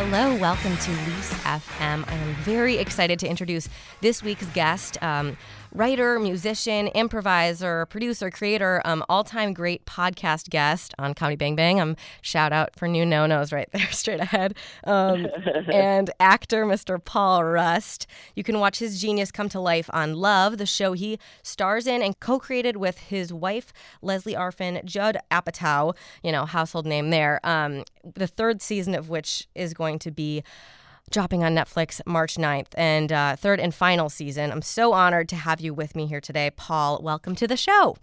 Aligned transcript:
Hello, 0.00 0.32
welcome 0.36 0.76
to 0.76 0.90
Lise 0.92 1.32
FM. 1.42 2.08
I 2.08 2.14
am 2.14 2.34
very 2.44 2.78
excited 2.78 3.18
to 3.18 3.26
introduce 3.26 3.68
this 4.00 4.22
week's 4.22 4.46
guest. 4.50 4.96
Um, 5.02 5.36
writer, 5.72 6.18
musician, 6.18 6.88
improviser, 6.88 7.86
producer, 7.86 8.30
creator, 8.30 8.82
um, 8.84 9.04
all 9.08 9.24
time 9.24 9.52
great 9.52 9.84
podcast 9.84 10.48
guest 10.50 10.94
on 10.98 11.14
Comedy 11.14 11.36
Bang 11.36 11.56
Bang. 11.56 11.80
Um, 11.80 11.96
shout 12.22 12.52
out 12.52 12.74
for 12.76 12.88
Never 12.88 13.06
Not 13.06 13.26
Notes 13.28 13.52
right 13.52 13.68
there, 13.72 13.90
straight 13.90 14.20
ahead. 14.20 14.54
Um, 14.84 15.26
and 15.72 16.10
actor, 16.20 16.64
Mr. 16.64 17.02
Paul 17.02 17.44
Rust. 17.44 18.06
You 18.34 18.44
can 18.44 18.58
watch 18.60 18.78
his 18.78 19.00
genius 19.00 19.30
come 19.30 19.48
to 19.50 19.60
life 19.60 19.88
on 19.92 20.14
Love, 20.14 20.58
the 20.58 20.66
show 20.66 20.92
he 20.92 21.18
stars 21.42 21.86
in 21.86 22.02
and 22.02 22.18
co 22.20 22.38
created 22.38 22.76
with 22.76 22.98
his 22.98 23.32
wife, 23.32 23.72
Lesley 24.02 24.34
Arfin, 24.34 24.84
Judd 24.84 25.18
Apatow, 25.30 25.94
you 26.22 26.32
know, 26.32 26.46
household 26.46 26.86
name 26.86 27.10
there. 27.10 27.40
Um, 27.44 27.84
the 28.14 28.26
third 28.26 28.62
season 28.62 28.94
of 28.94 29.08
which 29.08 29.48
is 29.54 29.74
going 29.74 29.98
to 30.00 30.10
be 30.10 30.42
dropping 31.10 31.44
on 31.44 31.54
Netflix 31.54 32.00
March 32.06 32.36
9th 32.36 32.68
and 32.76 33.12
uh, 33.12 33.36
third 33.36 33.60
and 33.60 33.74
final 33.74 34.08
season. 34.08 34.50
I'm 34.50 34.62
so 34.62 34.92
honored 34.92 35.28
to 35.30 35.36
have 35.36 35.60
you 35.60 35.74
with 35.74 35.96
me 35.96 36.06
here 36.06 36.20
today. 36.20 36.50
Paul, 36.50 37.00
welcome 37.02 37.34
to 37.36 37.46
the 37.46 37.56
show. 37.56 37.96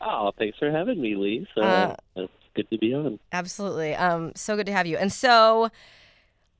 Oh, 0.00 0.32
thanks 0.38 0.58
for 0.58 0.70
having 0.70 1.00
me, 1.00 1.14
Lee. 1.14 1.46
So 1.54 1.62
uh, 1.62 1.96
it's 2.16 2.32
good 2.54 2.68
to 2.70 2.78
be 2.78 2.94
on. 2.94 3.18
Absolutely. 3.32 3.94
Um, 3.94 4.32
so 4.34 4.56
good 4.56 4.66
to 4.66 4.72
have 4.72 4.86
you. 4.86 4.96
And 4.96 5.12
so 5.12 5.70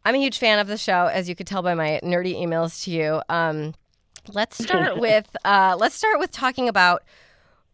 I'm 0.05 0.15
a 0.15 0.19
huge 0.19 0.39
fan 0.39 0.59
of 0.59 0.67
the 0.67 0.79
show, 0.79 1.07
as 1.07 1.29
you 1.29 1.35
could 1.35 1.47
tell 1.47 1.63
by 1.63 1.75
my 1.75 2.01
nerdy 2.03 2.35
emails 2.35 2.85
to 2.85 2.91
you. 2.91 3.23
Um, 3.29 3.75
let's 4.33 4.63
start 4.63 4.99
with 5.01 5.35
uh, 5.45 5.77
let's 5.79 5.95
start 5.95 6.19
with 6.19 6.31
talking 6.31 6.69
about 6.69 7.03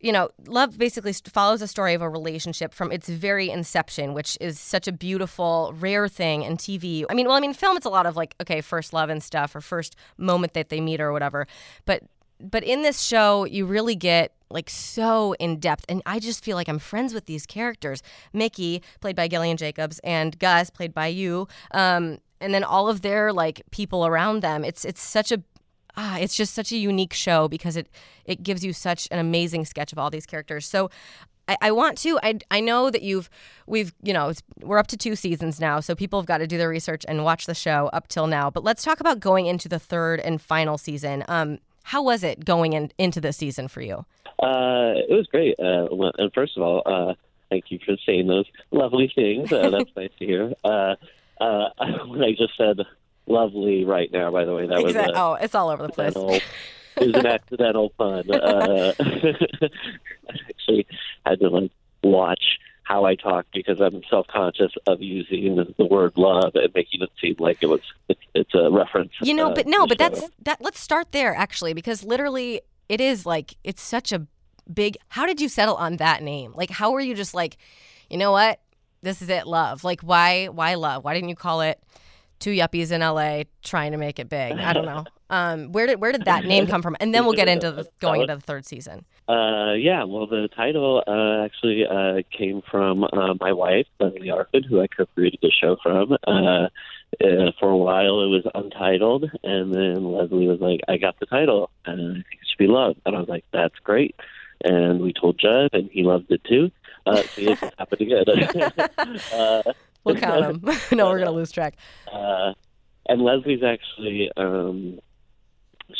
you 0.00 0.12
know, 0.12 0.30
love 0.46 0.78
basically 0.78 1.12
follows 1.12 1.60
a 1.60 1.68
story 1.68 1.92
of 1.94 2.00
a 2.00 2.08
relationship 2.08 2.72
from 2.72 2.90
its 2.90 3.08
very 3.08 3.50
inception, 3.50 4.14
which 4.14 4.36
is 4.40 4.58
such 4.58 4.88
a 4.88 4.92
beautiful, 4.92 5.74
rare 5.78 6.08
thing 6.08 6.42
in 6.42 6.56
TV. 6.56 7.04
I 7.10 7.14
mean, 7.14 7.26
well, 7.26 7.36
I 7.36 7.40
mean, 7.40 7.52
film, 7.52 7.76
it's 7.76 7.86
a 7.86 7.90
lot 7.90 8.06
of 8.06 8.16
like, 8.16 8.34
okay, 8.40 8.62
first 8.62 8.92
love 8.92 9.10
and 9.10 9.22
stuff, 9.22 9.54
or 9.54 9.60
first 9.60 9.96
moment 10.16 10.54
that 10.54 10.70
they 10.70 10.80
meet, 10.80 11.00
or 11.00 11.12
whatever. 11.12 11.46
But, 11.84 12.04
but 12.40 12.64
in 12.64 12.82
this 12.82 13.02
show, 13.02 13.44
you 13.44 13.66
really 13.66 13.94
get 13.94 14.32
like 14.48 14.70
so 14.70 15.34
in 15.34 15.60
depth, 15.60 15.84
and 15.88 16.02
I 16.06 16.18
just 16.18 16.42
feel 16.42 16.56
like 16.56 16.68
I'm 16.68 16.78
friends 16.78 17.12
with 17.12 17.26
these 17.26 17.44
characters. 17.44 18.02
Mickey, 18.32 18.82
played 19.00 19.16
by 19.16 19.28
Gillian 19.28 19.58
Jacobs, 19.58 20.00
and 20.02 20.38
Gus, 20.38 20.70
played 20.70 20.94
by 20.94 21.08
you. 21.08 21.46
Um, 21.72 22.18
and 22.40 22.54
then 22.54 22.64
all 22.64 22.88
of 22.88 23.02
their 23.02 23.32
like 23.32 23.62
people 23.70 24.06
around 24.06 24.40
them. 24.40 24.64
It's 24.64 24.84
it's 24.84 25.02
such 25.02 25.30
a 25.30 25.42
ah, 25.96 26.18
it's 26.18 26.36
just 26.36 26.54
such 26.54 26.72
a 26.72 26.76
unique 26.76 27.12
show 27.12 27.48
because 27.48 27.76
it 27.76 27.88
it 28.24 28.42
gives 28.42 28.64
you 28.64 28.72
such 28.72 29.08
an 29.10 29.18
amazing 29.18 29.64
sketch 29.64 29.92
of 29.92 29.98
all 29.98 30.10
these 30.10 30.26
characters. 30.26 30.66
So 30.66 30.90
I, 31.48 31.56
I 31.62 31.70
want 31.72 31.98
to. 31.98 32.18
I, 32.22 32.38
I 32.50 32.60
know 32.60 32.90
that 32.90 33.02
you've 33.02 33.28
we've 33.66 33.92
you 34.02 34.12
know 34.12 34.32
we're 34.60 34.78
up 34.78 34.86
to 34.88 34.96
two 34.96 35.16
seasons 35.16 35.60
now, 35.60 35.80
so 35.80 35.94
people 35.94 36.20
have 36.20 36.26
got 36.26 36.38
to 36.38 36.46
do 36.46 36.56
their 36.56 36.68
research 36.68 37.04
and 37.08 37.24
watch 37.24 37.46
the 37.46 37.54
show 37.54 37.90
up 37.92 38.08
till 38.08 38.26
now. 38.26 38.50
But 38.50 38.64
let's 38.64 38.82
talk 38.82 39.00
about 39.00 39.20
going 39.20 39.46
into 39.46 39.68
the 39.68 39.78
third 39.78 40.20
and 40.20 40.40
final 40.40 40.78
season. 40.78 41.24
Um, 41.28 41.58
how 41.82 42.02
was 42.02 42.22
it 42.22 42.44
going 42.44 42.74
in, 42.74 42.92
into 42.98 43.20
this 43.20 43.36
season 43.36 43.66
for 43.66 43.80
you? 43.80 44.04
Uh, 44.38 44.94
it 44.96 45.10
was 45.10 45.26
great. 45.30 45.58
Uh, 45.58 45.88
and 46.18 46.32
first 46.32 46.56
of 46.56 46.62
all, 46.62 46.82
uh, 46.86 47.14
thank 47.50 47.64
you 47.70 47.78
for 47.84 47.96
saying 48.06 48.28
those 48.28 48.46
lovely 48.70 49.10
things. 49.14 49.52
Uh, 49.52 49.70
that's 49.70 49.90
nice 49.96 50.10
to 50.18 50.26
hear. 50.26 50.52
Uh, 50.64 50.94
uh, 51.40 51.70
when 52.06 52.22
I 52.22 52.32
just 52.32 52.56
said 52.56 52.78
lovely 53.26 53.84
right 53.84 54.10
now. 54.12 54.30
By 54.30 54.44
the 54.44 54.54
way, 54.54 54.66
that 54.66 54.80
exactly. 54.80 55.12
was 55.12 55.16
a, 55.16 55.20
oh, 55.20 55.32
it's 55.34 55.54
all 55.54 55.70
over 55.70 55.86
the 55.86 55.92
place. 55.92 56.14
it 56.16 57.06
was 57.06 57.14
an 57.14 57.26
accidental 57.26 57.90
pun. 57.90 58.30
Uh, 58.30 58.92
I 58.98 59.68
actually 60.48 60.86
had 61.24 61.40
to 61.40 61.48
like 61.48 61.70
watch 62.02 62.58
how 62.90 63.04
I 63.04 63.14
talk 63.14 63.46
because 63.54 63.80
I'm 63.80 64.02
self 64.10 64.26
conscious 64.26 64.72
of 64.86 65.00
using 65.00 65.54
the 65.78 65.84
word 65.84 66.12
love 66.16 66.52
and 66.54 66.74
making 66.74 67.02
it 67.02 67.10
seem 67.20 67.36
like 67.38 67.58
it 67.62 67.66
was 67.66 67.80
it's, 68.08 68.20
it's 68.34 68.54
a 68.54 68.70
reference. 68.70 69.12
You 69.22 69.34
know, 69.34 69.50
uh, 69.50 69.54
but 69.54 69.66
no, 69.66 69.86
but 69.86 69.96
that's 69.96 70.28
that. 70.42 70.60
Let's 70.60 70.80
start 70.80 71.12
there 71.12 71.34
actually 71.34 71.72
because 71.72 72.02
literally 72.02 72.62
it 72.88 73.00
is 73.00 73.24
like 73.24 73.54
it's 73.62 73.80
such 73.80 74.10
a 74.12 74.26
big. 74.72 74.96
How 75.08 75.24
did 75.24 75.40
you 75.40 75.48
settle 75.48 75.76
on 75.76 75.98
that 75.98 76.22
name? 76.22 76.52
Like, 76.56 76.70
how 76.70 76.90
were 76.90 77.00
you 77.00 77.14
just 77.14 77.32
like, 77.32 77.56
you 78.08 78.18
know 78.18 78.32
what? 78.32 78.60
This 79.02 79.22
is 79.22 79.28
it, 79.28 79.46
love. 79.46 79.84
Like, 79.84 80.00
why? 80.00 80.46
Why 80.46 80.74
love? 80.74 81.04
Why 81.04 81.14
didn't 81.14 81.28
you 81.28 81.36
call 81.36 81.60
it? 81.60 81.80
Two 82.40 82.50
yuppies 82.50 82.90
in 82.90 83.00
LA 83.00 83.44
trying 83.62 83.92
to 83.92 83.98
make 83.98 84.18
it 84.18 84.28
big. 84.28 84.52
I 84.58 84.72
don't 84.72 84.86
know. 84.86 85.04
Um, 85.30 85.70
where 85.70 85.86
did 85.86 86.00
where 86.00 86.10
did 86.10 86.24
that 86.24 86.44
name 86.44 86.66
come 86.66 86.82
from? 86.82 86.96
And 86.98 87.14
then 87.14 87.24
we'll 87.24 87.34
get 87.34 87.46
into 87.46 87.70
the, 87.70 87.88
going 88.00 88.22
into 88.22 88.34
the 88.34 88.40
third 88.40 88.66
season. 88.66 89.04
Uh, 89.28 89.74
yeah, 89.74 90.02
well, 90.02 90.26
the 90.26 90.48
title 90.48 91.04
uh, 91.06 91.44
actually 91.44 91.86
uh, 91.86 92.22
came 92.36 92.62
from 92.68 93.04
uh, 93.04 93.34
my 93.40 93.52
wife, 93.52 93.86
Lesley 94.00 94.26
Arfin, 94.26 94.64
who 94.64 94.80
I 94.80 94.88
co-created 94.88 95.38
the 95.40 95.52
show 95.52 95.76
from. 95.80 96.16
Uh, 96.26 96.66
uh, 97.24 97.52
for 97.60 97.68
a 97.70 97.76
while, 97.76 98.22
it 98.22 98.26
was 98.26 98.44
untitled, 98.56 99.30
and 99.44 99.72
then 99.72 100.04
Lesley 100.04 100.48
was 100.48 100.58
like, 100.60 100.80
"I 100.88 100.96
got 100.96 101.20
the 101.20 101.26
title, 101.26 101.70
and 101.86 102.00
I 102.00 102.14
think 102.14 102.26
it 102.32 102.48
should 102.48 102.58
be 102.58 102.66
Love." 102.66 102.96
And 103.06 103.14
I 103.14 103.20
was 103.20 103.28
like, 103.28 103.44
"That's 103.52 103.78
great." 103.84 104.16
And 104.64 105.00
we 105.00 105.12
told 105.12 105.38
Judd, 105.38 105.70
and 105.74 105.88
he 105.92 106.02
loved 106.02 106.30
it 106.30 106.42
too. 106.42 106.72
Uh, 107.06 107.22
so 107.22 107.42
it 107.42 107.58
happened 107.78 108.00
again. 108.00 109.64
We'll 110.04 110.16
count 110.16 110.62
them. 110.62 110.76
no, 110.92 111.08
we're 111.08 111.18
gonna 111.18 111.32
lose 111.32 111.52
track. 111.52 111.76
Uh, 112.10 112.54
and 113.06 113.22
Lesley's 113.22 113.62
actually 113.62 114.30
um, 114.36 115.00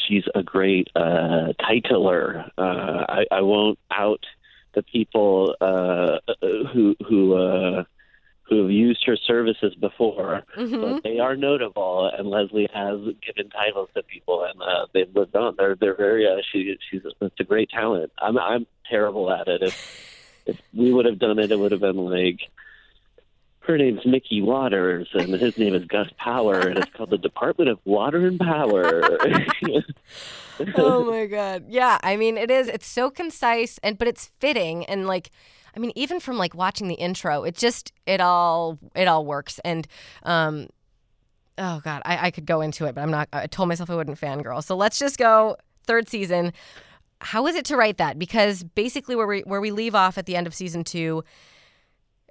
she's 0.09 0.25
a 0.35 0.43
great 0.43 0.89
uh, 0.95 1.53
titler. 1.61 2.51
Uh, 2.57 3.05
I, 3.09 3.25
I 3.31 3.41
won't 3.43 3.79
out 3.91 4.25
the 4.75 4.83
people 4.83 5.57
uh, 5.61 6.19
who 6.41 6.97
who 7.07 7.35
uh, 7.35 7.85
who 8.43 8.63
have 8.63 8.71
used 8.71 9.05
her 9.07 9.17
services 9.17 9.75
before, 9.75 10.43
mm-hmm. 10.57 10.81
but 10.81 11.03
they 11.03 11.19
are 11.19 11.37
notable. 11.37 12.11
And 12.17 12.29
Lesley 12.29 12.69
has 12.73 12.99
given 13.25 13.51
titles 13.51 13.89
to 13.95 14.03
people, 14.03 14.45
and 14.45 14.61
uh, 14.61 14.87
they've 14.93 15.15
lived 15.15 15.37
on. 15.37 15.55
They're 15.57 15.77
they're 15.77 15.97
very 15.97 16.27
uh, 16.27 16.43
she 16.53 16.77
she's 16.91 17.03
it's 17.21 17.41
a 17.41 17.45
great 17.45 17.71
talent. 17.71 18.13
I'm 18.19 18.39
I'm 18.39 18.67
terrible 18.89 19.33
at 19.33 19.49
it. 19.49 19.63
If 19.63 20.43
if 20.47 20.61
we 20.75 20.93
would 20.93 21.07
have 21.07 21.19
done 21.19 21.39
it, 21.39 21.51
it 21.51 21.59
would 21.59 21.73
have 21.73 21.81
been 21.81 21.97
like 21.97 22.41
her 23.61 23.77
name's 23.77 24.05
Mickey 24.07 24.41
Waters, 24.41 25.09
and 25.13 25.35
his 25.35 25.59
name 25.59 25.75
is 25.75 25.85
Gus 25.85 26.09
Power, 26.17 26.59
and 26.59 26.79
it's 26.79 26.91
called 26.95 27.11
the 27.11 27.19
Department 27.19 27.69
of 27.71 27.79
Water 27.85 28.27
and 28.27 28.39
Power. 28.39 29.03
oh 30.77 31.05
my 31.05 31.27
god, 31.27 31.67
yeah. 31.69 31.99
I 32.03 32.17
mean, 32.17 32.39
it 32.39 32.51
is. 32.51 32.69
It's 32.69 32.87
so 32.87 33.11
concise, 33.11 33.79
and 33.83 33.99
but 33.99 34.09
it's 34.09 34.27
fitting, 34.39 34.87
and 34.87 35.07
like, 35.07 35.31
I 35.77 35.79
mean, 35.79 35.93
even 35.95 36.21
from 36.21 36.39
like 36.39 36.55
watching 36.55 36.89
the 36.89 36.95
intro, 36.95 37.45
it 37.45 37.55
just 37.55 37.93
it 38.07 38.21
all 38.21 38.79
it 38.95 39.07
all 39.07 39.27
works, 39.27 39.61
and 39.63 39.87
um, 40.23 40.69
oh 41.59 41.81
god, 41.85 42.01
I, 42.07 42.27
I 42.27 42.31
could 42.31 42.47
go 42.47 42.63
into 42.63 42.87
it, 42.87 42.95
but 42.95 43.03
I'm 43.03 43.11
not. 43.11 43.29
I 43.33 43.47
told 43.47 43.69
myself 43.69 43.91
I 43.91 43.95
wouldn't 43.95 44.19
fangirl, 44.19 44.65
so 44.65 44.75
let's 44.75 44.99
just 44.99 45.19
go 45.19 45.57
third 45.87 46.09
season. 46.09 46.55
How 47.21 47.47
is 47.47 47.55
it 47.55 47.67
to 47.67 47.77
write 47.77 47.99
that? 47.99 48.19
Because 48.19 48.63
basically, 48.63 49.15
where 49.17 49.27
we 49.27 49.41
where 49.41 49.61
we 49.61 49.71
leave 49.71 49.95
off 49.95 50.17
at 50.17 50.25
the 50.25 50.35
end 50.35 50.47
of 50.47 50.55
season 50.55 50.83
two 50.83 51.25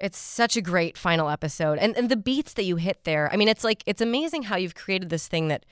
it's 0.02 0.18
such 0.18 0.56
a 0.56 0.62
great 0.62 0.98
final 0.98 1.30
episode. 1.30 1.78
And 1.80 1.96
and 1.98 2.10
the 2.10 2.16
beats 2.16 2.54
that 2.54 2.64
you 2.64 2.78
hit 2.78 3.04
there. 3.04 3.32
I 3.32 3.38
mean, 3.38 3.48
it's 3.48 3.64
like 3.64 3.84
it's 3.86 4.02
amazing 4.02 4.44
how 4.44 4.58
you've 4.58 4.76
created 4.76 5.10
this 5.10 5.28
thing 5.28 5.48
that 5.50 5.66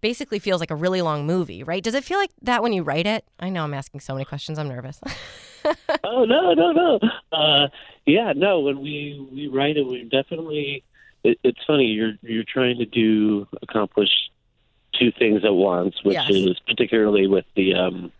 basically 0.00 0.38
feels 0.38 0.60
like 0.60 0.70
a 0.70 0.74
really 0.74 1.00
long 1.00 1.26
movie, 1.26 1.62
right? 1.62 1.82
Does 1.82 1.94
it 1.94 2.04
feel 2.04 2.18
like 2.18 2.30
that 2.42 2.62
when 2.62 2.72
you 2.72 2.82
write 2.82 3.06
it? 3.06 3.24
I 3.38 3.48
know 3.48 3.62
I'm 3.64 3.74
asking 3.74 4.00
so 4.00 4.14
many 4.14 4.24
questions. 4.24 4.58
I'm 4.58 4.68
nervous. 4.68 5.00
oh 6.04 6.24
no, 6.24 6.52
no, 6.54 6.72
no. 6.72 7.00
Uh, 7.30 7.68
yeah, 8.06 8.32
no. 8.36 8.60
When 8.60 8.80
we 8.80 9.26
we 9.32 9.48
write 9.48 9.76
it, 9.76 9.86
we 9.86 10.04
definitely. 10.04 10.84
It, 11.24 11.38
it's 11.44 11.60
funny. 11.66 11.86
You're 11.86 12.14
you're 12.22 12.44
trying 12.44 12.78
to 12.78 12.84
do 12.84 13.46
accomplish 13.62 14.10
two 14.98 15.12
things 15.18 15.44
at 15.44 15.54
once, 15.54 15.94
which 16.02 16.14
yes. 16.14 16.28
is 16.30 16.60
particularly 16.66 17.26
with 17.26 17.46
the 17.56 17.74
um, 17.74 18.12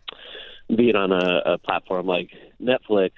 being 0.75 0.97
on 0.97 1.13
a, 1.13 1.55
a 1.55 1.59
platform 1.59 2.07
like 2.07 2.31
Netflix 2.63 3.11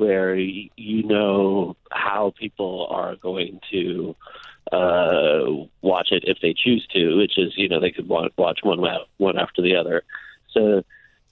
where 0.00 0.34
you 0.34 1.02
know 1.04 1.76
how 1.92 2.32
people 2.38 2.88
are 2.90 3.14
going 3.16 3.60
to 3.70 4.16
uh, 4.72 5.44
watch 5.82 6.08
it 6.10 6.24
if 6.26 6.38
they 6.40 6.54
choose 6.54 6.86
to, 6.92 7.16
which 7.16 7.38
is 7.38 7.52
you 7.56 7.68
know 7.68 7.80
they 7.80 7.90
could 7.90 8.08
watch 8.08 8.60
one 8.62 8.80
one 9.18 9.38
after 9.38 9.62
the 9.62 9.76
other. 9.76 10.02
So 10.52 10.82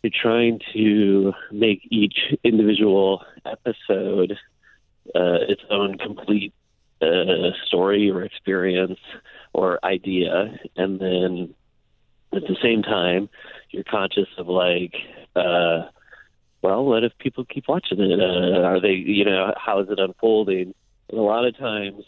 you're 0.03 0.13
trying 0.23 0.61
to 0.75 1.33
make 1.51 1.81
each 1.91 2.19
individual 2.45 3.25
episode 3.45 4.33
uh, 5.15 5.41
its 5.49 5.63
own 5.71 5.99
complete 5.99 6.53
uh, 7.01 7.51
story 7.67 8.11
or 8.11 8.23
experience 8.23 9.01
or 9.53 9.79
idea, 9.85 10.59
and 10.77 11.01
then 11.01 11.55
at 12.35 12.43
the 12.43 12.57
same 12.63 12.83
time 12.83 13.29
you're 13.71 13.85
conscious 13.85 14.29
of 14.37 14.49
like 14.49 14.95
uh, 15.35 15.85
well, 16.63 16.85
what 16.85 17.05
if 17.05 17.17
people 17.19 17.45
keep 17.45 17.69
watching 17.69 18.01
it? 18.01 18.21
Uh, 18.21 18.63
are 18.63 18.81
they, 18.81 18.93
you 18.93 19.25
know, 19.25 19.55
how 19.57 19.81
is 19.81 19.89
it 19.91 19.99
unfolding? 19.99 20.75
And 21.09 21.19
a 21.19 21.23
lot 21.23 21.45
of 21.45 21.57
times, 21.57 22.05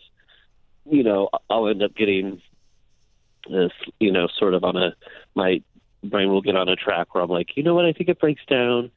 you 0.84 1.02
know, 1.02 1.28
I'll 1.48 1.68
end 1.68 1.82
up 1.82 1.94
getting 1.94 2.40
this, 3.48 3.72
you 3.98 4.12
know, 4.12 4.28
sort 4.38 4.54
of 4.54 4.64
on 4.64 4.76
a, 4.76 4.94
my 5.34 5.62
brain 6.02 6.28
will 6.28 6.42
get 6.42 6.56
on 6.56 6.68
a 6.68 6.76
track 6.76 7.14
where 7.14 7.22
I'm 7.22 7.30
like, 7.30 7.56
you 7.56 7.62
know 7.62 7.74
what, 7.74 7.84
I 7.84 7.92
think 7.92 8.08
it 8.08 8.20
breaks 8.20 8.44
down 8.46 8.90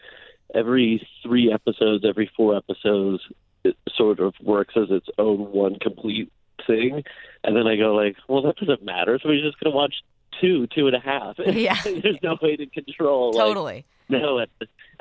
every 0.53 1.07
three 1.21 1.51
episodes, 1.51 2.05
every 2.05 2.29
four 2.35 2.55
episodes, 2.55 3.23
it 3.63 3.77
sort 3.95 4.19
of 4.19 4.33
works 4.41 4.73
as 4.75 4.89
its 4.89 5.07
own 5.17 5.51
one 5.51 5.77
complete 5.79 6.31
thing, 6.67 7.03
and 7.44 7.55
then 7.55 7.67
I 7.67 7.75
go 7.75 7.94
like, 7.95 8.15
well, 8.27 8.41
that 8.44 8.57
doesn't 8.57 8.83
matter. 8.83 9.19
So 9.21 9.29
we're 9.29 9.41
just 9.41 9.59
gonna 9.59 9.75
watch 9.75 9.95
two, 10.39 10.67
two 10.67 10.88
and 10.88 10.95
a 10.95 11.00
half. 11.00 11.38
Yeah. 11.45 11.79
There's 11.83 12.21
no 12.21 12.38
way 12.41 12.55
to 12.55 12.65
control. 12.65 13.31
like, 13.33 13.45
Totally. 13.45 13.85
no, 14.09 14.45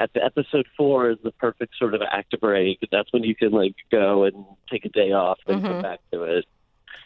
at 0.02 0.12
the, 0.14 0.24
episode 0.24 0.66
four 0.76 1.10
is 1.10 1.18
the 1.22 1.30
perfect 1.32 1.74
sort 1.78 1.94
of 1.94 2.02
act 2.02 2.34
break. 2.40 2.78
That's 2.90 3.12
when 3.12 3.22
you 3.22 3.34
can 3.34 3.52
like 3.52 3.74
go 3.90 4.24
and 4.24 4.44
take 4.70 4.84
a 4.84 4.88
day 4.88 5.12
off 5.12 5.38
and 5.46 5.62
Mhm. 5.62 5.68
come 5.68 5.82
back 5.82 6.00
to 6.12 6.22
it. 6.24 6.44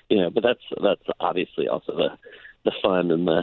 You 0.09 0.19
know, 0.19 0.31
but 0.31 0.43
that's 0.43 0.61
that's 0.83 1.03
obviously 1.21 1.69
also 1.69 1.95
the 1.97 2.11
the 2.65 2.73
fun 2.83 3.11
and 3.11 3.27
the 3.29 3.43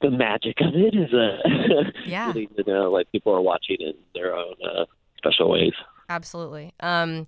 the 0.00 0.10
magic 0.10 0.60
of 0.60 0.74
it 0.74 0.94
is 0.94 1.12
uh, 1.12 1.90
Yeah. 2.06 2.26
getting 2.32 2.48
to 2.56 2.62
know 2.70 2.90
like 2.90 3.10
people 3.10 3.32
are 3.34 3.40
watching 3.40 3.78
in 3.80 3.94
their 4.14 4.34
own 4.36 4.54
uh, 4.64 4.84
special 5.16 5.50
ways. 5.50 5.72
Absolutely. 6.08 6.72
Um, 6.80 7.26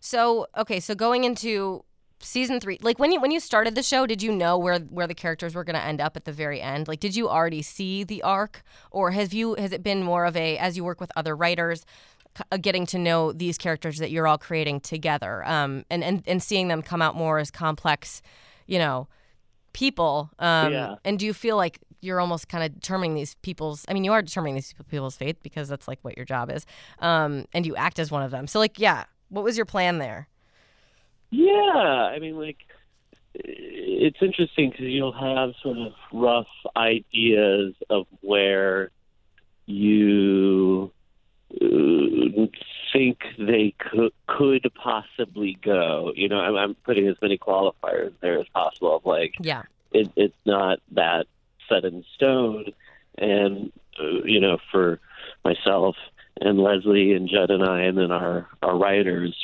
so 0.00 0.46
okay, 0.56 0.80
so 0.80 0.94
going 0.94 1.24
into 1.24 1.84
season 2.20 2.60
three, 2.60 2.78
like 2.82 2.98
when 2.98 3.12
you 3.12 3.20
when 3.20 3.30
you 3.30 3.40
started 3.40 3.74
the 3.74 3.82
show, 3.82 4.06
did 4.06 4.22
you 4.22 4.32
know 4.32 4.58
where 4.58 4.78
where 4.78 5.06
the 5.06 5.14
characters 5.14 5.54
were 5.54 5.64
going 5.64 5.76
to 5.76 5.82
end 5.82 6.00
up 6.00 6.16
at 6.16 6.24
the 6.24 6.32
very 6.32 6.60
end? 6.60 6.88
Like, 6.88 7.00
did 7.00 7.14
you 7.16 7.28
already 7.28 7.62
see 7.62 8.04
the 8.04 8.22
arc, 8.22 8.62
or 8.90 9.12
has 9.12 9.32
you 9.32 9.54
has 9.56 9.72
it 9.72 9.82
been 9.82 10.02
more 10.02 10.24
of 10.24 10.36
a 10.36 10.58
as 10.58 10.76
you 10.76 10.84
work 10.84 11.00
with 11.00 11.10
other 11.16 11.34
writers? 11.36 11.84
c- 12.36 12.44
uh, 12.52 12.56
Getting 12.56 12.86
to 12.86 12.98
know 12.98 13.32
these 13.32 13.56
characters 13.58 13.98
that 13.98 14.10
you're 14.10 14.26
all 14.26 14.38
creating 14.38 14.80
together, 14.80 15.44
um, 15.46 15.84
and, 15.90 16.02
and 16.04 16.22
and 16.26 16.42
seeing 16.42 16.68
them 16.68 16.82
come 16.82 17.00
out 17.02 17.14
more 17.14 17.38
as 17.38 17.50
complex, 17.50 18.20
you 18.66 18.78
know, 18.78 19.08
people. 19.72 20.30
Um, 20.38 20.72
Yeah. 20.72 20.94
And 21.04 21.18
do 21.18 21.26
you 21.26 21.32
feel 21.34 21.56
like 21.56 21.78
you're 22.00 22.20
almost 22.20 22.48
kind 22.48 22.62
of 22.64 22.74
determining 22.74 23.14
these 23.14 23.34
people's? 23.42 23.84
I 23.88 23.94
mean, 23.94 24.04
you 24.04 24.12
are 24.12 24.22
determining 24.22 24.54
these 24.54 24.74
people's 24.90 25.16
fate 25.16 25.42
because 25.42 25.68
that's 25.68 25.88
like 25.88 25.98
what 26.02 26.16
your 26.16 26.24
job 26.26 26.50
is, 26.50 26.66
um, 27.00 27.44
and 27.52 27.66
you 27.66 27.76
act 27.76 27.98
as 27.98 28.10
one 28.10 28.22
of 28.22 28.30
them. 28.30 28.46
So, 28.46 28.58
like, 28.58 28.78
yeah, 28.78 29.04
what 29.30 29.44
was 29.44 29.56
your 29.56 29.66
plan 29.66 29.98
there? 29.98 30.28
Yeah, 31.30 31.52
I 31.54 32.18
mean, 32.18 32.38
like 32.38 32.58
it's 33.34 34.16
interesting 34.20 34.70
because 34.70 34.86
you'll 34.86 35.12
have 35.12 35.54
sort 35.62 35.78
of 35.78 35.92
rough 36.12 36.46
ideas 36.76 37.74
of 37.90 38.06
where 38.20 38.90
you 39.66 40.90
uh, 41.54 42.46
think 42.92 43.18
they 43.38 43.74
could 43.78 44.12
could 44.26 44.66
possibly 44.74 45.58
go. 45.62 46.12
You 46.14 46.28
know, 46.28 46.38
I'm, 46.38 46.56
I'm 46.56 46.74
putting 46.74 47.06
as 47.08 47.16
many 47.20 47.38
qualifiers 47.38 48.12
there 48.20 48.40
as 48.40 48.46
possible. 48.54 48.96
Of 48.96 49.04
like, 49.04 49.34
Yeah, 49.40 49.62
it, 49.92 50.10
it's 50.16 50.36
not 50.44 50.80
that 50.92 51.26
set 51.68 51.84
in 51.84 52.04
stone. 52.14 52.72
And 53.16 53.72
uh, 54.00 54.24
you 54.24 54.40
know, 54.40 54.58
for 54.70 55.00
myself 55.44 55.96
and 56.40 56.58
Lesley 56.58 57.12
and 57.12 57.28
Judd 57.28 57.50
and 57.50 57.64
I, 57.64 57.82
and 57.82 57.98
then 57.98 58.12
our 58.12 58.48
our 58.62 58.76
writers, 58.76 59.34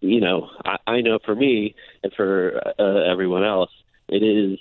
you 0.00 0.20
know, 0.20 0.48
I, 0.64 0.76
I 0.86 1.00
know 1.00 1.18
for 1.24 1.34
me 1.34 1.74
and 2.02 2.12
for 2.12 2.60
uh, 2.78 3.10
everyone 3.10 3.44
else, 3.44 3.70
it 4.08 4.22
is 4.22 4.58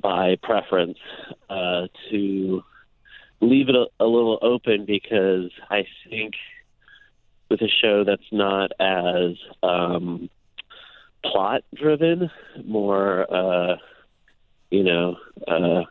by 0.00 0.36
preference 0.42 0.98
uh, 1.48 1.86
to 2.10 2.62
leave 3.40 3.68
it 3.68 3.74
a, 3.74 3.86
a 4.00 4.06
little 4.06 4.38
open 4.42 4.84
because 4.86 5.50
I 5.70 5.84
think 6.08 6.34
with 7.48 7.60
a 7.60 7.68
show 7.68 8.04
that's 8.04 8.32
not 8.32 8.72
as 8.80 9.36
um, 9.62 10.30
plot 11.24 11.62
driven, 11.74 12.30
more, 12.64 13.26
uh, 13.32 13.76
you 14.70 14.82
know, 14.82 15.16
uh, 15.46 15.82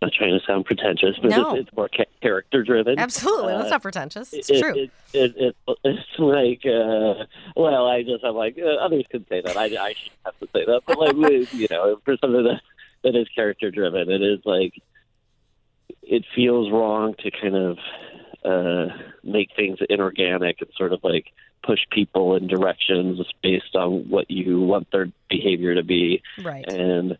not 0.00 0.12
trying 0.12 0.38
to 0.38 0.44
sound 0.46 0.64
pretentious, 0.64 1.16
but 1.20 1.30
No. 1.30 1.54
it's, 1.54 1.66
it's 1.68 1.76
more 1.76 1.88
character 2.22 2.62
driven. 2.62 2.98
absolutely. 2.98 3.52
That's 3.54 3.66
Uh, 3.66 3.70
not 3.70 3.82
pretentious. 3.82 4.32
It's 4.32 4.48
it, 4.48 4.60
true. 4.60 4.74
It, 4.74 4.90
it, 5.12 5.34
it, 5.36 5.56
it's 5.84 6.18
like, 6.18 6.62
uh, 6.64 7.24
well, 7.56 7.86
I 7.86 8.02
just, 8.02 8.22
I'm 8.24 8.34
like, 8.36 8.56
uh, 8.58 8.76
others 8.76 9.04
can 9.10 9.26
say 9.28 9.40
that. 9.40 9.56
I, 9.56 9.64
I 9.64 9.94
shouldn't 9.94 10.20
have 10.24 10.38
to 10.38 10.48
say 10.54 10.64
that. 10.66 10.82
But, 10.86 10.98
like, 10.98 11.52
you 11.52 11.66
know, 11.70 11.98
for 12.04 12.16
something 12.18 12.44
that, 12.44 12.60
that 13.02 13.16
is 13.16 13.28
character 13.34 13.70
driven, 13.70 14.10
it 14.10 14.22
is 14.22 14.40
like, 14.44 14.74
it 16.02 16.24
feels 16.34 16.70
wrong 16.70 17.14
to 17.18 17.30
kind 17.30 17.56
of 17.56 17.78
uh, 18.44 18.94
make 19.24 19.50
things 19.56 19.78
inorganic 19.90 20.60
and 20.60 20.70
sort 20.76 20.92
of 20.92 21.00
like 21.02 21.26
push 21.62 21.80
people 21.90 22.36
in 22.36 22.46
directions 22.46 23.20
based 23.42 23.74
on 23.74 24.08
what 24.08 24.30
you 24.30 24.60
want 24.60 24.88
their 24.92 25.10
behavior 25.28 25.74
to 25.74 25.82
be 25.82 26.22
right. 26.42 26.70
and 26.72 27.18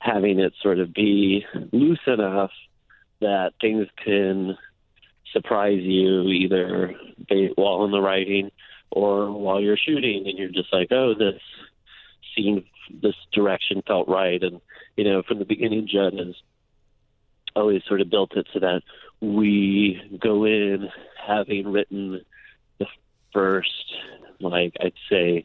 having 0.00 0.38
it 0.38 0.52
sort 0.62 0.78
of 0.78 0.94
be 0.94 1.44
loose 1.72 2.00
enough 2.06 2.50
that 3.20 3.52
things 3.60 3.86
can 4.04 4.56
surprise 5.32 5.80
you 5.82 6.22
either 6.22 6.94
while 7.56 7.84
in 7.84 7.90
the 7.90 8.00
writing 8.00 8.50
or 8.90 9.30
while 9.30 9.60
you're 9.60 9.76
shooting 9.76 10.24
and 10.26 10.38
you're 10.38 10.48
just 10.48 10.72
like 10.72 10.88
oh 10.92 11.14
this 11.14 11.40
scene 12.34 12.64
this 13.02 13.14
direction 13.32 13.82
felt 13.86 14.08
right. 14.08 14.42
And 14.42 14.60
you 14.96 15.04
know 15.04 15.22
from 15.22 15.38
the 15.38 15.44
beginning 15.44 15.88
judd 15.90 16.14
has 16.14 16.34
always 17.56 17.82
sort 17.86 18.00
of 18.00 18.10
built 18.10 18.36
it 18.36 18.46
so 18.52 18.60
that 18.60 18.82
we 19.20 20.00
go 20.20 20.44
in 20.44 20.88
having 21.26 21.68
written 21.68 22.20
the 22.78 22.86
first 23.32 23.94
like 24.40 24.74
i'd 24.80 24.92
say 25.10 25.44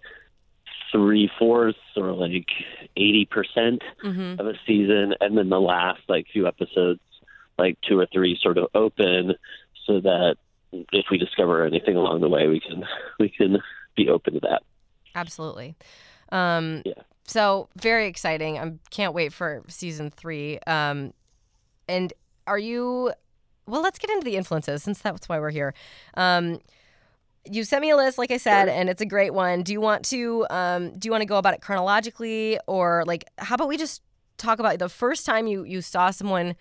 three 0.93 1.29
fourths 1.37 1.77
or 1.97 2.13
like 2.13 2.47
eighty 2.95 3.25
percent 3.29 3.81
hmm 4.01 4.35
of 4.39 4.47
a 4.47 4.53
season, 4.65 5.13
and 5.19 5.37
then 5.37 5.49
the 5.49 5.59
last 5.59 6.01
like 6.07 6.27
few 6.31 6.47
episodes, 6.47 7.01
like 7.57 7.77
two 7.81 7.99
or 7.99 8.07
three, 8.13 8.39
sort 8.41 8.57
of 8.57 8.67
open, 8.73 9.33
so 9.85 9.99
that 9.99 10.37
if 10.71 11.05
we 11.11 11.17
discover 11.17 11.65
anything 11.65 11.97
along 11.97 12.21
the 12.21 12.29
way, 12.29 12.47
we 12.47 12.61
can 12.61 12.85
we 13.19 13.27
can 13.27 13.57
be 13.97 14.07
open 14.07 14.35
to 14.35 14.39
that. 14.39 14.63
Absolutely. 15.15 15.75
Um, 16.31 16.81
Yeah. 16.85 16.93
So 17.25 17.69
very 17.77 18.07
exciting. 18.07 18.57
I 18.59 18.73
can't 18.89 19.13
wait 19.13 19.31
for 19.33 19.63
season 19.67 20.09
three. 20.11 20.59
Um, 20.67 21.13
and 21.87 22.11
are 22.47 22.57
you? 22.57 23.13
Well, 23.65 23.81
let's 23.81 23.97
get 23.97 24.09
into 24.09 24.25
the 24.25 24.35
influences 24.35 24.83
since 24.83 24.99
that's 24.99 25.29
why 25.29 25.39
we're 25.39 25.51
here. 25.51 25.73
Um, 26.15 26.59
you 27.49 27.63
sent 27.63 27.81
me 27.81 27.89
a 27.89 27.95
list, 27.97 28.17
like 28.17 28.31
I 28.31 28.37
said, 28.37 28.65
Sure. 28.65 28.73
and 28.73 28.89
it's 28.89 29.01
a 29.01 29.05
great 29.05 29.33
one. 29.33 29.63
Do 29.63 29.73
you 29.73 29.81
want 29.81 30.05
to? 30.05 30.45
Um, 30.49 30.91
do 30.97 31.07
you 31.07 31.11
want 31.11 31.21
to 31.21 31.25
go 31.27 31.37
about 31.37 31.53
it 31.53 31.61
chronologically, 31.61 32.59
or 32.67 33.03
like, 33.05 33.25
how 33.37 33.55
about 33.55 33.67
we 33.67 33.77
just 33.77 34.01
talk 34.37 34.59
about 34.59 34.79
the 34.79 34.89
first 34.89 35.25
time 35.25 35.47
you 35.47 35.63
you 35.63 35.81
saw 35.81 36.09
someone 36.11 36.55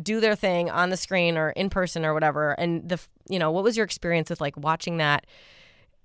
do 0.00 0.20
their 0.20 0.36
thing 0.36 0.70
on 0.70 0.90
the 0.90 0.96
screen 0.96 1.36
or 1.36 1.50
in 1.50 1.68
person 1.70 2.04
or 2.04 2.14
whatever, 2.14 2.52
and 2.52 2.88
the 2.88 3.00
you 3.28 3.38
know 3.38 3.50
what 3.50 3.64
was 3.64 3.76
your 3.76 3.84
experience 3.84 4.30
with 4.30 4.40
like 4.40 4.56
watching 4.56 4.98
that 4.98 5.26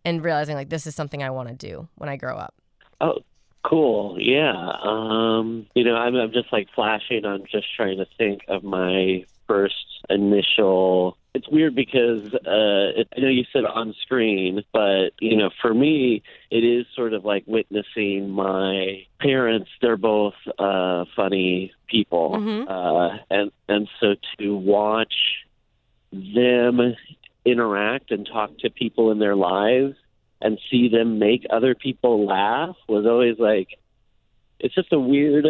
and 0.03 0.23
realizing 0.23 0.55
like 0.55 0.69
this 0.69 0.87
is 0.87 0.95
something 0.95 1.21
I 1.23 1.29
want 1.29 1.49
to 1.49 1.55
do 1.55 1.87
when 1.95 2.09
I 2.09 2.17
grow 2.17 2.35
up. 2.35 2.55
Oh, 2.99 3.19
cool. 3.63 4.17
Yeah. 4.19 4.53
Um, 4.83 5.67
you 5.75 5.83
know, 5.83 5.95
I'm, 5.95 6.15
I'm 6.15 6.31
just 6.33 6.51
like 6.51 6.67
flashing. 6.75 7.25
I'm 7.25 7.43
just 7.51 7.67
trying 7.75 7.97
to 7.97 8.05
think 8.17 8.41
of 8.47 8.63
my 8.63 9.23
first 9.47 9.75
initial. 10.09 11.17
It's 11.35 11.49
weird 11.49 11.73
because 11.73 12.31
uh, 12.33 12.99
it, 12.99 13.07
I 13.17 13.21
know 13.21 13.27
you 13.27 13.43
said 13.51 13.65
on 13.65 13.95
screen, 14.03 14.63
but 14.71 15.13
you 15.19 15.35
know, 15.35 15.49
for 15.61 15.73
me, 15.73 16.21
it 16.51 16.63
is 16.63 16.85
sort 16.95 17.13
of 17.13 17.25
like 17.25 17.43
witnessing 17.47 18.29
my 18.29 19.05
parents. 19.19 19.69
They're 19.81 19.97
both 19.97 20.35
uh, 20.59 21.05
funny 21.15 21.71
people, 21.87 22.35
Mhm. 22.37 22.65
uh, 22.69 23.17
and 23.31 23.51
and 23.67 23.89
so 23.99 24.15
to 24.37 24.55
watch 24.55 25.13
them 26.11 26.95
interact 27.45 28.11
and 28.11 28.27
talk 28.31 28.55
to 28.59 28.69
people 28.69 29.11
in 29.11 29.17
their 29.17 29.35
lives 29.35 29.95
and 30.39 30.59
see 30.69 30.87
them 30.87 31.17
make 31.17 31.45
other 31.49 31.73
people 31.73 32.25
laugh 32.25 32.75
was 32.87 33.05
always 33.05 33.39
like 33.39 33.69
it's 34.59 34.75
just 34.75 34.93
a 34.93 34.99
weird 34.99 35.47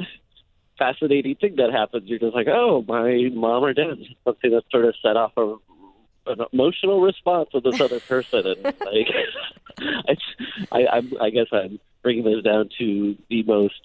fascinating 0.78 1.36
thing 1.36 1.56
that 1.58 1.72
happens 1.72 2.10
you're 2.10 2.18
just 2.18 2.34
like 2.34 2.48
oh 2.48 2.84
my 2.88 3.30
mom 3.34 3.64
or 3.64 3.74
dad 3.74 3.98
something 4.24 4.52
that 4.52 4.64
sort 4.72 4.86
of 4.86 4.96
set 5.04 5.16
off 5.18 5.34
a 5.38 5.56
an 6.26 6.40
emotional 6.54 7.02
response 7.02 7.50
with 7.54 7.64
this 7.64 7.80
other 7.80 8.00
person 8.00 8.46
and 8.46 8.64
like 8.86 9.08
I, 10.72 10.78
I 10.80 10.88
I'm, 10.98 11.12
I 11.22 11.30
guess 11.30 11.48
I'm 11.52 11.80
bringing 12.02 12.24
this 12.24 12.44
down 12.44 12.70
to 12.80 13.18
the 13.30 13.44
most 13.44 13.80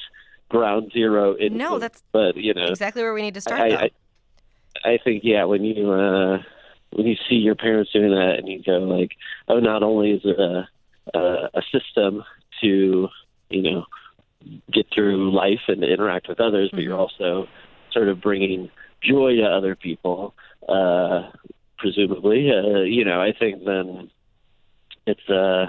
ground 0.49 0.91
zero 0.93 1.35
in 1.35 1.57
No, 1.57 1.79
that's 1.79 2.03
but 2.13 2.37
you 2.37 2.55
know 2.55 2.67
exactly 2.69 3.03
where 3.03 3.15
we 3.15 3.23
need 3.23 3.35
to 3.35 3.41
start. 3.41 3.61
I. 3.61 3.67
I, 3.85 3.91
I 4.85 4.99
think 5.03 5.23
yeah, 5.25 5.45
when 5.45 5.65
you 5.65 5.91
uh, 5.91 6.39
when 6.93 7.07
you 7.07 7.17
see 7.29 7.35
your 7.37 7.57
parents 7.57 7.91
doing 7.93 8.11
that, 8.11 8.37
and 8.39 8.47
you 8.47 8.63
go 8.63 8.79
like, 8.79 9.11
oh, 9.49 9.59
not 9.59 9.83
only 9.83 10.13
is 10.13 10.21
it 10.25 10.39
a 10.39 10.69
a, 11.19 11.51
a 11.55 11.63
system 11.73 12.23
to 12.61 13.09
you 13.51 13.63
know 13.63 13.85
get 14.73 14.87
through 14.95 15.33
life 15.35 15.63
and 15.67 15.83
interact 15.83 16.29
with 16.29 16.39
others, 16.39 16.71
but 16.73 16.81
you're 16.81 16.97
Mhm. 16.97 17.01
also 17.01 17.49
sort 17.91 18.09
of 18.09 18.21
bringing 18.21 18.71
joy 19.03 19.35
to 19.37 19.43
other 19.45 19.75
people, 19.75 20.35
uh, 20.69 21.31
presumably. 21.79 22.51
Uh, 22.51 22.81
you 22.81 23.05
know, 23.05 23.21
I 23.21 23.33
think 23.33 23.65
then 23.65 24.11
it's 25.07 25.29
uh 25.29 25.67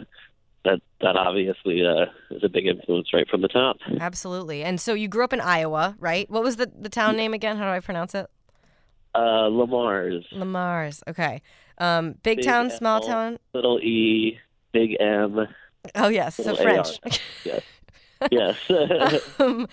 that 0.65 0.81
that 1.01 1.15
obviously 1.15 1.85
uh, 1.85 2.05
is 2.31 2.43
a 2.43 2.49
big 2.49 2.67
influence 2.67 3.13
right 3.13 3.27
from 3.29 3.41
the 3.41 3.47
top. 3.47 3.77
Absolutely. 3.99 4.63
And 4.63 4.79
so 4.81 4.93
you 4.93 5.07
grew 5.07 5.23
up 5.23 5.31
in 5.31 5.39
Iowa, 5.39 5.95
right? 5.99 6.29
What 6.29 6.43
was 6.43 6.57
the, 6.57 6.69
the 6.77 6.89
town 6.89 7.15
name 7.15 7.33
again? 7.33 7.55
How 7.55 7.63
do 7.63 7.69
I 7.69 7.79
pronounce 7.79 8.13
it? 8.13 8.27
Uh, 9.15 9.47
Le 9.47 9.65
Mars 9.65 10.25
Lamar's. 10.33 11.01
Okay. 11.07 11.41
Um, 11.77 12.15
big, 12.23 12.37
Big 12.37 12.45
town, 12.45 12.69
small 12.69 13.01
L. 13.01 13.07
town. 13.07 13.39
little 13.53 13.79
E, 13.79 14.37
big 14.73 14.97
M. 14.99 15.47
Oh 15.95 16.09
yes, 16.09 16.35
so 16.35 16.55
French. 16.55 16.99
Yes. 17.45 17.61
Yes. 18.31 18.57
um, 19.39 19.67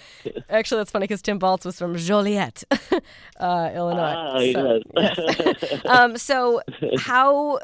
actually, 0.48 0.78
that's 0.78 0.90
funny 0.90 1.04
because 1.04 1.22
Tim 1.22 1.38
Baltz 1.38 1.64
was 1.64 1.78
from 1.78 1.96
Joliet, 1.96 2.64
uh, 3.40 3.70
Illinois. 3.74 4.14
Ah, 4.16 4.38
so, 4.38 4.80
yes. 4.96 5.18
yes. 5.70 5.84
um, 5.86 6.16
so 6.16 6.60
how? 6.98 7.58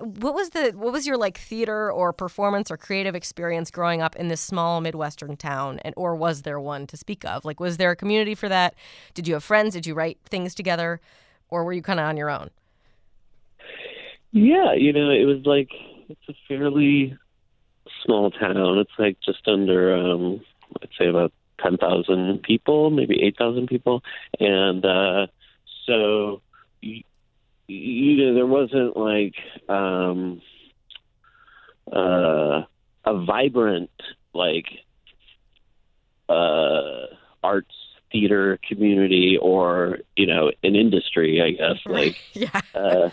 What 0.00 0.32
was 0.32 0.50
the 0.50 0.70
what 0.76 0.92
was 0.92 1.08
your 1.08 1.16
like 1.16 1.38
theater 1.38 1.90
or 1.90 2.12
performance 2.12 2.70
or 2.70 2.76
creative 2.76 3.16
experience 3.16 3.68
growing 3.68 4.00
up 4.00 4.14
in 4.14 4.28
this 4.28 4.40
small 4.40 4.80
midwestern 4.80 5.36
town, 5.36 5.80
and 5.80 5.92
or 5.96 6.14
was 6.14 6.42
there 6.42 6.60
one 6.60 6.86
to 6.86 6.96
speak 6.96 7.24
of? 7.24 7.44
Like, 7.44 7.58
was 7.58 7.78
there 7.78 7.90
a 7.90 7.96
community 7.96 8.36
for 8.36 8.48
that? 8.48 8.74
Did 9.14 9.26
you 9.26 9.34
have 9.34 9.42
friends? 9.42 9.74
Did 9.74 9.86
you 9.86 9.94
write 9.94 10.18
things 10.24 10.54
together, 10.54 11.00
or 11.50 11.64
were 11.64 11.72
you 11.72 11.82
kind 11.82 11.98
of 11.98 12.06
on 12.06 12.16
your 12.16 12.30
own? 12.30 12.50
Yeah, 14.30 14.74
you 14.74 14.92
know, 14.92 15.10
it 15.10 15.24
was 15.24 15.44
like 15.44 15.70
it's 16.08 16.28
a 16.28 16.34
fairly 16.46 17.16
small 18.04 18.30
town. 18.30 18.78
It's 18.78 18.90
like 18.98 19.18
just 19.24 19.46
under, 19.46 19.94
um, 19.94 20.40
I'd 20.82 20.88
say 20.98 21.06
about 21.08 21.32
ten 21.62 21.76
thousand 21.76 22.42
people, 22.42 22.90
maybe 22.90 23.22
eight 23.22 23.36
thousand 23.36 23.66
people, 23.66 24.02
and 24.38 24.84
uh, 24.84 25.26
so 25.86 26.40
you, 26.80 27.02
you 27.66 28.16
know 28.16 28.34
there 28.34 28.46
wasn't 28.46 28.96
like 28.96 29.34
um, 29.68 30.40
uh, 31.92 32.62
a 33.04 33.24
vibrant 33.24 33.90
like 34.34 34.66
uh, 36.28 37.06
arts 37.42 37.74
theater 38.12 38.58
community 38.68 39.38
or 39.40 39.98
you 40.16 40.26
know 40.26 40.50
an 40.62 40.74
industry, 40.74 41.42
I 41.42 41.50
guess, 41.52 41.78
like 41.86 42.16
yeah, 42.32 42.60
uh, 42.74 43.10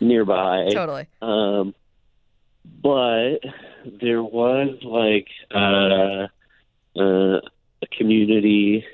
nearby. 0.00 0.68
totally. 0.72 1.06
Um, 1.22 1.74
but 2.64 3.38
there 4.00 4.22
was 4.22 4.78
like 4.82 5.28
uh, 5.54 6.26
uh, 6.98 7.40
a 7.82 7.86
community 7.96 8.84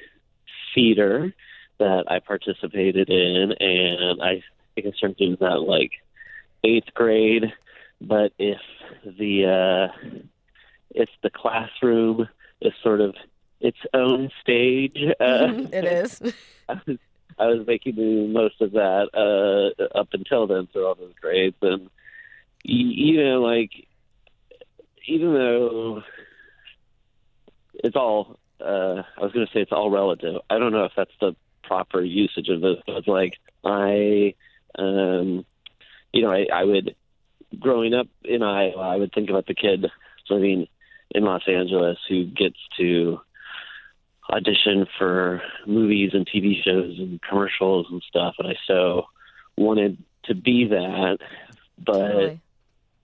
theater 0.75 1.35
that 1.79 2.05
I 2.09 2.21
participated 2.21 3.09
in, 3.09 3.55
and 3.59 4.23
I 4.23 4.43
think 4.75 4.87
I 4.87 4.91
started 4.97 5.17
doing 5.17 5.37
that 5.41 5.61
like 5.61 5.93
eighth 6.65 6.93
grade. 6.95 7.53
But 8.01 8.33
if 8.39 8.61
the 9.05 9.91
uh, 9.93 10.19
if 10.91 11.09
the 11.23 11.31
classroom 11.31 12.29
is 12.61 12.73
sort 12.83 13.01
of 13.01 13.15
its 13.61 13.79
own 13.95 14.31
stage, 14.41 14.99
uh, 15.21 15.53
it 15.73 15.85
is. 15.85 16.21
I 16.69 16.81
was, 16.87 16.99
I 17.39 17.47
was 17.47 17.67
making 17.67 17.97
the 17.97 18.29
most 18.29 18.61
of 18.61 18.73
that 18.73 19.09
uh, 19.15 19.99
up 19.99 20.09
until 20.13 20.47
then 20.47 20.69
through 20.73 20.87
all 20.87 20.95
those 20.95 21.15
grades, 21.21 21.57
and 21.63 21.89
you 22.65 23.23
know, 23.23 23.41
like 23.41 23.71
even 25.07 25.33
though 25.35 26.03
it's 27.75 27.97
all, 27.97 28.39
uh, 28.61 29.03
I 29.19 29.23
was 29.23 29.33
going 29.33 29.47
to 29.47 29.53
say 29.53 29.61
it's 29.61 29.73
all 29.73 29.91
relative. 29.91 30.37
I 30.49 30.59
don't 30.59 30.73
know 30.73 30.85
if 30.85 30.93
that's 30.97 31.11
the 31.21 31.35
proper 31.63 32.03
usage 32.03 32.49
of 32.49 32.61
this. 32.61 32.77
but 32.87 32.97
it's 32.97 33.09
like 33.09 33.35
I, 33.65 34.35
um, 34.79 35.45
you 36.13 36.23
know, 36.23 36.33
I, 36.33 36.47
I 36.53 36.65
would 36.65 36.95
growing 37.59 37.95
up 37.95 38.07
in 38.25 38.43
Iowa, 38.43 38.81
I 38.83 38.97
would 38.97 39.13
think 39.13 39.31
about 39.31 39.47
the 39.47 39.55
kid 39.55 39.87
living 40.29 40.67
in 41.11 41.25
Los 41.25 41.43
Angeles 41.49 41.99
who 42.09 42.25
gets 42.25 42.59
to 42.79 43.21
audition 44.31 44.87
for 44.97 45.43
movies 45.67 46.11
and 46.13 46.29
TV 46.29 46.63
shows 46.63 46.99
and 46.99 47.21
commercials 47.23 47.87
and 47.91 48.03
stuff, 48.09 48.37
and 48.39 48.47
I 48.47 48.55
so 48.67 49.07
wanted 49.57 49.99
to 50.25 50.35
be 50.35 50.67
that, 50.67 51.19
but 51.79 51.93
Totally. 51.93 52.41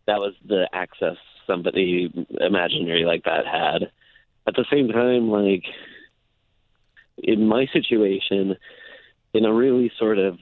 That 0.06 0.18
was 0.18 0.34
the 0.46 0.68
access 0.72 1.16
somebody 1.46 2.12
imaginary 2.40 3.04
like 3.04 3.24
that 3.24 3.46
had. 3.46 3.90
At 4.46 4.54
the 4.54 4.64
same 4.70 4.88
time, 4.88 5.30
like 5.30 5.64
in 7.18 7.46
my 7.46 7.66
situation, 7.72 8.56
in 9.32 9.44
a 9.44 9.52
really 9.52 9.90
sort 9.98 10.18
of 10.18 10.38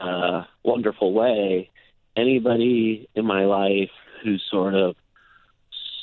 uh, 0.00 0.44
wonderful 0.64 1.12
way, 1.12 1.70
anybody 2.16 3.08
in 3.14 3.24
my 3.24 3.44
life 3.44 3.90
who 4.22 4.36
sort 4.50 4.74
of 4.74 4.96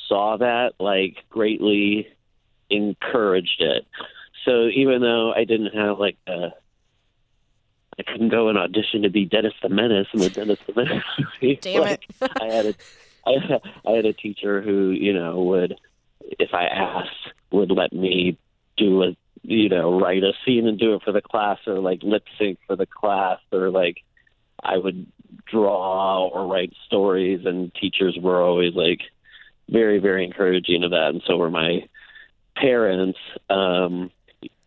saw 0.08 0.36
that 0.38 0.72
like 0.78 1.16
greatly 1.30 2.08
encouraged 2.70 3.60
it. 3.60 3.86
So 4.44 4.66
even 4.68 5.00
though 5.00 5.32
I 5.32 5.44
didn't 5.44 5.74
have 5.74 5.98
like 5.98 6.16
a 6.26 6.48
I 7.98 8.02
couldn't 8.02 8.30
go 8.30 8.48
and 8.48 8.58
audition 8.58 9.02
to 9.02 9.10
be 9.10 9.24
Dennis 9.24 9.54
the 9.62 9.68
Menace 9.68 10.08
in 10.12 10.20
the 10.20 10.30
Dennis 10.30 10.58
the 10.66 10.74
Menace 10.74 11.04
movie. 11.18 11.58
Damn 11.60 11.82
like, 11.82 12.04
it. 12.20 12.30
I 12.40 12.46
had 12.46 12.66
a 12.66 12.74
I, 13.26 13.60
I 13.86 13.92
had 13.92 14.06
a 14.06 14.12
teacher 14.12 14.60
who, 14.60 14.90
you 14.90 15.12
know, 15.12 15.42
would 15.42 15.78
if 16.20 16.52
I 16.52 16.64
asked 16.64 17.32
would 17.50 17.70
let 17.70 17.92
me 17.92 18.38
do 18.76 19.02
a 19.02 19.16
you 19.46 19.68
know, 19.68 20.00
write 20.00 20.22
a 20.22 20.32
scene 20.44 20.66
and 20.66 20.78
do 20.78 20.94
it 20.94 21.02
for 21.02 21.12
the 21.12 21.20
class 21.20 21.58
or 21.66 21.78
like 21.78 22.02
lip 22.02 22.24
sync 22.38 22.58
for 22.66 22.76
the 22.76 22.86
class 22.86 23.38
or 23.52 23.70
like 23.70 23.98
I 24.62 24.78
would 24.78 25.06
draw 25.46 26.26
or 26.26 26.46
write 26.46 26.72
stories 26.86 27.44
and 27.44 27.72
teachers 27.74 28.16
were 28.20 28.40
always 28.42 28.74
like 28.74 29.00
very, 29.68 29.98
very 29.98 30.24
encouraging 30.24 30.82
of 30.82 30.92
that 30.92 31.10
and 31.10 31.22
so 31.26 31.36
were 31.36 31.50
my 31.50 31.86
parents. 32.56 33.18
Um 33.50 34.10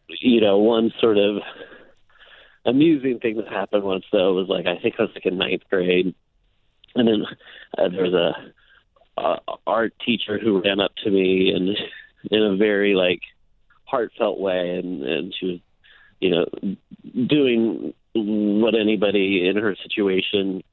you 0.10 0.40
know, 0.40 0.60
one 0.60 0.94
sort 1.02 1.18
of 1.18 1.42
amusing 2.68 3.20
thing 3.20 3.38
that 3.38 3.48
happened 3.48 3.84
once 3.84 4.06
though 4.12 4.34
was 4.34 4.48
like 4.48 4.68
I 4.68 4.80
think 4.80 4.96
I 5.00 5.04
was 5.04 5.12
like 5.16 5.26
in 5.26 5.38
ninth 5.38 5.64
grade. 5.70 6.14
And 6.96 7.08
then 7.08 7.26
uh, 7.78 7.90
there 7.90 8.04
was 8.04 8.14
a, 8.14 9.22
a 9.22 9.38
art 9.66 9.94
teacher 10.06 10.40
who 10.40 10.62
ran 10.62 10.80
up 10.80 10.92
to 11.04 11.10
me 11.10 11.52
and 11.56 11.70
in 12.32 12.44
a 12.44 12.58
very 12.58 12.94
like 12.94 13.22
heartfelt 13.86 14.40
way. 14.40 14.78
And 14.78 15.04
and 15.04 15.34
she 15.40 15.46
was 15.46 15.60
you 16.20 16.32
know 16.32 16.46
doing 17.28 17.94
what 18.14 18.76
anybody 18.76 19.48
in 19.48 19.56
her 19.58 19.76
situation 19.82 20.64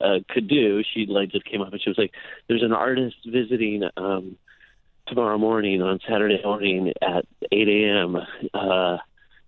uh 0.00 0.18
could 0.28 0.48
do. 0.48 0.82
She 0.92 1.06
like 1.06 1.30
just 1.30 1.44
came 1.44 1.62
up 1.62 1.72
and 1.72 1.80
she 1.80 1.90
was 1.90 1.98
like 1.98 2.12
there's 2.48 2.62
an 2.62 2.72
artist 2.72 3.16
visiting 3.24 3.84
um 3.96 4.36
tomorrow 5.06 5.36
morning 5.36 5.82
on 5.82 5.98
saturday 6.08 6.40
morning 6.44 6.92
at 7.02 7.26
eight 7.50 7.68
am 7.68 8.16
uh 8.54 8.96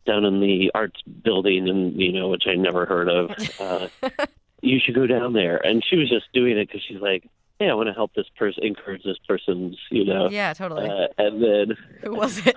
down 0.07 0.25
in 0.25 0.41
the 0.41 0.71
arts 0.75 1.01
building 1.23 1.69
and 1.69 2.01
you 2.01 2.13
know 2.13 2.29
which 2.29 2.45
i 2.47 2.55
never 2.55 2.85
heard 2.87 3.09
of 3.09 3.31
uh 3.59 3.89
you 4.63 4.79
should 4.79 4.95
go 4.95 5.07
down 5.07 5.33
there 5.33 5.57
and 5.67 5.85
she 5.89 5.97
was 5.97 6.09
just 6.09 6.27
doing 6.33 6.57
it 6.59 6.67
because 6.69 6.83
she's 6.87 7.01
like 7.01 7.29
hey 7.59 7.69
i 7.69 7.75
want 7.75 7.87
to 7.89 7.93
help 7.93 8.13
this 8.15 8.27
person 8.37 8.63
encourage 8.65 9.03
this 9.05 9.19
person's 9.29 9.77
you 9.91 10.05
know 10.05 10.29
Yeah, 10.31 10.53
totally. 10.55 10.89
uh, 10.89 11.09
and 11.19 11.43
then 11.43 11.77
Who 12.03 12.15
was 12.15 12.45
it? 12.47 12.57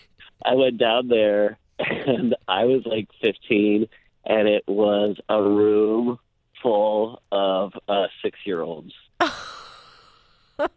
I 0.44 0.54
went 0.54 0.78
down 0.78 1.08
there 1.08 1.58
and 1.78 2.34
I 2.46 2.64
was 2.64 2.82
like 2.86 3.08
15 3.22 3.88
and 4.24 4.48
it 4.48 4.62
was 4.68 5.16
a 5.28 5.42
room 5.42 6.18
full 6.62 7.22
of 7.32 7.72
uh, 7.88 8.06
six 8.22 8.38
year 8.44 8.60
olds. 8.62 8.92
and 9.20 10.68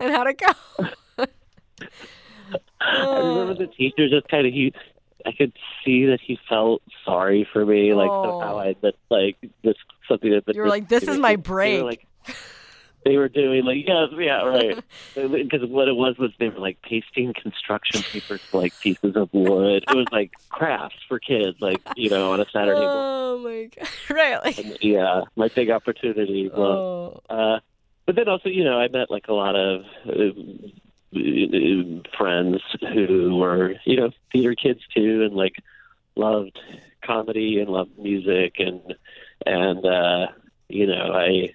how'd 0.00 0.26
it 0.28 0.38
go? 0.38 1.26
I 2.80 3.18
remember 3.18 3.54
the 3.54 3.66
teacher 3.72 4.08
just 4.08 4.28
kind 4.28 4.46
of, 4.46 4.52
he, 4.52 4.72
I 5.26 5.32
could 5.32 5.52
see 5.84 6.06
that 6.06 6.20
he 6.24 6.38
felt 6.48 6.82
sorry 7.04 7.46
for 7.52 7.64
me, 7.66 7.92
like 7.94 8.10
Oh. 8.10 8.22
somehow 8.40 8.58
I 8.60 8.74
missed 8.82 8.96
like 9.10 9.36
this 9.64 9.74
something 10.08 10.30
that 10.46 10.54
You 10.54 10.62
were 10.62 10.68
like, 10.68 10.88
"This 10.88 11.02
is 11.02 11.18
my 11.18 11.36
break." 11.36 11.72
They 11.74 11.82
were, 11.82 11.84
like, 11.90 12.06
they 13.04 13.16
were 13.16 13.28
doing 13.28 13.64
like, 13.64 13.78
yeah, 13.86 14.06
yeah, 14.18 14.42
right. 14.44 14.78
Because 15.14 15.68
what 15.68 15.88
it 15.88 15.96
was 15.96 16.16
was 16.16 16.30
they 16.38 16.48
were 16.48 16.60
like 16.60 16.78
pasting 16.82 17.34
construction 17.34 18.04
paper 18.12 18.38
to 18.38 18.56
like 18.56 18.78
pieces 18.78 19.16
of 19.16 19.28
wood. 19.32 19.82
It 19.88 19.94
was 19.96 20.06
like 20.12 20.30
crafts 20.48 20.94
for 21.08 21.18
kids, 21.18 21.56
like 21.60 21.82
you 21.96 22.08
know, 22.08 22.30
on 22.32 22.40
a 22.40 22.44
Saturday 22.52 22.82
morning. 22.82 23.02
Oh 23.02 23.38
my 23.42 23.68
god! 23.76 23.88
Right, 24.16 24.44
like 24.44 24.58
And, 24.58 24.78
yeah, 24.80 25.22
my 25.34 25.48
big 25.48 25.70
opportunity. 25.70 26.48
was 26.48 27.20
oh, 27.28 27.34
Uh, 27.34 27.58
but 28.06 28.14
then 28.14 28.28
also, 28.28 28.48
you 28.48 28.62
know, 28.62 28.78
I 28.78 28.86
met 28.86 29.10
like 29.10 29.26
a 29.28 29.32
lot 29.34 29.56
of 29.56 29.82
uh, 30.08 30.40
friends 31.12 32.60
who 32.80 33.36
were, 33.36 33.74
you 33.84 33.96
know, 33.96 34.10
theater 34.32 34.54
kids 34.54 34.80
too, 34.94 35.22
and 35.24 35.34
like 35.34 35.56
loved 36.16 36.58
comedy 37.02 37.60
and 37.60 37.70
loved 37.70 37.98
music, 37.98 38.56
and 38.58 38.94
and 39.46 39.84
uh, 39.84 40.26
you 40.68 40.86
know, 40.86 41.12
I 41.12 41.54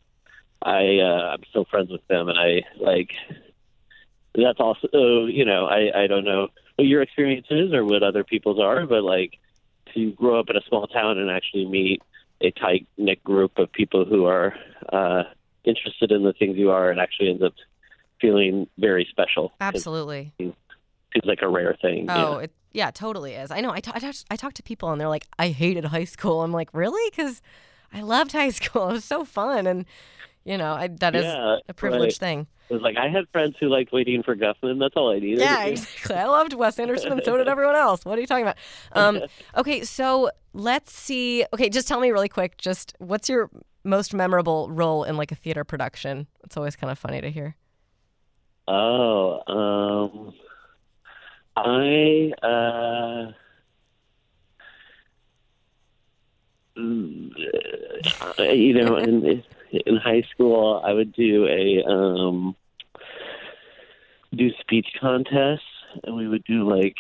I 0.62 1.00
uh, 1.00 1.33
I'm 1.33 1.43
still 1.50 1.65
friends 1.65 1.91
with 1.91 2.05
them, 2.07 2.29
and 2.29 2.39
I 2.39 2.63
like 2.79 3.12
that's 4.36 4.60
also 4.60 5.25
you 5.25 5.45
know, 5.45 5.65
I 5.65 6.03
I 6.03 6.07
don't 6.07 6.25
know 6.25 6.48
what 6.75 6.88
your 6.88 7.01
experience 7.01 7.48
is 7.50 7.74
or 7.74 7.86
what 7.86 8.03
other 8.03 8.24
people's 8.24 8.60
are, 8.60 8.86
but 8.86 9.03
like 9.03 9.39
to 9.93 10.12
grow 10.13 10.39
up 10.39 10.50
in 10.50 10.57
a 10.57 10.62
small 10.67 10.88
town 10.88 11.19
and 11.19 11.29
actually 11.29 11.65
meet 11.65 12.01
a 12.41 12.51
tight 12.51 12.88
knit 12.98 13.24
group 13.24 13.57
of 13.57 13.72
people 13.72 14.05
who 14.05 14.25
are 14.25 14.55
uh, 14.91 15.24
interested 15.63 16.12
in 16.12 16.24
the 16.24 16.33
things 16.33 16.57
you 16.57 16.72
are 16.72 16.89
and 16.89 17.00
actually 17.00 17.29
ends 17.29 17.43
up 17.43 17.53
feeling 18.23 18.67
very 18.77 19.05
special. 19.11 19.45
It 19.59 19.63
absolutely. 19.63 20.33
seems 20.39 20.55
like 21.25 21.39
a 21.41 21.47
rare 21.49 21.75
thing. 21.81 22.07
Oh, 22.09 22.37
it 22.37 22.51
yeah, 22.71 22.89
totally 22.89 23.33
is. 23.33 23.51
I 23.51 23.59
know. 23.61 23.71
I 23.71 23.81
ta- 23.81 23.91
I 23.95 23.99
talk- 23.99 24.15
I 24.31 24.35
talk 24.37 24.53
to 24.53 24.63
people 24.63 24.89
and 24.91 24.99
they're 24.99 25.09
like, 25.09 25.27
I 25.37 25.49
hated 25.49 25.85
high 25.85 26.05
school. 26.05 26.41
I'm 26.41 26.53
like, 26.53 26.69
really? 26.73 27.07
Because 27.11 27.41
I 27.93 28.01
loved 28.01 28.31
high 28.31 28.49
school. 28.59 28.89
It 28.89 28.93
was 28.93 29.05
so 29.05 29.25
fun, 29.25 29.67
and 29.67 29.85
you 30.45 30.57
know, 30.57 30.73
I, 30.73 30.87
that 30.87 31.15
is 31.15 31.23
Yeah, 31.25 31.57
a 31.69 31.73
privileged 31.73 32.21
right. 32.21 32.27
thing. 32.27 32.47
was 32.69 32.81
like, 32.81 32.97
I 32.97 33.07
had 33.09 33.29
friends 33.31 33.55
who 33.59 33.67
liked 33.69 33.93
waiting 33.93 34.23
for 34.23 34.35
Guffman. 34.35 34.79
That's 34.79 34.95
all 34.95 35.11
I 35.11 35.19
needed. 35.19 35.39
Yeah, 35.39 35.65
exactly. 35.65 36.15
I 36.15 36.25
loved 36.25 36.53
Wes 36.53 36.79
Anderson, 36.79 37.11
and 37.11 37.23
so 37.23 37.37
did 37.37 37.47
everyone 37.47 37.75
else. 37.75 38.03
What 38.05 38.17
are 38.17 38.21
you 38.21 38.27
talking 38.27 38.43
about? 38.45 38.57
Um, 38.93 39.21
okay, 39.57 39.83
so 39.83 40.31
let's 40.53 40.93
see. 40.93 41.45
Okay, 41.53 41.69
just 41.69 41.87
tell 41.87 41.99
me 41.99 42.11
really 42.11 42.29
quick. 42.29 42.57
Just 42.57 42.93
what's 42.99 43.29
your 43.29 43.49
most 43.85 44.13
memorable 44.13 44.69
role 44.71 45.03
in 45.03 45.15
like 45.17 45.31
a 45.31 45.35
theater 45.35 45.63
production? 45.63 46.27
It's 46.43 46.57
always 46.57 46.75
kind 46.75 46.89
of 46.89 46.97
funny 46.97 47.21
to 47.21 47.29
hear. 47.29 47.55
Oh, 48.67 49.41
um, 49.48 50.34
I 51.55 52.32
uh, 52.41 53.32
mm, 56.79 57.32
uh, 58.39 58.43
you 58.43 58.74
know, 58.74 58.98
in 58.98 59.43
in 59.86 59.98
high 59.98 60.24
school, 60.34 60.82
I 60.86 60.93
would 60.93 61.13
do 61.13 61.46
a 61.48 61.84
um, 61.89 62.55
do 64.34 64.50
speech 64.62 64.88
contests, 65.00 65.62
and 66.03 66.15
we 66.15 66.27
would 66.27 66.43
do 66.46 66.67
like 66.70 66.96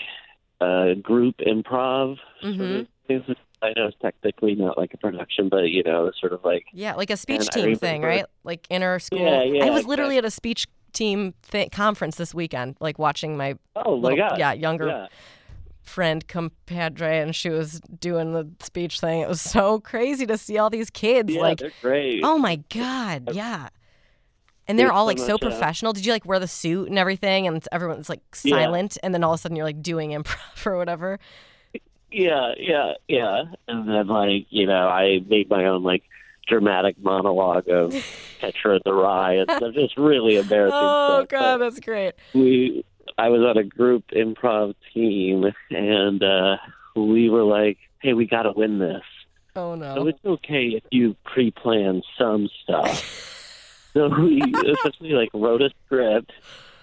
uh, 0.61 0.93
group 1.01 1.35
improv 1.37 2.17
sort 2.41 2.53
Mhm. 2.53 2.79
of 2.81 2.87
things. 3.07 3.37
I 3.61 3.71
know 3.77 3.87
it's 3.87 3.97
technically 4.01 4.55
not 4.55 4.77
like 4.77 4.93
a 4.93 4.97
production, 4.97 5.47
but 5.47 5.69
you 5.69 5.83
know, 5.83 6.07
it's 6.07 6.19
sort 6.19 6.33
of 6.33 6.43
like 6.43 6.65
Yeah, 6.73 6.95
like 6.95 7.09
a 7.09 7.15
speech 7.17 7.47
team 7.49 7.75
thing, 7.77 8.01
right? 8.01 8.25
Like 8.43 8.67
inner 8.69 8.99
school. 8.99 9.19
Yeah, 9.19 9.43
yeah, 9.43 9.65
I 9.65 9.69
was 9.69 9.87
literally 9.87 10.17
at 10.17 10.25
a 10.25 10.31
speech 10.31 10.67
team 10.93 11.33
th- 11.51 11.71
conference 11.71 12.15
this 12.15 12.33
weekend, 12.33 12.77
like 12.79 12.97
watching 12.99 13.35
my 13.37 13.55
oh 13.75 13.97
my 13.97 14.09
little- 14.09 14.17
god, 14.17 14.37
yeah 14.39 14.53
younger 14.53 14.87
yeah. 14.87 15.07
friend 15.81 16.27
compadre, 16.27 17.19
and 17.19 17.35
she 17.35 17.49
was 17.49 17.81
doing 17.99 18.33
the 18.33 18.47
speech 18.63 18.99
thing. 18.99 19.21
It 19.21 19.27
was 19.27 19.41
so 19.41 19.79
crazy 19.79 20.25
to 20.27 20.37
see 20.37 20.57
all 20.57 20.69
these 20.69 20.89
kids, 20.89 21.33
Yeah, 21.33 21.41
like 21.41 21.59
they're 21.59 21.71
great. 21.81 22.21
Oh 22.23 22.37
my 22.37 22.57
god, 22.73 23.29
yeah. 23.33 23.69
And 24.65 24.79
they're 24.79 24.87
There's 24.87 24.95
all 24.95 25.05
like 25.05 25.19
so 25.19 25.37
professional. 25.37 25.91
Did 25.91 26.05
you 26.05 26.13
like 26.13 26.25
wear 26.25 26.39
the 26.39 26.47
suit 26.47 26.87
and 26.87 26.97
everything, 26.97 27.47
and 27.47 27.67
everyone's 27.71 28.07
like 28.07 28.21
Yeah. 28.43 28.55
silent, 28.63 28.97
and 29.03 29.13
then 29.13 29.23
all 29.23 29.33
of 29.33 29.39
a 29.39 29.41
sudden 29.41 29.57
you're 29.57 29.65
like 29.65 29.81
doing 29.81 30.11
improv 30.17 30.65
or 30.65 30.77
whatever? 30.77 31.19
Yeah, 32.11 32.53
yeah, 32.57 32.93
yeah. 33.07 33.43
And 33.67 33.89
then 33.89 34.07
like, 34.07 34.45
you 34.49 34.67
know, 34.67 34.87
I 34.87 35.19
made 35.27 35.49
my 35.49 35.65
own 35.65 35.83
like 35.83 36.03
dramatic 36.47 36.95
monologue 37.01 37.67
of 37.69 37.93
Petra 38.41 38.79
the 38.85 38.93
Rye 38.93 39.33
and 39.35 39.49
stuff. 39.49 39.73
Just 39.73 39.97
really 39.97 40.37
embarrassing 40.37 40.77
Oh 40.81 41.19
stuff. 41.19 41.29
god, 41.29 41.57
that's 41.57 41.79
great. 41.79 42.13
We 42.33 42.83
I 43.17 43.29
was 43.29 43.41
on 43.41 43.57
a 43.57 43.63
group 43.63 44.05
improv 44.11 44.75
team 44.93 45.45
and 45.69 46.23
uh 46.23 46.57
we 46.95 47.29
were 47.29 47.43
like, 47.43 47.77
Hey, 48.01 48.13
we 48.13 48.25
gotta 48.27 48.51
win 48.55 48.79
this. 48.79 49.03
Oh 49.55 49.75
no! 49.75 49.93
So 49.95 50.07
it's 50.07 50.25
okay 50.25 50.65
if 50.69 50.83
you 50.91 51.15
pre 51.25 51.51
plan 51.51 52.01
some 52.17 52.49
stuff. 52.63 53.89
so 53.93 54.09
we 54.09 54.41
essentially 54.41 55.11
like 55.11 55.29
wrote 55.33 55.61
a 55.61 55.69
script, 55.85 56.31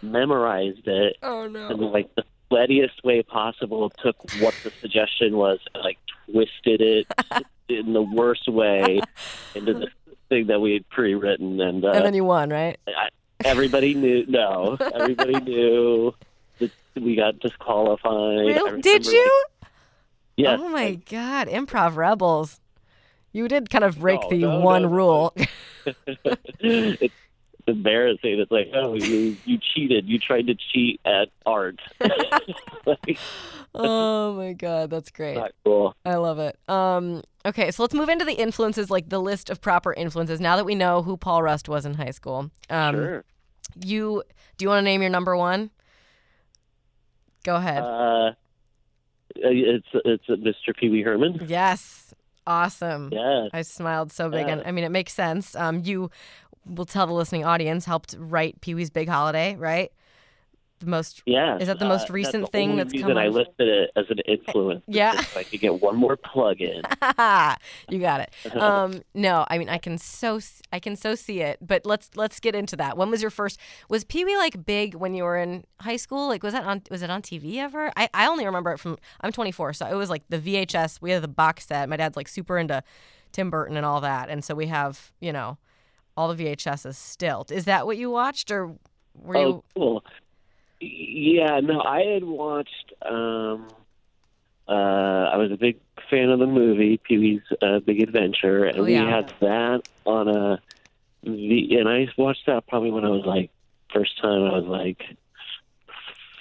memorized 0.03 0.87
it, 0.87 1.17
Oh 1.23 1.43
and 1.45 1.53
no. 1.55 1.69
like 1.69 2.15
the 2.15 2.25
sweatiest 2.51 3.03
way 3.05 3.23
possible 3.23 3.91
took 4.03 4.17
what 4.41 4.55
the 4.65 4.73
suggestion 4.81 5.37
was 5.37 5.59
and 5.75 5.83
like 5.85 5.99
twisted 6.31 6.81
it 6.81 7.07
in 7.71 7.93
the 7.93 8.03
worst 8.03 8.49
way 8.49 9.01
into 9.55 9.75
the 9.75 9.89
thing 10.29 10.47
that 10.49 10.61
we 10.61 10.73
had 10.75 10.89
pre-written 10.89 11.61
and, 11.61 11.85
uh, 11.85 11.91
And 11.91 12.05
then 12.05 12.15
you 12.15 12.25
won, 12.25 12.51
right? 12.51 12.79
I, 12.87 13.09
everybody 13.45 13.95
knew 13.95 14.25
no 14.29 14.77
everybody 14.95 15.41
knew 15.41 16.15
that 16.59 16.71
we 16.97 17.17
got 17.17 17.39
disqualified 17.41 18.13
I 18.13 18.43
Real? 18.43 18.77
Did 18.81 19.07
you? 19.07 19.43
yes 20.37 20.59
Oh 20.63 20.69
my 20.69 20.95
god, 20.95 21.49
improv 21.49 21.97
rebels. 21.97 22.61
You 23.33 23.47
did 23.49 23.71
kind 23.71 23.85
of 23.85 23.99
break 24.01 24.21
No, 24.23 24.29
the 24.31 24.39
no, 24.39 24.59
one 24.61 24.83
no. 24.83 24.89
rule. 24.89 25.35
it's 26.61 27.15
embarrassing 27.71 28.39
it's 28.39 28.51
like 28.51 28.69
oh 28.75 28.95
you 28.95 29.37
you 29.45 29.59
cheated 29.59 30.09
you 30.09 30.19
tried 30.19 30.47
to 30.47 30.55
cheat 30.55 31.01
at 31.05 31.29
art 31.47 31.81
like, 32.87 33.19
oh 33.75 34.35
my 34.35 34.53
god, 34.53 34.91
that's 34.91 35.11
great. 35.11 35.39
cool 35.65 35.95
I 36.05 36.17
love 36.17 36.39
it. 36.39 36.59
Um, 36.69 37.23
okay, 37.47 37.71
so 37.71 37.83
let's 37.83 37.95
move 37.95 38.09
into 38.09 38.25
the 38.25 38.35
influences, 38.35 38.91
like 38.91 39.09
the 39.09 39.21
list 39.21 39.51
of 39.51 39.61
proper 39.61 39.93
influences. 39.93 40.41
Now 40.41 40.57
that 40.57 40.65
we 40.65 40.75
know 40.75 41.03
who 41.03 41.17
Paul 41.17 41.43
Rust 41.43 41.69
was 41.69 41.87
in 41.87 41.95
high 41.95 42.11
school, 42.11 42.51
um, 42.69 42.95
sure 42.95 43.25
you 43.85 44.23
do 44.57 44.65
you 44.65 44.69
want 44.69 44.81
to 44.81 44.85
name 44.85 45.01
your 45.01 45.11
number 45.11 45.37
one? 45.37 45.71
Go 47.45 47.57
ahead. 47.57 47.83
Uh, 47.83 48.33
it's 49.35 49.87
it's 50.05 50.27
Mr. 50.27 50.77
Pee 50.77 50.89
Wee 50.89 51.03
Herman. 51.03 51.47
yes, 51.47 52.15
awesome. 52.47 53.11
Yeah, 53.13 53.49
I 53.53 53.63
smiled 53.63 54.13
so 54.13 54.29
big, 54.29 54.49
and 54.49 54.63
I 54.65 54.73
mean 54.73 54.85
it 54.85 54.91
makes 54.91 55.13
sense. 55.13 55.55
Um, 55.55 55.83
you 55.85 56.11
will 56.67 56.87
tell 56.87 57.07
the 57.07 57.13
listening 57.15 57.45
audience 57.45 57.85
helped 57.85 58.15
write 58.19 58.61
Pee 58.61 58.75
Wee's 58.75 58.91
Big 58.91 59.09
Holiday, 59.09 59.57
right? 59.57 59.91
The 60.79 60.87
most. 60.87 61.23
yeah. 61.27 61.59
Is 61.59 61.67
that 61.67 61.79
the 61.79 61.85
most 61.85 62.09
Uh, 62.09 62.15
recent 62.15 62.41
that's 62.45 62.53
the 62.53 62.53
thing 62.53 62.77
that's 62.77 62.95
come 62.95 63.19
I 63.19 63.29
listed 63.29 63.69
it 63.69 63.91
as 63.97 64.07
an 64.09 64.19
influence. 64.27 64.83
Yeah. 64.89 65.13
I 65.37 65.43
could 65.43 65.61
get 65.61 65.83
one 65.83 65.95
more 65.95 66.17
plug 66.17 66.63
in. 66.63 66.81
you 67.91 67.99
got 68.01 68.21
it. 68.21 68.31
Um, 68.57 69.03
no, 69.13 69.45
I 69.49 69.59
mean 69.59 69.69
I 69.69 69.77
can 69.77 69.99
so 69.99 70.41
I 70.73 70.81
can 70.81 70.97
so 70.97 71.15
see 71.15 71.43
it. 71.43 71.59
But 71.61 71.85
let's 71.85 72.09
let's 72.15 72.41
get 72.41 72.55
into 72.55 72.77
that. 72.77 72.97
When 72.97 73.11
was 73.11 73.21
your 73.21 73.31
first? 73.31 73.61
Was 73.91 74.05
Pee 74.05 74.25
Wee 74.25 74.39
like 74.39 74.65
big 74.65 74.95
when 74.95 75.13
you 75.15 75.25
were 75.25 75.37
in 75.37 75.65
high 75.81 75.97
school? 75.99 76.29
Like 76.29 76.43
was 76.43 76.55
that 76.55 76.65
on 76.65 76.81
was 76.91 77.03
it 77.03 77.11
on 77.11 77.21
TV 77.21 77.57
ever? 77.57 77.93
I 77.95 78.09
I 78.15 78.27
only 78.27 78.47
remember 78.47 78.73
it 78.73 78.79
from 78.79 78.97
I'm 79.21 79.33
24, 79.33 79.75
so 79.75 79.87
it 79.87 79.95
was 79.95 80.09
like 80.09 80.23
the 80.31 80.39
VHS. 80.39 81.03
We 81.03 81.11
had 81.11 81.23
the 81.23 81.29
box 81.29 81.67
set. 81.67 81.91
My 81.91 81.97
dad's 81.99 82.17
like 82.17 82.27
super 82.29 82.57
into 82.57 82.83
Tim 83.33 83.51
Burton 83.51 83.77
and 83.77 83.85
all 83.85 84.01
that, 84.01 84.31
and 84.31 84.43
so 84.43 84.55
we 84.55 84.69
have 84.69 85.13
you 85.21 85.33
know 85.33 85.59
all 86.21 86.35
the 86.35 86.45
VHSs 86.45 86.97
still. 86.97 87.47
Is 87.51 87.65
that 87.65 87.87
what 87.87 87.97
you 87.97 88.11
watched, 88.11 88.51
or 88.51 88.75
were 89.15 89.37
oh, 89.39 89.47
you? 89.49 89.65
cool. 89.75 90.05
Yeah, 90.81 91.61
no, 91.61 91.81
I 91.81 92.03
had 92.03 92.25
watched. 92.25 92.93
Um, 93.03 93.69
uh, 94.69 94.73
I 95.33 95.37
was 95.39 95.51
a 95.51 95.57
big 95.57 95.79
fan 96.11 96.29
of 96.29 96.39
the 96.39 96.47
movie 96.47 96.99
Pee 97.03 97.17
Wee's 97.19 97.41
uh, 97.63 97.81
Big 97.81 98.03
Adventure, 98.03 98.65
and 98.67 98.81
Oh, 98.81 98.85
we 98.85 98.93
had 98.95 99.33
that 99.41 99.83
on 100.05 100.29
a. 100.29 100.61
V- 101.25 101.77
and 101.79 101.89
I 101.89 102.07
watched 102.19 102.45
that 102.47 102.67
probably 102.67 102.91
when 102.91 103.05
I 103.07 103.11
was 103.11 103.25
like 103.25 103.51
first 103.93 104.21
time 104.21 104.43
I 104.45 104.59
was 104.59 104.65
like 104.65 105.03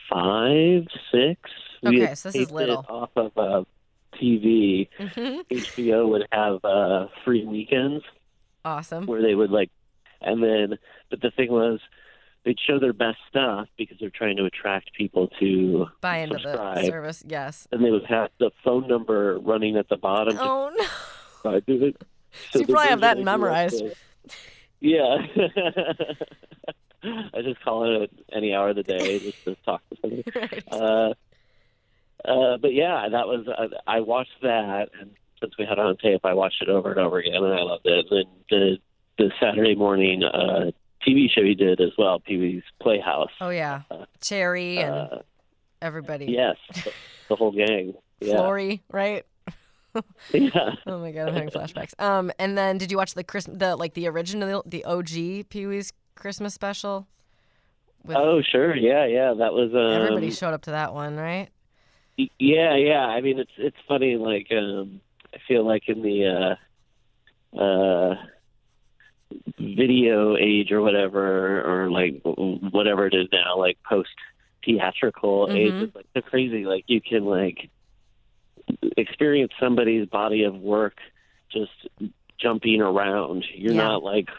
five, 0.10 0.88
six. 1.12 1.40
Okay, 1.86 2.16
so 2.16 2.32
this 2.32 2.36
is 2.42 2.52
little. 2.52 2.86
Off 2.90 3.12
of 3.16 3.32
uh, 3.38 3.64
TV, 4.16 4.90
Mhm. 5.00 5.46
HBO 5.50 6.10
would 6.10 6.28
have 6.34 6.64
uh, 6.66 7.08
free 7.24 7.46
weekends 7.46 8.04
Awesome. 8.66 9.06
where 9.06 9.22
they 9.22 9.36
would 9.36 9.52
like, 9.52 9.70
and 10.22 10.44
then, 10.44 10.78
but 11.10 11.22
the 11.22 11.32
thing 11.32 11.52
was, 11.52 11.80
they'd 12.46 12.60
show 12.60 12.80
their 12.80 12.94
best 12.94 13.18
stuff 13.30 13.68
because 13.78 13.98
they're 14.00 14.10
trying 14.10 14.38
to 14.38 14.46
attract 14.46 14.94
people 14.94 15.28
to 15.40 15.88
Buy 16.02 16.18
into 16.18 16.36
the 16.36 16.42
subscribe. 16.42 16.86
service. 16.86 17.24
Yes. 17.28 17.68
and 17.72 17.84
they 17.84 17.92
would 17.92 18.06
have 18.06 18.30
the 18.40 18.52
phone 18.64 18.88
number 18.88 19.40
running 19.40 19.76
at 19.78 19.88
the 19.90 19.98
bottom. 19.98 20.36
to 20.36 20.42
Oh 20.42 20.72
no. 21.44 21.52
it. 21.56 21.98
So 22.52 22.60
you 22.60 22.66
probably 22.68 22.90
have 22.90 23.02
that 23.02 23.18
version 23.18 23.28
I 23.28 23.38
grew 23.38 23.48
up 23.50 23.72
memorized. 23.72 23.84
Yeah. 24.82 25.18
I 27.34 27.42
just 27.42 27.62
call 27.62 28.04
it 28.04 28.12
any 28.34 28.54
hour 28.54 28.70
of 28.70 28.76
the 28.76 28.84
day 28.84 29.20
just 29.20 29.44
to 29.46 29.56
talk 29.66 29.82
to 29.90 29.98
somebody. 30.02 30.24
Right. 30.36 30.64
Uh, 30.72 31.14
uh, 32.26 32.58
but 32.58 32.74
yeah, 32.74 33.08
that 33.10 33.28
was 33.28 33.48
uh, 33.48 33.68
I 33.88 34.02
watched 34.02 34.42
that, 34.42 34.90
and 35.00 35.12
since 35.40 35.54
we 35.58 35.66
had 35.66 35.74
it 35.74 35.80
on 35.80 35.98
tape, 35.98 36.22
I 36.24 36.34
watched 36.34 36.62
it 36.62 36.70
over 36.70 36.92
and 36.92 37.00
over 37.00 37.20
again, 37.20 37.36
and 37.36 37.54
I 37.54 37.62
loved 37.62 37.86
it. 37.86 38.06
And 38.12 38.26
then 38.26 38.26
the 38.50 38.78
the 39.18 39.32
Saturday 39.40 39.76
morning 39.76 40.24
uh, 40.24 40.72
TV 41.06 41.30
show 41.30 41.44
he 41.44 41.56
did 41.56 41.82
as 41.82 41.92
well, 41.98 42.20
Pee 42.20 42.38
Wee's 42.38 42.64
Playhouse. 42.82 43.32
Oh 43.42 43.50
yeah, 43.50 43.82
Chairry 44.22 44.80
and 44.80 44.94
Uh, 44.94 45.20
everybody. 45.82 46.26
yes, 46.26 46.56
the, 46.86 46.92
the 47.30 47.36
whole 47.36 47.52
gang. 47.52 47.94
Yeah, 48.22 48.36
Floory, 48.36 48.84
right? 48.92 49.26
yeah. 50.34 50.72
Oh 50.86 51.00
my 51.00 51.14
god, 51.14 51.30
I'm 51.30 51.34
having 51.36 51.50
flashbacks. 51.52 51.94
Um, 51.98 52.32
and 52.38 52.58
then 52.58 52.78
did 52.78 52.92
you 52.92 52.98
watch 52.98 53.14
the 53.14 53.24
Chris 53.24 53.46
the 53.50 53.78
like 53.78 53.94
the 53.94 54.08
original 54.10 54.62
the 54.66 54.84
OG 54.84 55.48
Pee 55.50 55.66
Wee's 55.68 55.94
Christmas 56.16 56.54
special? 56.54 57.08
With 58.04 58.18
Oh 58.18 58.42
sure, 58.42 58.76
yeah, 58.76 59.06
yeah. 59.06 59.34
That 59.38 59.54
was 59.54 59.72
um, 59.74 60.02
everybody 60.04 60.32
showed 60.32 60.54
up 60.54 60.64
to 60.64 60.72
that 60.72 60.94
one, 60.94 61.16
right? 61.16 61.48
Yeah, 62.18 62.76
yeah. 62.76 63.06
I 63.06 63.22
mean, 63.22 63.40
it's 63.40 63.52
it's 63.58 63.78
funny. 63.88 64.18
Like, 64.18 64.48
um, 64.52 65.00
I 65.34 65.38
feel 65.48 65.66
like 65.66 65.84
in 65.88 66.02
the 66.02 66.58
uh, 67.56 67.60
uh, 67.60 68.16
video 69.60 70.36
age 70.38 70.72
or 70.72 70.82
whatever, 70.82 71.62
or 71.62 71.92
like 71.92 72.22
whatever 72.24 73.06
it 73.08 73.14
is 73.14 73.28
now, 73.32 73.58
like 73.58 73.78
post 73.88 74.10
theatrical 74.66 75.50
age, 75.52 75.74
Mhm. 75.74 75.82
it's 75.84 75.96
like 75.96 76.08
so 76.16 76.22
crazy. 76.22 76.66
Like, 76.66 76.86
you 76.88 77.02
can 77.02 77.26
like 77.26 77.70
experience 78.98 79.54
somebody's 79.60 80.08
body 80.08 80.44
of 80.44 80.56
work 80.56 80.98
just 81.52 81.72
jumping 82.40 82.82
around. 82.82 83.46
You're 83.54 83.74
Yeah. 83.74 83.84
not 83.84 84.04
like. 84.04 84.30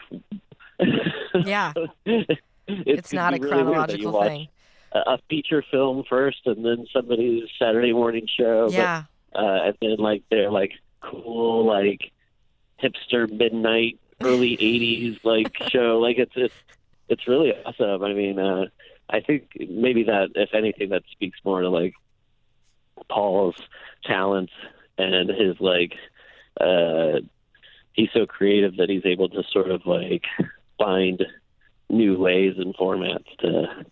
Yeah, 1.45 1.71
it's, 2.05 2.41
it's 2.67 3.13
not 3.13 3.33
a 3.33 3.37
really 3.39 3.63
weird 3.63 3.87
that 3.87 3.97
you 3.99 4.09
chronological 4.09 4.23
thing. 4.23 4.47
A 4.93 5.17
feature 5.29 5.63
film 5.71 6.03
first, 6.09 6.39
and 6.45 6.65
then 6.65 6.85
somebody's 6.91 7.43
Saturday 7.57 7.93
morning 7.93 8.27
show. 8.27 8.65
but 8.65 8.73
Yeah, 8.73 9.03
uh, 9.33 9.59
and 9.67 9.75
then 9.81 9.95
like 9.97 10.23
they're 10.29 10.51
like 10.51 10.73
cool 11.01 11.65
like 11.65 12.11
hipster 12.81 13.31
midnight 13.31 13.99
early 14.21 14.57
'80s 14.61 15.19
like 15.23 15.55
show. 15.69 15.99
Like 15.99 16.17
it's 16.17 16.33
it's 16.35 16.53
it's 17.09 17.27
really 17.27 17.53
awesome. 17.65 18.03
I 18.03 18.13
mean, 18.13 18.39
uh, 18.39 18.65
I 19.09 19.19
think 19.19 19.49
maybe 19.69 20.03
that, 20.03 20.29
if 20.35 20.53
anything, 20.53 20.89
that 20.89 21.03
speaks 21.11 21.39
more 21.43 21.61
to 21.61 21.69
like 21.69 21.93
Paul's 23.09 23.55
talents 24.05 24.53
and 24.97 25.29
his 25.29 25.59
like. 25.59 25.93
Uh, 26.59 27.21
he's 27.93 28.09
so 28.13 28.25
creative 28.25 28.77
that 28.77 28.89
he's 28.89 29.05
able 29.05 29.29
to 29.29 29.43
sort 29.51 29.71
of 29.71 29.85
like 29.85 30.23
find 30.77 31.23
new 31.89 32.17
ways 32.17 32.55
and 32.57 32.75
formats 32.75 33.25
to 33.39 33.85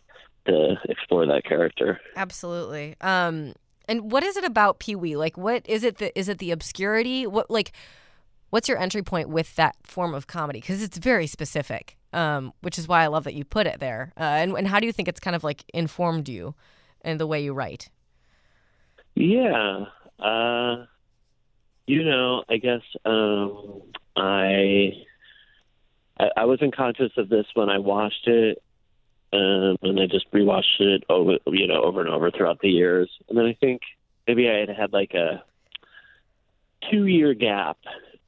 to 0.45 0.75
explore 0.87 1.25
that 1.27 1.43
character. 1.43 1.99
Absolutely. 2.15 2.95
Um, 3.01 3.53
and 3.89 4.11
what 4.11 4.23
is 4.23 4.37
it 4.37 4.45
about 4.45 4.79
Pee 4.79 4.95
Wee? 4.95 5.17
Like, 5.17 5.37
what 5.37 5.67
is 5.67 5.83
it? 5.83 5.97
The, 5.97 6.17
is 6.17 6.29
it 6.29 6.37
the 6.37 6.51
obscurity? 6.51 7.25
What 7.27 7.49
like, 7.49 7.71
what's 8.51 8.69
your 8.69 8.77
entry 8.77 9.01
point 9.01 9.29
with 9.29 9.55
that 9.55 9.75
form 9.83 10.13
of 10.13 10.27
comedy? 10.27 10.61
Because 10.61 10.83
it's 10.83 10.97
very 10.97 11.27
specific, 11.27 11.97
um, 12.13 12.53
which 12.61 12.77
is 12.77 12.87
why 12.87 13.03
I 13.03 13.07
love 13.07 13.23
that 13.23 13.33
you 13.33 13.43
put 13.43 13.67
it 13.67 13.79
there. 13.79 14.13
Uh, 14.17 14.23
and, 14.23 14.53
and 14.53 14.67
how 14.67 14.79
do 14.79 14.85
you 14.85 14.93
think 14.93 15.07
it's 15.07 15.19
kind 15.19 15.35
of 15.35 15.43
like 15.43 15.63
informed 15.73 16.29
you 16.29 16.55
and 17.01 17.19
the 17.19 17.27
way 17.27 17.43
you 17.43 17.53
write? 17.53 17.89
Yeah. 19.15 19.85
Uh, 20.19 20.85
you 21.87 22.03
know, 22.03 22.43
I 22.47 22.57
guess 22.57 22.81
um, 23.05 23.81
I, 24.15 24.91
I 26.19 26.29
I 26.37 26.45
wasn't 26.45 26.75
conscious 26.75 27.11
of 27.17 27.29
this 27.29 27.45
when 27.55 27.69
I 27.69 27.79
watched 27.79 28.27
it, 28.27 28.61
um, 29.31 29.77
and 29.81 29.99
I 29.99 30.07
just 30.07 30.31
rewatched 30.31 30.79
it 30.79 31.03
over, 31.09 31.37
you 31.47 31.67
know, 31.67 31.81
over 31.83 32.01
and 32.01 32.09
over 32.09 32.31
throughout 32.31 32.59
the 32.61 32.69
years. 32.69 33.09
And 33.27 33.37
then 33.37 33.45
I 33.45 33.53
think 33.53 33.81
maybe 34.27 34.49
I 34.49 34.59
had 34.59 34.69
had 34.69 34.93
like 34.93 35.13
a 35.13 35.43
two-year 36.89 37.33
gap, 37.35 37.77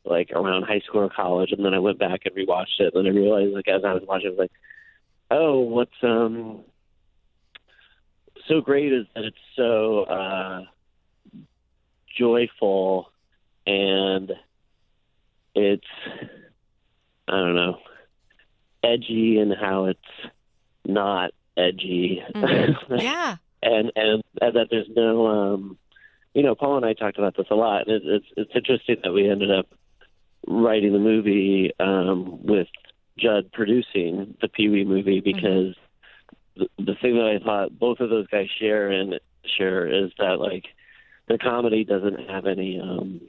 like 0.05 0.31
around 0.31 0.63
high 0.63 0.81
school 0.81 1.01
or 1.01 1.09
college, 1.09 1.51
and 1.51 1.65
then 1.65 1.73
I 1.73 1.79
went 1.79 1.99
back 1.99 2.21
and 2.25 2.35
rewatched 2.35 2.79
it. 2.79 2.93
And 2.93 3.05
then 3.05 3.13
I 3.13 3.15
realized, 3.15 3.53
like 3.53 3.67
as 3.67 3.83
I 3.83 3.93
was 3.93 4.03
watching, 4.07 4.27
I 4.27 4.29
was 4.31 4.39
like, 4.39 4.51
oh, 5.31 5.59
what's 5.59 5.91
um 6.03 6.63
so 8.47 8.61
great 8.61 8.91
is 8.91 9.05
that 9.15 9.23
it's 9.23 9.37
so 9.55 10.03
uh, 10.03 10.63
joyful 12.17 13.11
and 13.65 14.31
it's 15.55 15.85
I 17.27 17.31
don't 17.31 17.55
know 17.55 17.77
edgy 18.83 19.37
and 19.39 19.53
how 19.53 19.85
it's 19.85 19.99
not 20.85 21.31
edgy. 21.57 22.23
Mm-hmm. 22.35 22.95
yeah. 22.99 23.37
and, 23.61 23.91
and 23.95 24.23
and 24.41 24.55
that 24.55 24.67
there's 24.69 24.87
no 24.95 25.27
um 25.27 25.77
you 26.33 26.43
know 26.43 26.55
Paul 26.55 26.77
and 26.77 26.85
I 26.85 26.93
talked 26.93 27.17
about 27.17 27.35
this 27.35 27.47
a 27.51 27.55
lot. 27.55 27.87
It, 27.87 28.01
it's 28.05 28.25
it's 28.37 28.51
interesting 28.55 28.97
that 29.03 29.13
we 29.13 29.29
ended 29.29 29.51
up 29.51 29.67
writing 30.47 30.93
the 30.93 30.99
movie 30.99 31.71
um 31.79 32.43
with 32.43 32.67
Judd 33.17 33.51
producing 33.51 34.35
the 34.41 34.47
Pee 34.47 34.69
Wee 34.69 34.85
movie 34.85 35.19
because 35.19 35.75
the, 36.55 36.67
the 36.77 36.95
thing 37.01 37.15
that 37.15 37.39
I 37.39 37.43
thought 37.43 37.77
both 37.77 37.99
of 37.99 38.09
those 38.09 38.27
guys 38.27 38.47
share 38.59 38.89
and 38.89 39.19
share 39.57 39.87
is 39.87 40.11
that 40.17 40.39
like 40.39 40.65
the 41.27 41.37
comedy 41.37 41.83
doesn't 41.83 42.29
have 42.29 42.45
any 42.45 42.79
um 42.79 43.21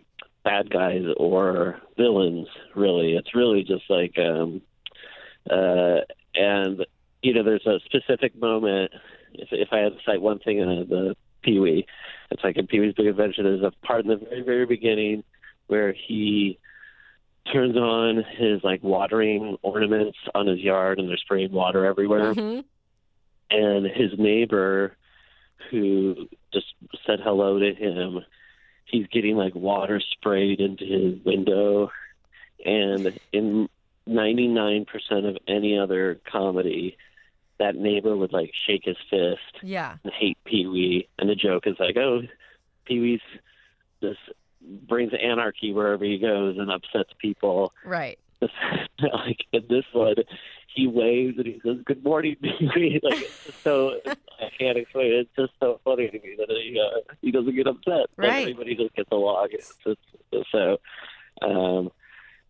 bad 0.45 0.71
guys 0.71 1.05
or 1.19 1.81
villains 1.97 2.49
really 2.75 3.15
it's 3.15 3.35
really 3.35 3.62
just 3.62 3.85
like 3.88 4.19
um 4.19 4.61
uh 5.49 5.99
and 6.35 6.85
you 7.23 7.35
know 7.35 7.43
there's 7.43 7.67
a 7.67 7.79
specific 7.85 8.35
moment 8.37 8.91
if 9.33 9.49
if 9.53 9.69
i 9.73 9.79
had 9.79 9.93
to 9.93 9.99
cite 10.05 10.21
one 10.21 10.39
thing 10.39 10.59
in 10.59 10.69
the 10.89 11.17
pee-wee. 11.43 11.87
It's 12.31 12.45
like 12.45 12.57
in 12.57 12.69
pee-wee's 12.69 12.95
big 12.95 13.07
adventure 13.07 13.43
there's 13.43 13.63
a 13.63 13.73
part 13.85 14.05
in 14.05 14.09
the 14.09 14.17
very 14.17 14.43
very 14.43 14.67
beginning 14.67 15.25
where 15.67 15.93
he 15.93 16.59
turns 17.53 17.77
on 17.77 18.25
his 18.39 18.63
like 18.63 18.83
watering 18.83 19.57
ornaments 19.63 20.19
on 20.35 20.47
his 20.47 20.61
yard 20.61 21.01
and 21.01 21.09
they're 21.09 21.17
spraying 21.17 21.51
water 21.51 21.85
everywhere. 21.85 22.35
Hmm 22.35 22.61
and 23.53 23.85
his 23.85 24.19
neighbor 24.19 24.97
who 25.71 26.29
just 26.53 26.75
said 27.07 27.21
hello 27.23 27.59
to 27.59 27.75
him 27.75 28.25
he's 28.87 29.07
getting 29.09 29.37
like 29.37 29.55
water 29.55 30.01
sprayed 30.01 30.61
into 30.61 30.85
his 30.85 31.25
window. 31.25 31.91
And 32.65 33.19
in 33.33 33.69
99% 34.09 34.87
of 35.29 35.39
any 35.49 35.79
other 35.79 36.21
comedy 36.31 36.97
that 37.62 37.77
neighbor 37.77 38.16
would 38.16 38.33
like 38.33 38.53
shake 38.66 38.85
his 38.85 38.96
fist 39.11 39.55
Yeah. 39.62 39.96
and 40.05 40.12
hate 40.12 40.38
pee-wee 40.44 41.09
and 41.18 41.29
the 41.29 41.35
joke 41.35 41.66
is 41.66 41.77
like 41.79 41.96
oh 41.96 42.22
pee-wee's 42.87 43.20
this 44.01 44.16
brings 44.88 45.12
anarchy 45.14 45.72
wherever 45.72 46.05
he 46.05 46.18
goes 46.18 46.59
and 46.59 46.70
upsets 46.70 47.11
people 47.20 47.72
Right. 47.85 48.18
like 49.01 49.44
in 49.53 49.64
this 49.68 49.85
one, 49.92 50.16
he 50.75 50.88
waves 50.88 51.38
and 51.38 51.46
he 51.46 51.61
says, 51.64 51.77
"Good 51.85 52.03
morning, 52.03 52.35
baby." 52.42 52.98
like 53.09 53.31
so 53.62 54.01
I 54.05 54.48
can't 54.59 54.77
explain. 54.79 55.12
it. 55.12 55.14
It's 55.20 55.31
just 55.38 55.53
so 55.61 55.79
funny 55.85 56.09
to 56.09 56.18
me 56.18 56.35
that 56.38 56.48
he 56.51 56.81
uh, 56.81 57.01
he 57.20 57.31
doesn't 57.31 57.55
get 57.55 57.68
upset. 57.68 58.07
Like, 58.18 58.31
Right. 58.31 58.40
everybody 58.42 58.75
just 58.75 58.96
gets 58.96 59.11
along. 59.12 59.46
It's 59.53 59.77
just, 59.85 60.01
so. 60.51 60.79
Um, 61.40 61.92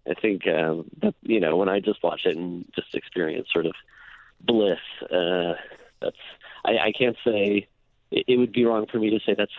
I 0.08 0.14
think 0.14 0.46
um, 0.46 0.86
that 1.02 1.14
you 1.22 1.40
know 1.40 1.56
when 1.56 1.68
I 1.68 1.78
just 1.80 2.02
watch 2.02 2.22
it 2.24 2.38
and 2.38 2.64
just 2.74 2.94
experience 2.94 3.48
sort 3.52 3.66
of 3.66 3.74
bliss. 4.44 4.78
Uh, 5.02 5.54
that's 6.00 6.16
I, 6.64 6.78
I 6.78 6.92
can't 6.96 7.16
say 7.24 7.68
it, 8.10 8.24
it 8.28 8.36
would 8.36 8.52
be 8.52 8.64
wrong 8.64 8.86
for 8.90 8.98
me 8.98 9.10
to 9.10 9.20
say 9.24 9.34
that's 9.36 9.52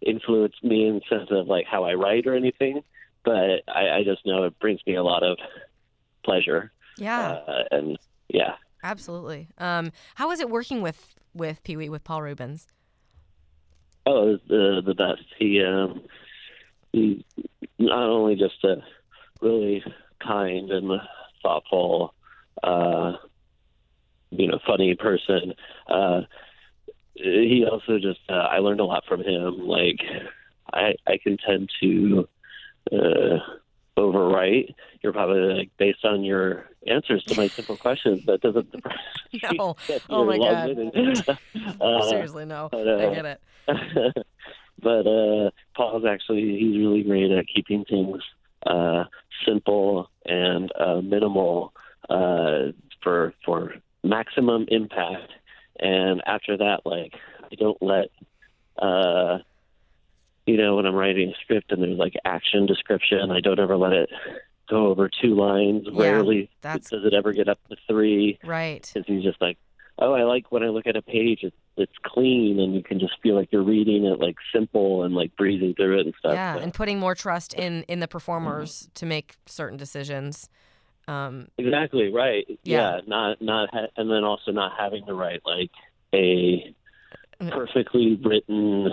influenced 0.00 0.62
me 0.62 0.86
in 0.88 0.96
the 0.96 1.16
sense 1.16 1.30
of 1.30 1.46
like 1.46 1.66
how 1.66 1.84
I 1.84 1.94
write 1.94 2.26
or 2.26 2.34
anything 2.34 2.82
but 3.26 3.64
I, 3.68 3.98
I 3.98 4.04
just 4.04 4.24
know 4.24 4.44
it 4.44 4.58
brings 4.60 4.80
me 4.86 4.94
a 4.94 5.02
lot 5.02 5.24
of 5.24 5.36
pleasure. 6.24 6.70
Yeah. 6.96 7.40
Uh, 7.46 7.64
and 7.72 7.98
yeah, 8.28 8.54
absolutely. 8.82 9.48
Um, 9.58 9.92
how 10.14 10.28
was 10.28 10.40
it 10.40 10.48
working 10.48 10.80
with 10.80 11.14
with 11.34 11.62
Pee 11.64 11.76
Wee 11.76 11.90
with 11.90 12.04
Paul 12.04 12.22
Reubens? 12.22 12.68
oh, 14.06 14.38
the 14.48 14.80
the 14.86 14.94
best. 14.94 15.26
He 15.38 15.62
um, 15.62 16.02
he 16.92 17.26
not 17.78 18.08
only 18.08 18.36
just 18.36 18.64
a 18.64 18.76
really 19.42 19.82
kind 20.22 20.70
and 20.70 20.92
thoughtful, 21.42 22.14
uh, 22.62 23.14
you 24.30 24.48
know, 24.48 24.58
funny 24.66 24.94
person. 24.94 25.54
Uh, 25.88 26.22
he 27.14 27.64
also 27.70 27.98
just 27.98 28.20
uh, 28.28 28.34
I 28.34 28.58
learned 28.58 28.80
a 28.80 28.84
lot 28.84 29.04
from 29.08 29.22
him. 29.22 29.66
Like 29.66 30.00
I 30.72 30.94
I 31.06 31.18
can 31.22 31.38
tend 31.38 31.70
to 31.80 32.28
uh, 32.92 33.38
overwrite. 33.96 34.74
You're 35.02 35.12
probably 35.12 35.54
like 35.54 35.70
based 35.78 36.04
on 36.04 36.24
your 36.24 36.66
answers 36.86 37.24
to 37.24 37.36
my 37.36 37.48
simple 37.48 37.76
questions. 37.76 38.24
That 38.26 38.40
doesn't 38.40 38.70
surprise 38.70 38.98
me. 39.32 39.40
No. 39.58 39.76
that 39.88 40.02
Oh 40.10 40.24
my 40.24 40.38
God. 40.38 40.70
uh, 41.80 42.08
Seriously, 42.10 42.44
no. 42.44 42.68
but, 42.70 42.88
I 42.88 43.06
uh, 43.06 43.14
get 43.14 43.24
it. 43.24 43.40
but 44.82 45.06
uh, 45.06 45.50
Paul's 45.74 46.04
actually 46.04 46.58
he's 46.58 46.76
really 46.76 47.02
great 47.02 47.30
at 47.30 47.46
keeping 47.52 47.84
things 47.84 48.22
uh, 48.66 49.04
simple 49.46 50.10
and 50.24 50.70
uh, 50.78 51.00
minimal 51.00 51.72
uh, 52.08 52.72
for 53.02 53.32
for 53.44 53.74
maximum 54.26 54.66
impact. 54.68 55.32
And 55.78 56.22
after 56.26 56.56
that, 56.56 56.80
like 56.84 57.14
I 57.50 57.54
don't 57.56 57.80
let 57.82 58.06
uh, 58.78 59.38
you 60.46 60.56
know 60.56 60.76
when 60.76 60.86
I'm 60.86 60.94
writing 60.94 61.30
a 61.30 61.34
script 61.42 61.72
and 61.72 61.82
there's 61.82 61.98
like 61.98 62.14
action 62.24 62.66
description, 62.66 63.30
I 63.30 63.40
don't 63.40 63.58
ever 63.60 63.76
let 63.76 63.92
it 63.92 64.10
go 64.68 64.86
over 64.86 65.08
two 65.08 65.34
lines. 65.34 65.84
Yeah, 65.90 66.02
Rarely 66.02 66.50
that's- 66.62 66.90
does 66.90 67.04
it 67.04 67.14
ever 67.14 67.32
get 67.32 67.48
up 67.48 67.58
to 67.68 67.76
three 67.86 68.38
Right. 68.44 68.82
because 68.92 69.06
he's 69.06 69.22
just 69.22 69.40
like, 69.40 69.58
oh, 69.98 70.12
I 70.14 70.22
like 70.24 70.50
when 70.50 70.62
I 70.62 70.68
look 70.68 70.86
at 70.86 70.96
a 70.96 71.02
page, 71.02 71.40
it's 71.42 71.56
it's 71.78 71.92
clean 72.04 72.58
and 72.58 72.74
you 72.74 72.82
can 72.82 72.98
just 72.98 73.20
feel 73.22 73.34
like 73.34 73.52
you're 73.52 73.62
reading 73.62 74.06
it 74.06 74.18
like 74.18 74.36
simple 74.50 75.02
and 75.02 75.14
like 75.14 75.36
breathing 75.36 75.74
through 75.74 75.98
it 76.00 76.06
and 76.06 76.14
stuff. 76.18 76.32
Yeah, 76.32 76.54
So- 76.54 76.60
and 76.60 76.72
putting 76.72 76.98
more 76.98 77.14
trust 77.14 77.52
in 77.52 77.82
in 77.82 78.00
the 78.00 78.08
performers 78.08 78.88
to 78.94 79.04
make 79.04 79.34
certain 79.44 79.76
decisions. 79.76 80.48
Um, 81.08 81.48
exactly 81.56 82.12
right. 82.12 82.44
Yeah. 82.64 82.96
Yeah, 82.96 83.00
not 83.06 83.40
not 83.42 83.68
ha- 83.72 83.86
and 83.96 84.10
then 84.10 84.24
also 84.24 84.50
not 84.52 84.72
having 84.78 85.04
to 85.06 85.14
write 85.14 85.40
like 85.44 85.70
a 86.14 86.74
perfectly 87.50 88.16
written 88.22 88.90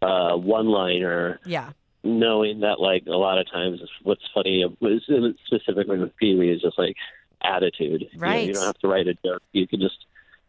uh, 0.00 0.36
one-liner, 0.36 1.40
yeah. 1.44 1.70
knowing 2.04 2.60
that 2.60 2.80
like 2.80 3.04
a 3.06 3.10
lot 3.16 3.38
of 3.38 3.50
times 3.50 3.80
what's 4.02 4.22
funny 4.34 4.64
was 4.80 5.02
specifically 5.46 5.98
with 5.98 6.16
Pee 6.16 6.34
Wee 6.36 6.50
is 6.50 6.60
just 6.62 6.78
like 6.78 6.96
attitude. 7.42 8.02
You 8.12 8.18
know, 8.18 8.26
Right. 8.26 8.46
you 8.46 8.52
don't 8.54 8.64
have 8.66 8.78
to 8.78 8.88
write 8.88 9.06
a 9.08 9.14
joke. 9.24 9.42
You 9.52 9.66
can 9.66 9.80
just 9.80 9.96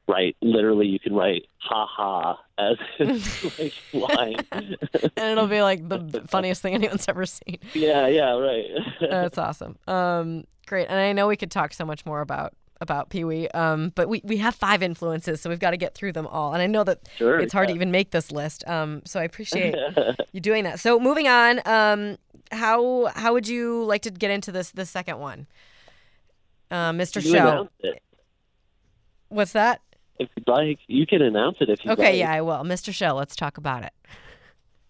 write 0.08 0.36
literally 0.42 0.86
you 0.86 1.00
can 1.00 1.14
write 1.16 1.46
ha 1.60 1.86
ha 1.86 2.38
as 2.58 2.76
like 3.60 3.74
line. 3.94 4.36
and 4.52 4.78
it'll 5.18 5.48
be 5.48 5.62
like 5.62 5.88
the 5.88 6.24
funniest 6.28 6.62
thing 6.62 6.74
anyone's 6.74 7.08
ever 7.08 7.26
seen. 7.26 7.58
yeah, 7.74 8.08
yeah, 8.08 8.32
right. 8.38 8.66
That's 9.02 9.38
awesome. 9.38 9.78
Um, 9.88 10.44
great. 10.66 10.88
And 10.90 11.00
I 11.00 11.14
know 11.14 11.28
we 11.28 11.36
could 11.38 11.52
talk 11.52 11.74
so 11.74 11.86
much 11.86 12.06
more 12.06 12.22
about 12.22 12.54
about 12.82 13.10
Pee 13.10 13.24
Wee, 13.24 13.48
um, 13.50 13.94
but 13.96 14.10
we, 14.10 14.20
we 14.26 14.38
have 14.38 14.56
five 14.56 14.84
influences, 14.84 15.40
so 15.40 15.50
we've 15.50 15.60
got 15.60 15.72
to 15.72 15.78
get 15.78 15.96
through 15.96 16.12
them 16.12 16.28
all. 16.28 16.52
And 16.54 16.62
I 16.62 16.68
know 16.68 16.84
that 16.84 17.08
Sure, 17.16 17.40
it's 17.40 17.54
hard 17.54 17.70
to 17.70 17.74
even 17.74 17.92
make 17.92 18.12
this 18.12 18.30
list. 18.30 18.68
Um, 18.68 19.02
so 19.06 19.22
I 19.22 19.24
appreciate 19.24 19.74
you 20.34 20.42
doing 20.42 20.66
that. 20.66 20.82
So 20.82 21.00
moving 21.00 21.28
on, 21.30 21.62
um, 21.66 22.18
how 22.52 23.06
how 23.16 23.32
would 23.34 23.48
you 23.48 23.86
like 23.86 24.02
to 24.02 24.12
get 24.12 24.32
into 24.32 24.52
this 24.52 24.72
the 24.72 24.86
second 24.86 25.20
one, 25.20 25.48
uh, 26.72 26.92
Mr. 26.92 27.24
You 27.24 27.32
Show? 27.32 27.70
What's 29.30 29.54
that? 29.54 29.82
If 30.20 30.30
you'd 30.36 30.48
like, 30.48 30.80
you 30.88 31.08
can 31.08 31.22
announce 31.22 31.58
it 31.62 31.70
if 31.70 31.84
you 31.84 31.92
Okay, 31.92 32.04
like. 32.12 32.18
yeah, 32.18 32.34
I 32.34 32.42
will. 32.42 32.64
Mr. 32.64 32.94
Show, 32.94 33.16
let's 33.16 33.36
talk 33.36 33.58
about 33.58 33.84
it. 33.84 33.94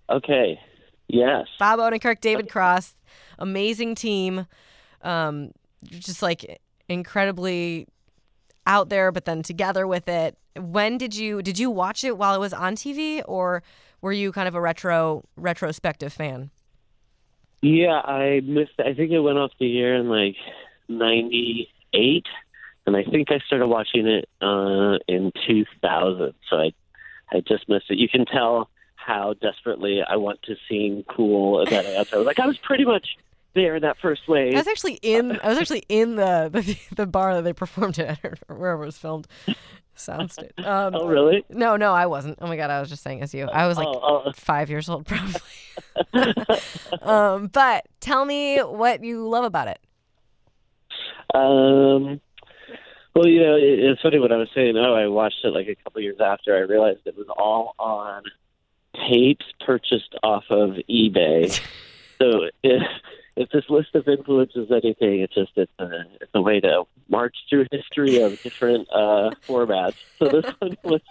Okay. 0.10 0.60
Yes. 1.08 1.48
Bob 1.60 1.80
Odenkirk, 1.80 2.20
David 2.22 2.50
Cross, 2.50 2.96
amazing 3.40 3.96
team. 3.96 4.48
Um, 5.02 5.52
just 5.84 6.22
like 6.22 6.60
incredibly 6.90 7.88
out 8.66 8.90
there, 8.90 9.12
but 9.12 9.26
then 9.26 9.44
together 9.44 9.88
with 9.88 10.08
it. 10.08 10.38
When 10.56 10.98
did 10.98 11.16
you 11.16 11.42
did 11.42 11.58
you 11.58 11.70
watch 11.70 12.04
it 12.04 12.18
while 12.18 12.36
it 12.36 12.40
was 12.40 12.54
on 12.54 12.76
TV, 12.76 13.22
or 13.26 13.64
were 14.02 14.12
you 14.12 14.32
kind 14.32 14.48
of 14.48 14.56
a 14.56 14.62
retro 14.62 15.24
retrospective 15.36 16.14
fan? 16.14 16.52
Yeah, 17.62 18.00
I 18.00 18.42
missed. 18.44 18.80
I 18.80 18.94
think 18.94 19.12
it 19.12 19.20
went 19.20 19.38
off 19.38 19.52
the 19.60 19.80
air 19.80 19.96
in 19.96 20.10
like 20.10 20.36
'98, 20.90 22.26
and 22.86 22.96
I 22.96 23.04
think 23.04 23.32
I 23.32 23.40
started 23.40 23.68
watching 23.68 24.08
it 24.08 24.30
uh, 24.42 24.98
in 25.08 25.32
2000. 25.48 26.34
So 26.50 26.58
I, 26.58 26.74
I 27.32 27.40
just 27.40 27.68
missed 27.70 27.86
it. 27.90 27.98
You 27.98 28.10
can 28.10 28.26
tell 28.26 28.70
how 28.96 29.34
desperately 29.42 30.02
I 30.02 30.18
want 30.18 30.42
to 30.44 30.56
seem 30.70 31.04
cool 31.10 31.66
that 31.66 31.86
I 31.86 32.18
was 32.18 32.26
like 32.26 32.40
I 32.40 32.46
was 32.46 32.58
pretty 32.58 32.86
much 32.86 33.18
there 33.54 33.76
in 33.76 33.82
that 33.82 33.98
first 34.02 34.28
wave. 34.28 34.54
I 34.54 34.58
was 34.58 34.68
actually 34.68 35.00
in 35.02 35.40
I 35.44 35.48
was 35.48 35.58
actually 35.58 35.84
in 35.90 36.16
the 36.16 36.50
the, 36.52 36.78
the 36.96 37.08
bar 37.08 37.36
that 37.36 37.44
they 37.44 37.54
performed 37.54 38.00
at 38.00 38.20
or 38.24 38.56
wherever 38.56 38.84
it 38.84 38.88
was 38.88 38.98
filmed. 38.98 39.28
Soundstage. 39.96 40.58
Um, 40.66 40.96
oh, 40.96 41.08
really? 41.08 41.46
No, 41.50 41.78
no, 41.78 41.94
I 41.94 42.08
wasn't. 42.08 42.40
Oh 42.42 42.48
my 42.48 42.56
god, 42.58 42.72
I 42.72 42.80
was 42.80 42.90
just 42.90 43.04
saying 43.04 43.22
as 43.22 43.34
you. 43.34 43.46
I 43.46 43.68
was 43.68 43.78
like 43.78 43.88
Oh, 43.88 44.24
oh. 44.26 44.32
five 44.36 44.70
years 44.70 44.90
old 44.90 45.06
probably. 45.06 45.42
um, 47.02 47.48
but 47.48 47.86
tell 48.00 48.26
me 48.26 48.60
what 48.60 49.04
you 49.04 49.28
love 49.28 49.44
about 49.46 49.68
it. 49.68 49.80
Um, 51.34 52.20
well, 53.16 53.28
you 53.28 53.40
know, 53.42 53.56
it, 53.56 53.80
it's 53.80 54.02
funny 54.02 54.20
what 54.20 54.32
I 54.32 54.38
was 54.38 54.50
saying. 54.56 54.76
Oh, 54.78 54.94
I 54.94 55.08
watched 55.08 55.44
it 55.44 55.50
like 55.50 55.68
a 55.68 55.76
couple 55.76 56.02
years 56.02 56.18
after 56.20 56.56
I 56.56 56.62
realized 56.62 57.02
it 57.06 57.18
was 57.18 57.28
all 57.38 57.76
on 57.78 58.24
tapes 59.10 59.46
purchased 59.66 60.16
off 60.24 60.46
of 60.50 60.78
eBay. 60.90 61.60
so 62.20 62.50
if 63.36 63.50
this 63.50 63.64
list 63.70 63.96
of 63.96 64.08
influences 64.08 64.70
anything, 64.72 65.22
it's 65.22 65.34
just 65.34 65.52
it's 65.56 65.72
a, 65.80 65.90
it's 66.22 66.32
a 66.34 66.42
way 66.42 66.60
to 66.60 66.84
march 67.10 67.36
through 67.50 67.66
history 67.72 68.22
of 68.22 68.42
different 68.44 68.88
uh, 68.94 69.32
formats. 69.50 69.96
So 70.20 70.30
this 70.30 70.46
one 70.60 70.78
was 70.84 71.02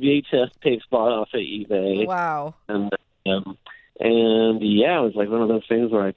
VHS 0.00 0.50
tapes 0.62 0.84
bought 0.90 1.12
off 1.12 1.28
of 1.34 1.40
eBay 1.40 2.06
Wow. 2.06 2.54
and 2.68 2.90
um, 3.26 3.58
and 4.00 4.62
yeah, 4.62 4.98
it 5.00 5.02
was 5.02 5.14
like 5.16 5.28
one 5.28 5.42
of 5.42 5.48
those 5.48 5.66
things 5.68 5.90
where 5.90 6.08
I 6.08 6.14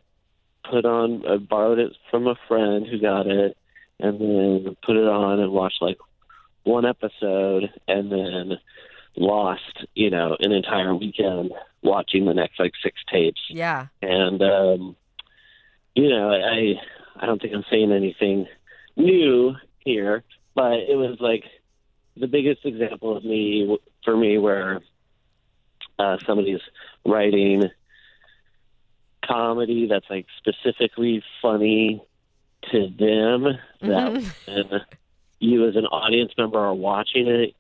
put 0.69 0.85
on, 0.85 1.25
I 1.27 1.37
borrowed 1.37 1.79
it 1.79 1.93
from 2.11 2.27
a 2.27 2.35
friend 2.47 2.85
who 2.87 2.99
got 2.99 3.25
it, 3.27 3.57
and 3.99 4.21
then 4.21 4.77
put 4.85 4.95
it 4.97 5.07
on 5.07 5.39
and 5.39 5.51
watched 5.51 5.81
like 5.81 5.97
one 6.63 6.85
episode, 6.85 7.71
and 7.87 8.11
then 8.11 8.59
lost, 9.15 9.85
you 9.95 10.11
know, 10.11 10.37
an 10.39 10.51
entire 10.51 10.95
weekend 10.95 11.51
watching 11.83 12.25
the 12.25 12.33
next 12.33 12.59
like 12.59 12.73
six 12.83 12.99
tapes, 13.11 13.41
Yeah. 13.49 13.87
and 14.01 14.41
um, 14.41 14.95
you 15.95 16.09
know, 16.09 16.31
I 16.31 16.73
I 17.15 17.25
don't 17.25 17.41
think 17.41 17.53
I'm 17.53 17.65
saying 17.69 17.91
anything 17.91 18.47
new 18.95 19.55
here, 19.79 20.23
but 20.55 20.73
it 20.79 20.95
was 20.97 21.17
like 21.19 21.43
the 22.17 22.27
biggest 22.27 22.65
example 22.65 23.15
of 23.17 23.23
me 23.25 23.77
for 24.03 24.15
me 24.15 24.37
where 24.37 24.81
uh, 25.99 26.17
somebody's 26.25 26.61
writing 27.05 27.63
comedy 29.25 29.87
that's 29.87 30.09
like 30.09 30.25
specifically 30.37 31.23
funny 31.41 32.01
to 32.71 32.87
them 32.97 33.43
that 33.81 34.13
Mhm. 34.13 34.33
when 34.47 34.81
you 35.39 35.67
as 35.67 35.75
an 35.75 35.85
audience 35.87 36.31
member 36.37 36.59
are 36.59 36.73
watching 36.73 37.27
it 37.27 37.55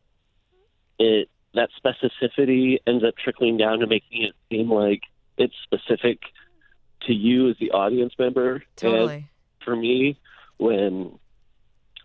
it 0.99 1.29
that 1.53 1.69
specificity 1.83 2.77
ends 2.87 3.03
up 3.03 3.15
trickling 3.21 3.57
down 3.57 3.79
to 3.79 3.87
making 3.87 4.23
it 4.23 4.33
seem 4.49 4.71
like 4.71 5.01
it's 5.37 5.53
specific 5.63 6.19
to 7.07 7.13
you 7.13 7.49
as 7.49 7.55
the 7.59 7.71
audience 7.71 8.13
member 8.17 8.53
and 8.53 8.63
Totally. 8.75 9.29
for 9.63 9.75
me 9.75 10.17
when 10.57 11.17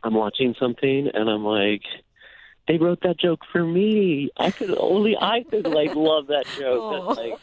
I'm 0.03 0.15
watching 0.15 0.55
something 0.59 1.11
and 1.13 1.29
I'm 1.29 1.45
like, 1.45 1.83
they 2.67 2.79
wrote 2.79 3.01
that 3.03 3.19
joke 3.19 3.41
for 3.53 3.65
me. 3.65 4.31
I 4.37 4.51
could 4.51 4.77
only 4.79 5.17
I 5.21 5.45
could 5.49 5.67
like 5.67 5.95
love 5.95 6.29
that 6.29 6.47
joke. 6.59 7.07
That's 7.09 7.19
like 7.19 7.39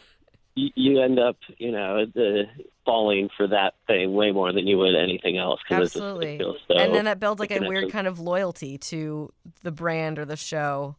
you, 0.54 0.70
you 0.74 1.02
end 1.02 1.18
up, 1.18 1.36
you 1.58 1.72
know, 1.72 2.04
the, 2.06 2.44
falling 2.84 3.28
for 3.36 3.46
that 3.48 3.74
thing 3.86 4.12
way 4.12 4.30
more 4.30 4.52
than 4.52 4.66
you 4.66 4.76
would 4.78 4.94
anything 4.94 5.38
else 5.38 5.60
just 5.68 5.96
Absolutely. 5.96 6.38
feels 6.38 6.58
so. 6.68 6.76
and 6.76 6.94
then 6.94 7.06
that 7.06 7.18
builds 7.18 7.40
like 7.40 7.50
a 7.50 7.60
weird 7.60 7.90
kind 7.90 8.06
of 8.06 8.20
loyalty 8.20 8.76
to 8.76 9.32
the 9.62 9.72
brand 9.72 10.18
or 10.18 10.26
the 10.26 10.36
show 10.36 10.94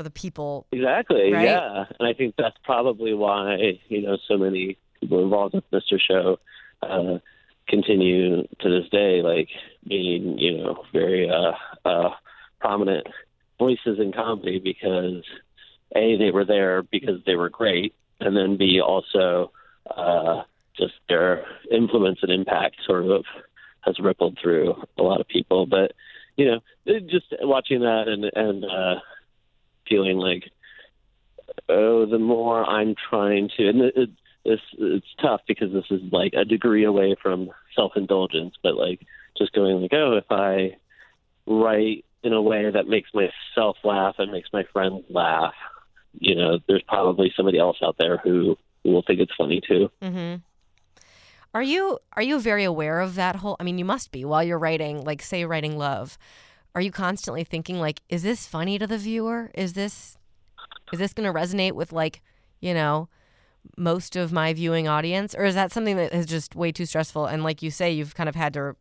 or 0.00 0.02
the 0.02 0.10
people. 0.10 0.66
Exactly. 0.72 1.32
Right? 1.32 1.44
Yeah, 1.44 1.84
and 1.98 2.08
I 2.08 2.12
think 2.14 2.34
that's 2.36 2.56
probably 2.64 3.14
why 3.14 3.78
you 3.88 4.02
know 4.02 4.18
so 4.26 4.36
many 4.36 4.78
people 5.00 5.22
involved 5.22 5.54
with 5.54 5.70
Mr. 5.70 6.00
Show 6.00 6.38
uh, 6.82 7.18
continue 7.68 8.42
to 8.60 8.68
this 8.68 8.88
day, 8.90 9.22
like 9.22 9.48
being 9.86 10.38
you 10.38 10.58
know 10.58 10.84
very 10.92 11.30
uh, 11.30 11.52
uh, 11.88 12.10
prominent 12.60 13.06
voices 13.58 13.98
in 13.98 14.12
comedy 14.12 14.58
because 14.58 15.22
a 15.94 16.16
they 16.16 16.30
were 16.30 16.44
there 16.44 16.82
because 16.82 17.20
they 17.26 17.36
were 17.36 17.50
great, 17.50 17.94
and 18.18 18.36
then 18.36 18.56
b 18.56 18.80
also 18.80 19.52
uh, 19.96 20.42
just 20.76 20.94
their 21.08 21.44
influence 21.70 22.18
and 22.22 22.32
impact 22.32 22.76
sort 22.86 23.06
of 23.06 23.24
has 23.82 23.98
rippled 23.98 24.38
through 24.40 24.74
a 24.98 25.02
lot 25.02 25.20
of 25.20 25.28
people. 25.28 25.66
But 25.66 25.92
you 26.36 26.46
know, 26.46 26.60
just 27.08 27.26
watching 27.42 27.80
that 27.80 28.08
and 28.08 28.24
and 28.34 28.64
uh, 28.64 29.00
feeling 29.90 30.16
like, 30.16 30.44
oh, 31.68 32.06
the 32.06 32.18
more 32.18 32.64
I'm 32.64 32.94
trying 33.10 33.50
to, 33.58 33.68
and 33.68 33.80
it, 33.82 33.96
it, 33.96 34.10
it's 34.44 34.62
it's 34.78 35.06
tough 35.20 35.42
because 35.46 35.72
this 35.72 35.84
is 35.90 36.00
like 36.10 36.32
a 36.34 36.46
degree 36.46 36.84
away 36.84 37.16
from 37.22 37.50
self 37.76 37.92
indulgence, 37.96 38.54
but 38.62 38.76
like 38.76 39.00
just 39.36 39.52
going 39.52 39.82
like, 39.82 39.92
oh, 39.92 40.16
if 40.16 40.24
I 40.30 40.76
write 41.46 42.04
in 42.22 42.32
a 42.32 42.42
way 42.42 42.70
that 42.70 42.86
makes 42.86 43.10
myself 43.14 43.76
laugh 43.84 44.16
and 44.18 44.32
makes 44.32 44.48
my 44.52 44.64
friends 44.72 45.04
laugh, 45.08 45.54
you 46.18 46.34
know, 46.34 46.58
there's 46.68 46.82
probably 46.86 47.32
somebody 47.36 47.58
else 47.58 47.78
out 47.82 47.96
there 47.98 48.18
who, 48.18 48.56
will 48.84 49.02
think 49.06 49.20
it's 49.20 49.34
funny 49.36 49.60
too. 49.66 49.90
hmm 50.02 50.36
Are 51.52 51.62
you 51.62 51.98
are 52.14 52.22
you 52.22 52.40
very 52.40 52.64
aware 52.64 53.00
of 53.00 53.14
that 53.16 53.36
whole? 53.36 53.56
I 53.60 53.64
mean, 53.64 53.78
you 53.78 53.84
must 53.84 54.10
be 54.10 54.24
while 54.24 54.42
you're 54.42 54.58
writing, 54.58 55.04
like 55.04 55.22
say 55.22 55.44
writing 55.44 55.76
love. 55.76 56.16
Are 56.74 56.80
you 56.80 56.90
constantly 56.90 57.44
thinking 57.44 57.80
like, 57.80 58.00
is 58.08 58.22
this 58.22 58.46
funny 58.46 58.78
to 58.78 58.86
the 58.86 58.98
viewer? 58.98 59.50
Is 59.54 59.72
this 59.72 60.16
is 60.92 60.98
this 60.98 61.12
going 61.12 61.32
to 61.32 61.38
resonate 61.38 61.72
with 61.72 61.92
like 61.92 62.20
you 62.60 62.74
know 62.74 63.08
most 63.76 64.16
of 64.16 64.32
my 64.32 64.52
viewing 64.52 64.88
audience, 64.88 65.34
or 65.34 65.44
is 65.44 65.54
that 65.54 65.72
something 65.72 65.96
that 65.96 66.12
is 66.12 66.26
just 66.26 66.54
way 66.54 66.72
too 66.72 66.86
stressful? 66.86 67.26
And 67.26 67.42
like 67.42 67.62
you 67.62 67.70
say, 67.70 67.90
you've 67.90 68.14
kind 68.14 68.28
of 68.28 68.34
had 68.34 68.54
to 68.54 68.76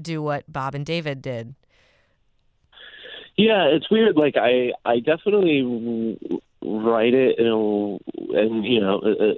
do 0.00 0.22
what 0.22 0.50
Bob 0.52 0.74
and 0.74 0.84
David 0.84 1.22
did. 1.22 1.54
Yeah, 3.36 3.66
it's 3.66 3.90
weird. 3.90 4.16
Like 4.16 4.36
I, 4.36 4.72
I 4.84 5.00
definitely 5.00 5.62
write 6.62 7.14
it, 7.14 7.38
in 7.38 7.46
a, 7.46 8.38
and 8.38 8.64
you 8.64 8.80
know, 8.80 9.00
uh, 9.04 9.10
uh, 9.10 9.34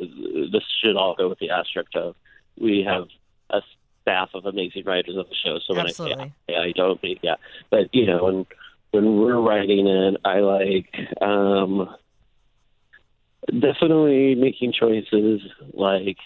this 0.52 0.62
should 0.82 0.96
all 0.96 1.14
go 1.16 1.28
with 1.28 1.38
the 1.38 1.50
asterisk 1.50 1.90
of 1.94 2.14
we 2.58 2.84
have 2.86 3.08
a 3.50 3.60
staff 4.06 4.30
of 4.34 4.46
amazing 4.46 4.84
writers 4.84 5.16
of 5.16 5.28
the 5.28 5.34
show. 5.34 5.58
So 5.66 5.74
when 5.74 5.86
Absolutely. 5.86 6.24
I 6.24 6.52
say 6.52 6.56
I, 6.56 6.62
I 6.66 6.72
don't 6.72 7.02
mean 7.02 7.18
yeah, 7.22 7.34
but 7.70 7.92
you 7.92 8.06
know, 8.06 8.24
when 8.24 8.46
when 8.92 9.16
we're 9.16 9.40
writing 9.40 9.86
it, 9.88 10.16
I 10.24 10.38
like 10.38 10.94
um, 11.20 11.94
definitely 13.48 14.36
making 14.36 14.72
choices 14.72 15.40
like, 15.72 16.18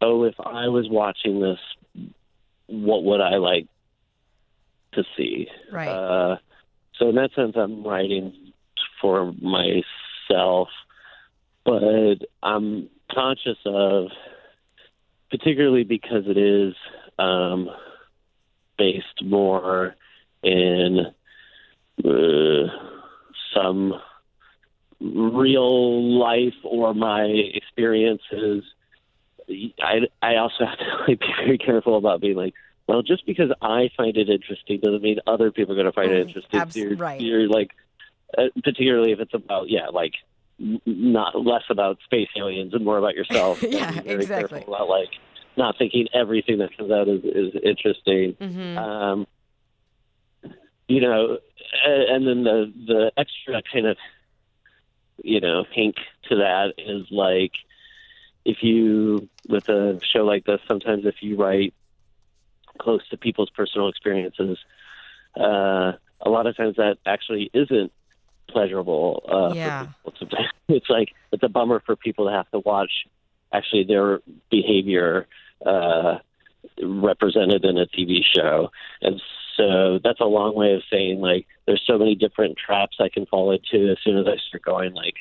oh, 0.00 0.24
if 0.24 0.34
I 0.40 0.68
was 0.68 0.88
watching 0.88 1.40
this, 1.40 1.58
what 2.68 3.04
would 3.04 3.20
I 3.20 3.36
like 3.36 3.66
to 4.94 5.04
see? 5.16 5.48
Right. 5.70 5.88
Uh, 5.88 6.38
so 6.98 7.10
in 7.10 7.16
that 7.16 7.34
sense, 7.34 7.52
I'm 7.54 7.86
writing 7.86 8.32
for 9.00 9.32
myself, 9.40 10.68
but 11.64 12.16
I'm 12.42 12.88
conscious 13.12 13.58
of, 13.66 14.06
particularly 15.30 15.84
because 15.84 16.24
it 16.26 16.36
is 16.36 16.74
um, 17.18 17.68
based 18.78 19.22
more 19.24 19.94
in 20.42 21.00
uh, 22.04 22.66
some 23.54 23.94
real 25.00 26.18
life 26.18 26.54
or 26.64 26.94
my 26.94 27.24
experiences. 27.24 28.64
I 29.80 30.00
I 30.22 30.36
also 30.36 30.64
have 30.66 30.78
to 30.78 31.04
like, 31.08 31.20
be 31.20 31.26
very 31.44 31.58
careful 31.58 31.96
about 31.96 32.20
being 32.20 32.36
like, 32.36 32.54
well, 32.86 33.02
just 33.02 33.26
because 33.26 33.50
I 33.60 33.90
find 33.96 34.16
it 34.16 34.28
interesting 34.28 34.80
doesn't 34.82 35.02
mean 35.02 35.18
other 35.26 35.50
people 35.50 35.72
are 35.72 35.76
going 35.76 35.86
to 35.86 35.92
find 35.92 36.12
it 36.12 36.24
Mm, 36.24 36.28
interesting. 36.28 36.60
abs- 36.60 36.76
you're, 36.76 36.96
right. 36.96 37.20
you're 37.20 37.48
like, 37.48 37.70
uh, 38.36 38.44
particularly 38.62 39.12
if 39.12 39.20
it's 39.20 39.34
about 39.34 39.68
yeah, 39.68 39.88
like 39.88 40.12
not 40.58 41.34
less 41.44 41.62
about 41.70 41.98
space 42.04 42.28
aliens 42.36 42.72
and 42.74 42.84
more 42.84 42.98
about 42.98 43.14
yourself. 43.14 43.58
Yeah, 43.68 44.00
exactly. 44.04 44.64
About 44.66 44.88
like 44.88 45.10
not 45.56 45.76
thinking 45.78 46.06
everything 46.14 46.58
that 46.58 46.76
comes 46.76 46.90
out 46.90 47.08
is, 47.08 47.22
is 47.24 47.60
interesting. 47.62 48.36
hmm 48.38 48.78
Um, 48.78 49.26
you 50.88 51.00
know, 51.00 51.38
and 51.84 52.26
then 52.26 52.44
the 52.44 52.72
the 52.86 53.12
extra 53.16 53.60
kind 53.72 53.86
of 53.86 53.96
you 55.22 55.40
know 55.40 55.64
hink 55.72 55.96
to 56.28 56.36
that 56.36 56.74
is 56.78 57.06
like 57.10 57.52
if 58.44 58.58
you 58.62 59.28
with 59.48 59.68
a 59.68 60.00
show 60.12 60.24
like 60.24 60.44
this, 60.44 60.60
sometimes 60.68 61.04
if 61.04 61.16
you 61.20 61.36
write 61.36 61.74
close 62.78 63.06
to 63.08 63.16
people's 63.16 63.50
personal 63.50 63.88
experiences, 63.88 64.58
uh, 65.38 65.92
a 66.20 66.30
lot 66.30 66.46
of 66.46 66.56
times 66.56 66.76
that 66.76 66.98
actually 67.04 67.50
isn't 67.52 67.92
pleasurable. 68.48 69.22
Uh, 69.28 69.54
Yeah. 69.54 69.86
It's 70.68 70.90
like 70.90 71.10
it's 71.30 71.44
a 71.44 71.48
bummer 71.48 71.80
for 71.86 71.94
people 71.94 72.26
to 72.26 72.32
have 72.32 72.50
to 72.50 72.58
watch 72.58 72.90
actually 73.52 73.84
their 73.84 74.20
behavior 74.50 75.28
uh, 75.64 76.18
represented 76.82 77.64
in 77.64 77.78
a 77.78 77.86
TV 77.86 78.22
show, 78.24 78.70
and 79.00 79.22
so 79.56 80.00
that's 80.02 80.18
a 80.20 80.24
long 80.24 80.56
way 80.56 80.74
of 80.74 80.82
saying 80.90 81.20
like 81.20 81.46
there's 81.66 81.82
so 81.86 81.98
many 81.98 82.16
different 82.16 82.58
traps 82.58 82.96
I 82.98 83.08
can 83.08 83.26
fall 83.26 83.52
into 83.52 83.92
as 83.92 83.98
soon 84.02 84.18
as 84.18 84.26
I 84.26 84.36
start 84.48 84.62
going 84.62 84.92
like. 84.94 85.14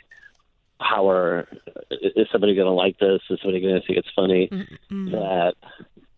How 0.79 1.09
are 1.09 1.47
is 1.89 2.27
somebody 2.31 2.53
going 2.53 2.65
to 2.65 2.71
like 2.71 2.99
this? 2.99 3.21
Is 3.29 3.39
somebody 3.41 3.61
going 3.61 3.79
to 3.79 3.87
think 3.87 3.97
it's 3.97 4.11
funny? 4.15 4.49
Mm-hmm. 4.51 5.11
that 5.11 5.53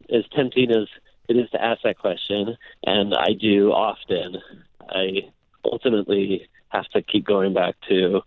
as 0.10 0.24
tempting 0.36 0.72
as 0.72 0.88
it 1.28 1.38
is 1.38 1.50
to 1.52 1.64
ask 1.64 1.82
that 1.84 2.00
question, 2.00 2.58
and 2.84 3.14
I 3.14 3.34
do 3.34 3.72
often, 3.72 4.38
I 4.90 5.30
ultimately 5.64 6.48
have 6.70 6.88
to 6.90 7.02
keep 7.02 7.26
going 7.26 7.54
back 7.54 7.76
to, 7.90 8.22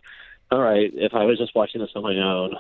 all 0.51 0.61
right, 0.61 0.91
if 0.95 1.15
I 1.15 1.25
was 1.25 1.39
just 1.39 1.55
watching 1.55 1.81
this 1.81 1.91
on 1.95 2.03
my 2.03 2.17
own, 2.17 2.57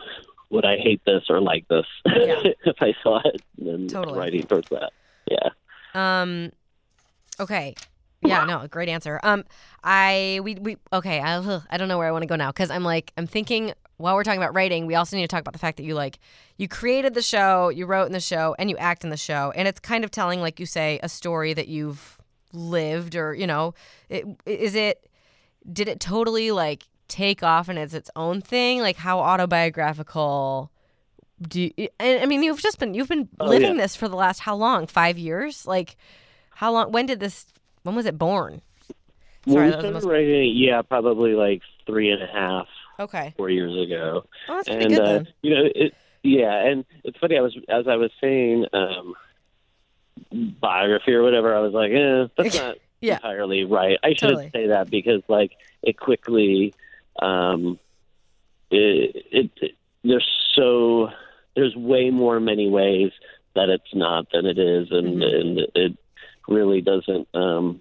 would 0.50 0.64
I 0.64 0.76
hate 0.76 1.02
this 1.04 1.24
or 1.28 1.40
like 1.40 1.66
this 1.68 1.86
Yeah. 2.06 2.42
if 2.64 2.76
I 2.80 2.94
saw 3.02 3.20
it 3.24 3.42
and 3.58 3.88
Totally. 3.88 4.18
writing 4.18 4.42
towards 4.42 4.68
that? 4.70 4.92
Yeah. 5.26 5.50
Um. 5.94 6.52
Okay. 7.38 7.74
Yeah. 8.22 8.44
No. 8.44 8.66
Great 8.68 8.88
answer. 8.88 9.18
Um. 9.22 9.44
I 9.82 10.40
we 10.42 10.56
we 10.56 10.76
okay. 10.92 11.20
I 11.20 11.60
I 11.70 11.76
don't 11.78 11.88
know 11.88 11.98
where 11.98 12.08
I 12.08 12.12
want 12.12 12.22
to 12.22 12.26
go 12.26 12.36
now 12.36 12.50
because 12.50 12.70
I'm 12.70 12.84
like 12.84 13.12
I'm 13.16 13.26
thinking 13.26 13.72
while 14.00 14.14
we're 14.14 14.24
talking 14.24 14.42
about 14.42 14.54
writing, 14.54 14.86
we 14.86 14.94
also 14.94 15.16
need 15.16 15.22
to 15.22 15.28
talk 15.28 15.40
about 15.40 15.52
the 15.52 15.58
fact 15.58 15.76
that 15.76 15.84
you 15.84 15.94
like 15.94 16.18
you 16.56 16.68
created 16.68 17.14
the 17.14 17.22
show, 17.22 17.68
you 17.68 17.86
wrote 17.86 18.06
in 18.06 18.12
the 18.12 18.20
show, 18.20 18.54
and 18.58 18.70
you 18.70 18.76
act 18.78 19.04
in 19.04 19.10
the 19.10 19.16
show, 19.16 19.52
and 19.54 19.68
it's 19.68 19.80
kind 19.80 20.04
of 20.04 20.10
telling, 20.10 20.40
like 20.40 20.58
you 20.58 20.66
say, 20.66 20.98
a 21.02 21.08
story 21.08 21.52
that 21.54 21.68
you've 21.68 22.18
lived, 22.52 23.14
or 23.14 23.34
you 23.34 23.46
know, 23.46 23.74
it, 24.08 24.26
is 24.46 24.74
it? 24.74 25.06
Did 25.70 25.88
it 25.88 26.00
totally 26.00 26.50
like 26.50 26.84
take 27.08 27.42
off 27.42 27.68
and 27.68 27.78
it's 27.78 27.94
its 27.94 28.10
own 28.16 28.40
thing? 28.40 28.80
Like 28.80 28.96
how 28.96 29.20
autobiographical? 29.20 30.70
Do 31.40 31.70
you, 31.76 31.88
and 31.98 32.22
I 32.22 32.26
mean 32.26 32.42
you've 32.42 32.60
just 32.60 32.78
been 32.78 32.94
you've 32.94 33.08
been 33.08 33.28
Oh, 33.40 33.46
living 33.46 33.76
yeah. 33.76 33.82
this 33.82 33.96
for 33.96 34.08
the 34.08 34.16
last 34.16 34.40
how 34.40 34.54
long? 34.56 34.86
Five 34.86 35.16
years? 35.18 35.66
Like 35.66 35.96
how 36.50 36.72
long? 36.72 36.92
When 36.92 37.06
did 37.06 37.20
this? 37.20 37.46
When 37.82 37.94
was 37.96 38.04
it 38.06 38.18
born? 38.18 38.60
Sorry, 39.48 39.66
we 39.66 39.70
that 39.70 39.76
was 39.76 39.76
the 39.76 39.80
started 39.80 39.92
most- 39.94 40.04
writing 40.04 40.42
it, 40.50 40.54
yeah, 40.54 40.82
probably 40.82 41.32
like 41.32 41.62
three 41.86 42.10
and 42.10 42.22
a 42.22 42.26
half, 42.26 42.66
Okay. 42.98 43.32
four 43.38 43.48
years 43.48 43.72
ago. 43.72 44.24
Oh, 44.48 44.54
that's 44.56 44.68
pretty 44.68 44.84
and 44.84 44.94
good 44.94 45.00
uh, 45.02 45.12
then. 45.14 45.28
you 45.42 45.54
know 45.54 45.62
it 45.74 45.94
yeah 46.22 46.66
and 46.66 46.84
it's 47.04 47.16
funny 47.18 47.38
i 47.38 47.40
was 47.40 47.56
as 47.70 47.88
i 47.88 47.96
was 47.96 48.10
saying 48.20 48.66
um 48.74 49.14
biography 50.60 51.12
or 51.14 51.22
whatever 51.22 51.56
i 51.56 51.60
was 51.60 51.72
like 51.72 51.90
eh, 51.92 52.26
that's 52.36 52.54
not 52.60 52.76
Yeah. 53.00 53.14
entirely 53.16 53.64
right 53.64 53.98
i 54.02 54.14
shouldn't 54.14 54.52
say 54.52 54.66
that 54.68 54.90
because 54.90 55.22
like 55.28 55.52
it 55.82 55.98
quickly 55.98 56.74
um 57.20 57.78
it, 58.70 59.24
it, 59.32 59.50
it 59.60 59.72
there's 60.04 60.28
so 60.54 61.08
there's 61.56 61.74
way 61.74 62.10
more 62.10 62.40
many 62.40 62.68
ways 62.68 63.12
that 63.54 63.68
it's 63.68 63.94
not 63.94 64.26
than 64.32 64.46
it 64.46 64.58
is 64.58 64.90
and 64.90 65.22
Mhm. 65.22 65.40
and 65.40 65.58
it 65.74 65.98
really 66.48 66.80
doesn't 66.80 67.28
um 67.34 67.80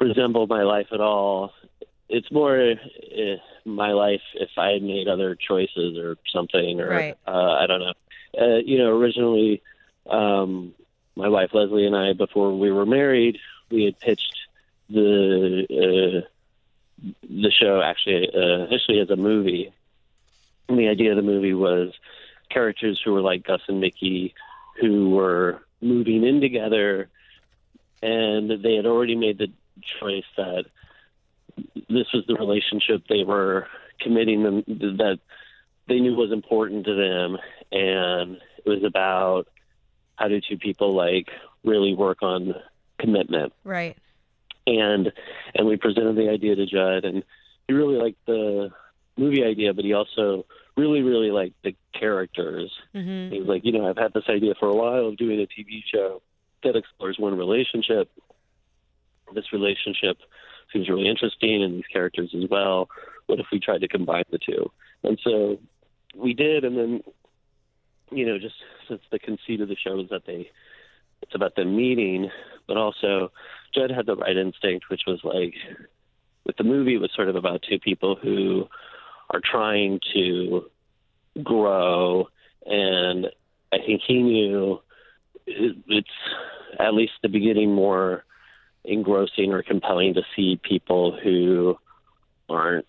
resemble 0.00 0.46
my 0.46 0.62
life 0.62 0.88
at 0.92 1.00
all 1.00 1.52
it's 2.08 2.30
more 2.30 2.72
uh, 2.72 3.36
my 3.64 3.92
life 3.92 4.20
if 4.34 4.50
I 4.58 4.72
had 4.72 4.82
made 4.82 5.08
other 5.08 5.34
choices 5.34 5.96
or 5.96 6.18
something, 6.30 6.78
or 6.78 6.88
Right. 6.90 7.16
uh, 7.26 7.52
I 7.52 7.66
don't 7.66 7.80
know. 7.80 7.92
Uh, 8.38 8.58
you 8.58 8.76
know, 8.76 8.88
originally, 8.94 9.62
um, 10.10 10.74
my 11.16 11.28
wife 11.28 11.50
Lesley 11.54 11.86
and 11.86 11.96
I, 11.96 12.12
before 12.12 12.52
we 12.58 12.70
were 12.70 12.84
married, 12.84 13.38
we 13.72 13.84
had 13.84 13.98
pitched 13.98 14.36
the 14.88 15.66
uh, 15.70 16.26
the 17.28 17.50
show 17.50 17.80
actually 17.82 18.28
uh, 18.34 18.66
initially 18.66 19.00
as 19.00 19.10
a 19.10 19.16
movie. 19.16 19.72
And 20.68 20.78
the 20.78 20.88
idea 20.88 21.10
of 21.10 21.16
the 21.16 21.22
movie 21.22 21.54
was 21.54 21.92
characters 22.50 23.00
who 23.04 23.12
were 23.12 23.20
like 23.20 23.44
Gus 23.44 23.62
and 23.68 23.80
Mickey, 23.80 24.34
who 24.80 25.10
were 25.10 25.62
moving 25.80 26.24
in 26.24 26.40
together, 26.40 27.08
and 28.02 28.62
they 28.62 28.74
had 28.74 28.86
already 28.86 29.16
made 29.16 29.38
the 29.38 29.48
choice 30.00 30.24
that 30.36 30.66
this 31.88 32.06
was 32.12 32.24
the 32.26 32.34
relationship 32.34 33.02
they 33.08 33.24
were 33.24 33.66
committing 34.00 34.42
them 34.42 34.64
that 34.66 35.18
they 35.88 36.00
knew 36.00 36.14
was 36.14 36.32
important 36.32 36.84
to 36.86 36.94
them 36.94 37.38
and 37.70 38.36
it 38.64 38.68
was 38.68 38.84
about 38.84 39.48
how 40.16 40.28
do 40.28 40.40
two 40.40 40.56
people 40.56 40.94
like 40.94 41.28
really 41.64 41.94
work 41.94 42.22
on 42.22 42.54
commitment 43.02 43.52
Right. 43.64 43.96
and 44.66 45.12
and 45.54 45.66
we 45.66 45.76
presented 45.76 46.16
the 46.16 46.28
idea 46.30 46.54
to 46.56 46.66
Judd 46.66 47.04
and 47.04 47.22
he 47.66 47.74
really 47.74 47.96
liked 48.04 48.24
the 48.26 48.70
movie 49.16 49.44
idea 49.44 49.74
but 49.74 49.84
he 49.84 49.92
also 49.92 50.46
really 50.76 51.02
really 51.02 51.30
liked 51.30 51.56
the 51.62 51.74
characters 51.92 52.70
hmm 52.92 53.28
he 53.32 53.38
was 53.38 53.48
like, 53.48 53.64
you 53.64 53.72
know, 53.72 53.88
I've 53.88 53.96
had 54.04 54.12
this 54.12 54.28
idea 54.28 54.54
for 54.60 54.68
a 54.68 54.74
while 54.74 55.06
of 55.08 55.16
doing 55.16 55.40
a 55.40 55.46
TV 55.54 55.82
show 55.92 56.20
that 56.64 56.76
explores 56.76 57.18
one 57.18 57.36
relationship. 57.36 58.10
This 59.34 59.52
relationship 59.52 60.18
seems 60.72 60.88
really 60.88 61.08
interesting, 61.08 61.62
and 61.62 61.74
these 61.76 61.86
characters 61.90 62.34
as 62.36 62.44
well. 62.50 62.88
What 63.26 63.40
if 63.40 63.46
we 63.50 63.58
tried 63.58 63.80
to 63.80 63.88
combine 63.88 64.24
the 64.30 64.38
two? 64.38 64.70
And 65.02 65.18
so 65.24 65.58
we 66.14 66.34
did, 66.34 66.64
and 66.64 66.76
then, 66.76 67.02
you 68.10 68.26
know, 68.26 68.38
just 68.38 68.56
since 68.88 69.00
the 69.10 69.18
conceit 69.18 69.60
of 69.62 69.68
the 69.68 69.76
show 69.76 69.98
is 70.00 70.10
that 70.10 70.26
they, 70.26 70.50
it's 71.22 71.34
about 71.34 71.54
the 71.56 71.64
meeting, 71.64 72.30
but 72.66 72.76
also 72.76 73.32
Judd 73.74 73.90
had 73.90 74.06
the 74.06 74.16
right 74.16 74.36
instinct, 74.36 74.90
which 74.90 75.02
was 75.06 75.20
like, 75.24 75.54
with 76.44 76.56
the 76.56 76.64
movie, 76.64 76.94
it 76.94 77.00
was 77.00 77.10
sort 77.14 77.28
of 77.28 77.36
about 77.36 77.62
two 77.68 77.78
people 77.78 78.16
who 78.16 78.68
are 79.30 79.40
trying 79.42 80.00
to 80.12 80.66
grow 81.42 82.28
and 82.66 83.26
I 83.72 83.78
think 83.78 84.02
he 84.06 84.22
knew 84.22 84.80
it's 85.46 86.08
at 86.78 86.92
least 86.94 87.12
the 87.22 87.28
beginning 87.28 87.74
more 87.74 88.24
engrossing 88.84 89.52
or 89.52 89.62
compelling 89.62 90.14
to 90.14 90.22
see 90.36 90.60
people 90.62 91.18
who 91.22 91.76
aren't 92.50 92.86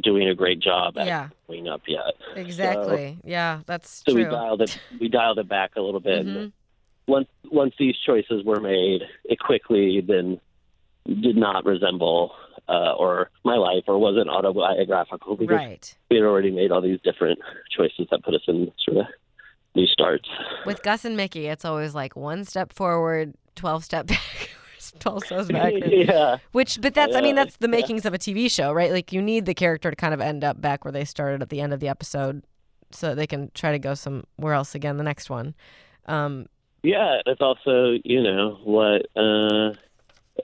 doing 0.00 0.28
a 0.28 0.34
great 0.34 0.60
job 0.60 0.96
at 0.96 1.06
Yeah. 1.06 1.28
growing 1.46 1.68
up 1.68 1.82
yet. 1.86 2.14
Exactly. 2.36 3.18
yeah, 3.24 3.60
that's 3.66 4.02
So 4.06 4.12
true. 4.12 4.24
we 4.24 4.30
dialed 4.30 4.62
it 4.62 4.78
we 4.98 5.08
dialed 5.08 5.38
it 5.38 5.48
back 5.48 5.76
a 5.76 5.80
little 5.82 6.00
bit. 6.00 6.26
Mhm. 6.26 6.52
Once 7.08 7.28
once 7.50 7.74
these 7.78 7.96
choices 8.06 8.44
were 8.44 8.60
made, 8.60 9.00
it 9.24 9.38
quickly 9.40 10.00
then 10.06 10.38
did 11.06 11.36
not 11.36 11.64
resemble 11.64 12.32
uh, 12.68 12.92
or 12.92 13.30
my 13.44 13.56
life 13.56 13.84
or 13.88 13.98
wasn't 13.98 14.28
autobiographical 14.28 15.36
because 15.36 15.56
Right. 15.56 15.96
we 16.10 16.16
had 16.18 16.24
already 16.26 16.50
made 16.50 16.70
all 16.70 16.82
these 16.82 17.00
different 17.02 17.38
choices 17.74 18.06
that 18.10 18.22
put 18.22 18.34
us 18.34 18.42
in 18.46 18.70
sort 18.84 18.98
of 18.98 19.06
new 19.74 19.86
starts. 19.86 20.28
With 20.66 20.82
Gus 20.82 21.04
and 21.06 21.16
Mickey, 21.16 21.46
it's 21.46 21.64
always 21.64 21.94
like 21.94 22.14
one 22.14 22.44
step 22.44 22.72
forward, 22.74 23.34
twelve 23.56 23.84
step 23.84 24.06
back, 24.06 24.50
twelve 24.98 25.24
steps 25.24 25.48
back. 25.48 25.72
yeah. 25.86 26.36
Which, 26.52 26.78
but 26.80 26.92
that's, 26.92 27.16
I 27.16 27.22
mean, 27.22 27.36
that's 27.36 27.56
the 27.56 27.68
yeah. 27.68 27.76
makings 27.80 28.04
of 28.04 28.12
a 28.12 28.18
TV 28.18 28.50
show, 28.50 28.70
right? 28.72 28.92
Like 28.92 29.12
you 29.12 29.22
need 29.22 29.46
the 29.46 29.54
character 29.54 29.88
to 29.88 29.96
kind 29.96 30.12
of 30.12 30.20
end 30.20 30.44
up 30.44 30.60
back 30.60 30.84
where 30.84 30.92
they 30.92 31.06
started 31.06 31.40
at 31.42 31.48
the 31.48 31.62
end 31.62 31.72
of 31.72 31.80
the 31.80 31.88
episode, 31.88 32.44
so 32.90 33.14
they 33.14 33.26
can 33.26 33.50
try 33.54 33.72
to 33.72 33.78
go 33.78 33.94
somewhere 33.94 34.52
else 34.52 34.74
again 34.74 34.98
the 34.98 35.04
next 35.04 35.30
one. 35.30 35.54
Um, 36.04 36.46
Yeah, 36.82 37.20
it's 37.26 37.40
also, 37.40 37.98
you 38.04 38.22
know, 38.22 38.58
what, 38.62 39.06
uh, 39.16 39.74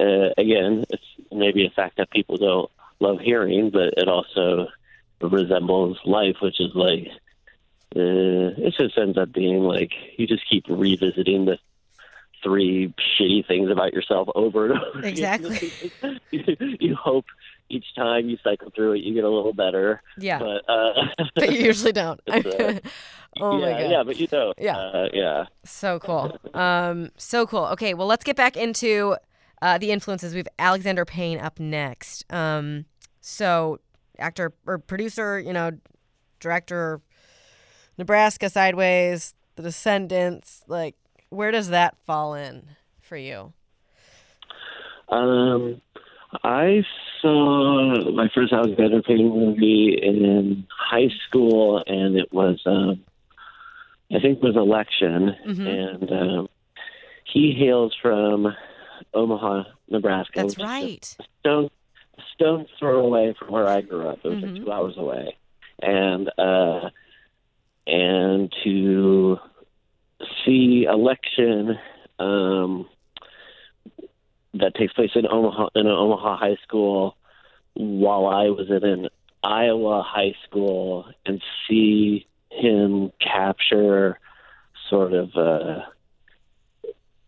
uh, 0.01 0.31
again, 0.37 0.85
it's 0.91 1.03
maybe 1.31 1.67
a 1.67 1.71
fact 1.71 1.99
that 1.99 2.11
people 2.11 2.37
don't 2.37 2.71
love 3.01 3.21
hearing, 3.21 3.71
but 3.71 3.95
it 3.97 4.09
also 4.09 4.69
resembles 5.21 5.99
life, 6.05 6.37
which 6.41 6.61
is 6.61 6.75
like, 6.75 7.09
uh, 7.97 8.51
it 8.59 8.75
just 8.77 8.99
ends 8.99 9.17
up 9.17 9.33
being 9.33 9.61
like 9.61 9.93
you 10.17 10.27
just 10.27 10.43
keep 10.51 10.65
revisiting 10.69 11.45
the 11.45 11.59
three 12.43 12.93
shitty 13.19 13.47
things 13.47 13.71
about 13.71 13.93
yourself 13.93 14.29
over 14.35 14.67
and 14.67 14.81
over. 14.81 15.07
Exactly. 15.07 15.73
you, 16.31 16.57
you 16.81 16.95
hope 16.97 17.27
each 17.69 17.95
time 17.95 18.29
you 18.29 18.37
cycle 18.45 18.71
through 18.75 18.93
it, 18.93 18.99
you 19.05 19.15
get 19.15 19.25
a 19.25 19.29
little 19.29 19.53
better. 19.53 20.03
yeah, 20.19 20.39
But, 20.39 20.69
uh, 20.69 20.93
but 21.35 21.53
you 21.53 21.65
usually 21.67 21.93
don't. 21.93 22.21
Uh, 23.37 23.41
oh 23.41 23.59
yeah, 23.59 23.73
my 23.73 23.81
god. 23.83 23.91
yeah, 23.91 24.03
but 24.05 24.17
you 24.21 24.27
don't. 24.29 24.57
Yeah. 24.61 24.77
Uh, 24.77 25.09
yeah. 25.13 25.47
So 25.65 25.99
cool. 25.99 26.39
Um, 26.55 27.11
so 27.17 27.47
cool. 27.49 27.65
Okay, 27.73 27.93
well, 27.93 28.07
let's 28.07 28.23
get 28.23 28.37
back 28.37 28.57
into 28.57 29.17
uh, 29.61 29.77
the 29.79 29.91
influences. 29.91 30.35
We 30.35 30.39
have 30.39 30.49
Alexander 30.57 31.05
Payne 31.05 31.41
up 31.41 31.59
next. 31.59 32.33
Um, 32.33 32.85
so 33.21 33.81
actor 34.21 34.53
or 34.67 34.79
producer, 34.79 35.41
you 35.41 35.53
know, 35.53 35.73
director, 36.39 37.01
Nebraska 37.99 38.49
Sideways, 38.51 39.35
The 39.57 39.63
Descendants. 39.65 40.63
Like, 40.69 40.95
where 41.31 41.51
does 41.51 41.71
that 41.71 41.97
fall 42.07 42.35
in 42.35 42.69
for 43.01 43.17
you? 43.17 43.53
Um, 45.09 45.81
I 46.45 46.85
saw 47.29 48.11
my 48.13 48.29
first 48.35 48.53
Alexander 48.53 49.01
Payne 49.03 49.29
movie 49.31 49.99
in 50.01 50.67
high 50.71 51.09
school, 51.27 51.83
and 51.87 52.17
it 52.17 52.33
was, 52.33 52.61
um, 52.67 53.01
I 54.15 54.21
think, 54.21 54.39
it 54.39 54.43
was 54.45 54.57
Election, 54.57 55.35
Mhm. 55.47 55.67
and 55.67 56.13
um, 56.13 56.49
he 57.25 57.53
hails 57.53 57.95
from 58.01 58.55
Omaha, 59.15 59.65
Nebraska. 59.89 60.33
That's 60.43 60.59
right. 60.59 61.17
a 61.47 61.69
stone, 62.35 62.67
throw 62.79 63.01
away 63.07 63.33
from 63.39 63.49
where 63.49 63.67
I 63.67 63.81
grew 63.81 64.07
up. 64.09 64.19
It 64.23 64.29
was 64.29 64.39
Mhm. 64.39 64.43
like 64.57 64.65
two 64.65 64.73
hours 64.73 64.97
away, 64.97 65.37
and 65.83 66.31
uh, 66.39 66.91
and 67.87 68.53
to 68.65 69.39
see 70.45 70.85
Election. 70.85 71.79
Um, 72.19 72.87
that 74.55 74.75
takes 74.75 74.93
place 74.93 75.11
in 75.15 75.27
Omaha 75.27 75.69
in 75.75 75.87
an 75.87 75.93
Omaha 75.93 76.37
high 76.37 76.57
school 76.63 77.17
while 77.75 78.27
I 78.27 78.51
was 78.51 78.71
in 78.71 78.85
an 78.85 79.09
Iowa 79.43 80.03
high 80.03 80.35
school 80.47 81.07
and 81.27 81.43
see 81.69 82.27
him 82.51 83.11
capture 83.21 84.19
sort 84.89 85.13
of 85.13 85.35
uh 85.37 85.81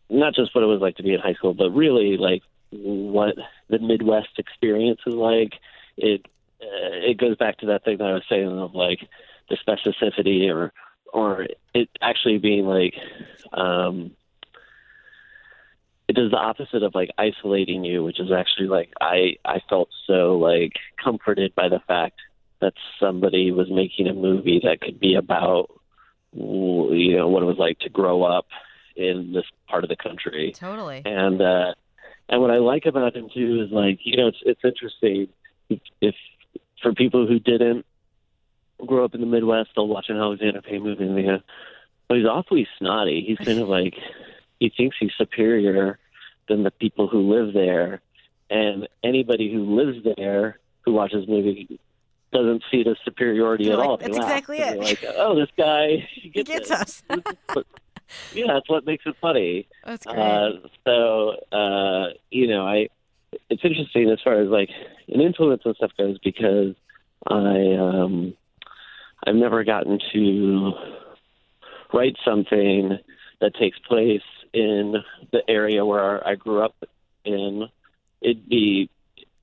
not 0.08 0.34
just 0.34 0.54
what 0.54 0.62
it 0.62 0.68
was 0.68 0.80
like 0.80 0.96
to 0.96 1.02
be 1.02 1.14
in 1.14 1.20
high 1.20 1.34
school, 1.34 1.52
but 1.52 1.70
really 1.70 2.16
like 2.16 2.42
what 2.70 3.34
the 3.68 3.78
Midwest 3.78 4.38
experience 4.38 5.00
is 5.06 5.14
like. 5.14 5.54
It 5.96 6.24
uh, 6.62 7.10
it 7.10 7.18
goes 7.18 7.36
back 7.36 7.58
to 7.58 7.66
that 7.66 7.84
thing 7.84 7.98
that 7.98 8.06
I 8.06 8.12
was 8.12 8.22
saying 8.28 8.58
of 8.58 8.74
like 8.74 9.00
the 9.50 9.56
specificity 9.56 10.52
or 10.52 10.72
or 11.12 11.46
it 11.74 11.88
actually 12.00 12.38
being 12.38 12.66
like 12.66 12.94
um 13.52 14.12
it 16.08 16.14
does 16.14 16.30
the 16.30 16.36
opposite 16.36 16.82
of 16.82 16.94
like 16.94 17.10
isolating 17.18 17.84
you, 17.84 18.04
which 18.04 18.20
is 18.20 18.30
actually 18.30 18.68
like 18.68 18.92
I 19.00 19.36
I 19.44 19.60
felt 19.68 19.88
so 20.06 20.38
like 20.38 20.74
comforted 21.02 21.54
by 21.54 21.68
the 21.68 21.80
fact 21.80 22.20
that 22.60 22.74
somebody 23.00 23.50
was 23.50 23.70
making 23.70 24.06
a 24.06 24.14
movie 24.14 24.60
that 24.62 24.80
could 24.80 25.00
be 25.00 25.14
about 25.14 25.70
you 26.32 27.16
know 27.16 27.28
what 27.28 27.42
it 27.42 27.46
was 27.46 27.58
like 27.58 27.78
to 27.80 27.88
grow 27.88 28.22
up 28.22 28.46
in 28.94 29.32
this 29.32 29.44
part 29.68 29.84
of 29.84 29.90
the 29.90 29.96
country. 29.96 30.52
Totally. 30.56 31.02
and 31.04 31.40
uh 31.40 31.74
and 32.28 32.40
what 32.40 32.50
I 32.50 32.58
like 32.58 32.86
about 32.86 33.16
him 33.16 33.28
too 33.32 33.64
is 33.66 33.72
like 33.72 33.98
you 34.04 34.16
know 34.16 34.28
it's 34.28 34.38
it's 34.42 34.64
interesting. 34.64 35.28
If, 35.68 35.80
if 36.00 36.14
for 36.82 36.94
people 36.94 37.26
who 37.26 37.40
didn't 37.40 37.84
grow 38.84 39.04
up 39.04 39.14
in 39.14 39.20
the 39.20 39.26
Midwest 39.26 39.70
they'll 39.74 39.88
watch 39.88 40.06
an 40.08 40.18
Alexander 40.18 40.62
Payne 40.62 40.84
movie 40.84 41.04
and 41.04 41.16
they 41.16 41.22
go, 41.22 41.40
well 42.08 42.18
he's 42.18 42.28
awfully 42.28 42.68
snotty. 42.78 43.24
He's 43.26 43.44
kind 43.44 43.58
of 43.58 43.68
like 43.68 43.94
he 44.60 44.72
thinks 44.76 44.96
he's 44.98 45.12
superior 45.16 45.98
than 46.48 46.62
the 46.62 46.70
people 46.70 47.08
who 47.08 47.32
live 47.32 47.52
there 47.54 48.00
and 48.50 48.88
anybody 49.02 49.52
who 49.52 49.64
lives 49.76 49.98
there 50.16 50.58
who 50.84 50.92
watches 50.92 51.26
the 51.26 51.32
movie 51.32 51.80
doesn't 52.32 52.62
see 52.70 52.82
the 52.82 52.96
superiority 53.04 53.64
They're 53.64 53.74
at 53.74 53.78
like, 53.78 53.88
all. 53.88 53.96
"That's 53.96 54.16
exactly 54.16 54.58
it." 54.58 54.78
Like, 54.78 55.04
oh, 55.16 55.34
this 55.34 55.48
guy 55.56 56.06
he 56.14 56.20
He 56.22 56.28
gets, 56.30 56.50
gets 56.50 56.70
it. 56.70 56.76
us. 56.76 57.02
yeah, 58.34 58.46
that's 58.48 58.68
what 58.68 58.84
makes 58.86 59.04
it 59.06 59.16
funny. 59.20 59.66
That's 59.84 60.04
great. 60.06 60.18
Uh, 60.18 60.50
so 60.84 61.30
uh, 61.56 62.08
you 62.30 62.46
know, 62.48 62.66
I 62.66 62.88
it's 63.50 63.62
interesting 63.64 64.10
as 64.10 64.18
far 64.22 64.34
as 64.40 64.48
like 64.48 64.70
an 65.08 65.20
influence 65.20 65.62
and 65.64 65.74
stuff 65.76 65.92
goes 65.98 66.18
because 66.22 66.74
I 67.28 67.74
um, 67.78 68.34
I've 69.26 69.34
never 69.34 69.64
gotten 69.64 69.98
to 70.12 70.72
write 71.92 72.16
something 72.24 72.98
that 73.40 73.54
takes 73.54 73.78
place 73.80 74.22
in 74.52 74.96
the 75.32 75.42
area 75.48 75.84
where 75.84 76.26
I 76.26 76.34
grew 76.34 76.62
up 76.64 76.76
in. 77.24 77.68
It'd 78.20 78.48
be 78.48 78.90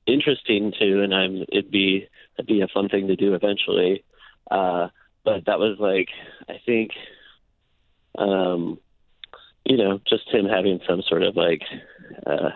interesting 0.05 0.73
to, 0.79 1.03
and 1.03 1.13
I'm 1.13 1.45
it'd 1.49 1.71
be 1.71 2.07
it'd 2.37 2.47
be 2.47 2.61
a 2.61 2.67
fun 2.67 2.89
thing 2.89 3.07
to 3.07 3.15
do 3.15 3.35
eventually. 3.35 4.03
Uh, 4.49 4.89
but 5.23 5.45
that 5.45 5.59
was 5.59 5.77
like 5.79 6.09
I 6.49 6.59
think 6.65 6.91
um, 8.17 8.79
you 9.65 9.77
know, 9.77 9.99
just 10.07 10.29
him 10.29 10.45
having 10.45 10.79
some 10.87 11.01
sort 11.07 11.23
of 11.23 11.35
like 11.35 11.61
uh, 12.25 12.49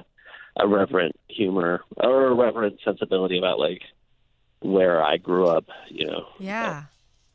a 0.57 0.67
reverent 0.67 1.15
humor 1.27 1.81
or 1.95 2.27
a 2.27 2.33
reverent 2.33 2.79
sensibility 2.83 3.37
about 3.37 3.59
like 3.59 3.81
where 4.59 5.03
I 5.03 5.17
grew 5.17 5.47
up, 5.47 5.65
you 5.89 6.05
know. 6.07 6.27
Yeah. 6.39 6.83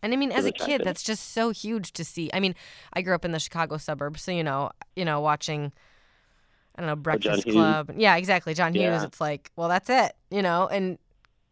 And 0.03 0.13
I 0.13 0.17
mean, 0.17 0.33
as 0.33 0.47
a 0.47 0.53
kid, 0.53 0.83
that's 0.85 1.03
just 1.03 1.33
so 1.33 1.51
huge 1.51 1.93
to 1.93 2.05
see. 2.05 2.29
I 2.35 2.41
mean, 2.41 2.55
I 2.93 3.03
grew 3.03 3.15
up 3.15 3.25
in 3.25 3.31
the 3.31 3.39
Chicago 3.39 3.77
suburbs, 3.77 4.23
so 4.23 4.33
you 4.33 4.43
know, 4.43 4.73
you 4.97 5.05
know, 5.05 5.21
watching, 5.21 5.73
I 6.77 6.83
don't 6.83 6.89
know, 6.89 6.97
Breakfast 6.97 7.45
Hughes. 7.45 7.55
Club. 7.55 7.93
Yeah, 7.97 8.17
exactly, 8.17 8.53
John 8.55 8.75
Hughes. 8.75 8.83
Yeah. 8.83 9.05
It's 9.05 9.21
like, 9.21 9.51
well, 9.55 9.69
that's 9.69 9.89
it, 9.89 10.13
you 10.31 10.43
know. 10.43 10.67
And 10.67 10.99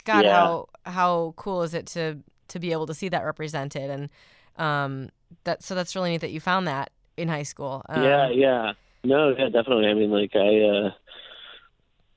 God, 0.05 0.25
Yeah. 0.25 0.35
how 0.35 0.69
how 0.85 1.35
cool 1.37 1.63
is 1.63 1.75
it 1.75 1.87
to 1.89 2.19
to 2.49 2.59
be 2.59 2.73
able 2.73 2.87
to 2.87 2.95
see 2.95 3.09
that 3.09 3.25
represented? 3.25 3.89
And 3.89 4.09
um, 4.57 5.11
that 5.45 5.63
so 5.63 5.75
that's 5.75 5.95
really 5.95 6.11
neat 6.11 6.21
that 6.23 6.33
you 6.33 6.41
found 6.41 6.67
that 6.67 6.91
in 7.17 7.29
high 7.29 7.45
school. 7.45 7.83
Um, 7.89 8.03
yeah, 8.03 8.31
yeah. 8.31 8.73
No, 9.05 9.31
yeah, 9.31 9.49
definitely. 9.49 9.87
I 9.87 9.95
mean, 9.95 10.11
like 10.11 10.33
I, 10.35 10.61
uh, 10.61 10.91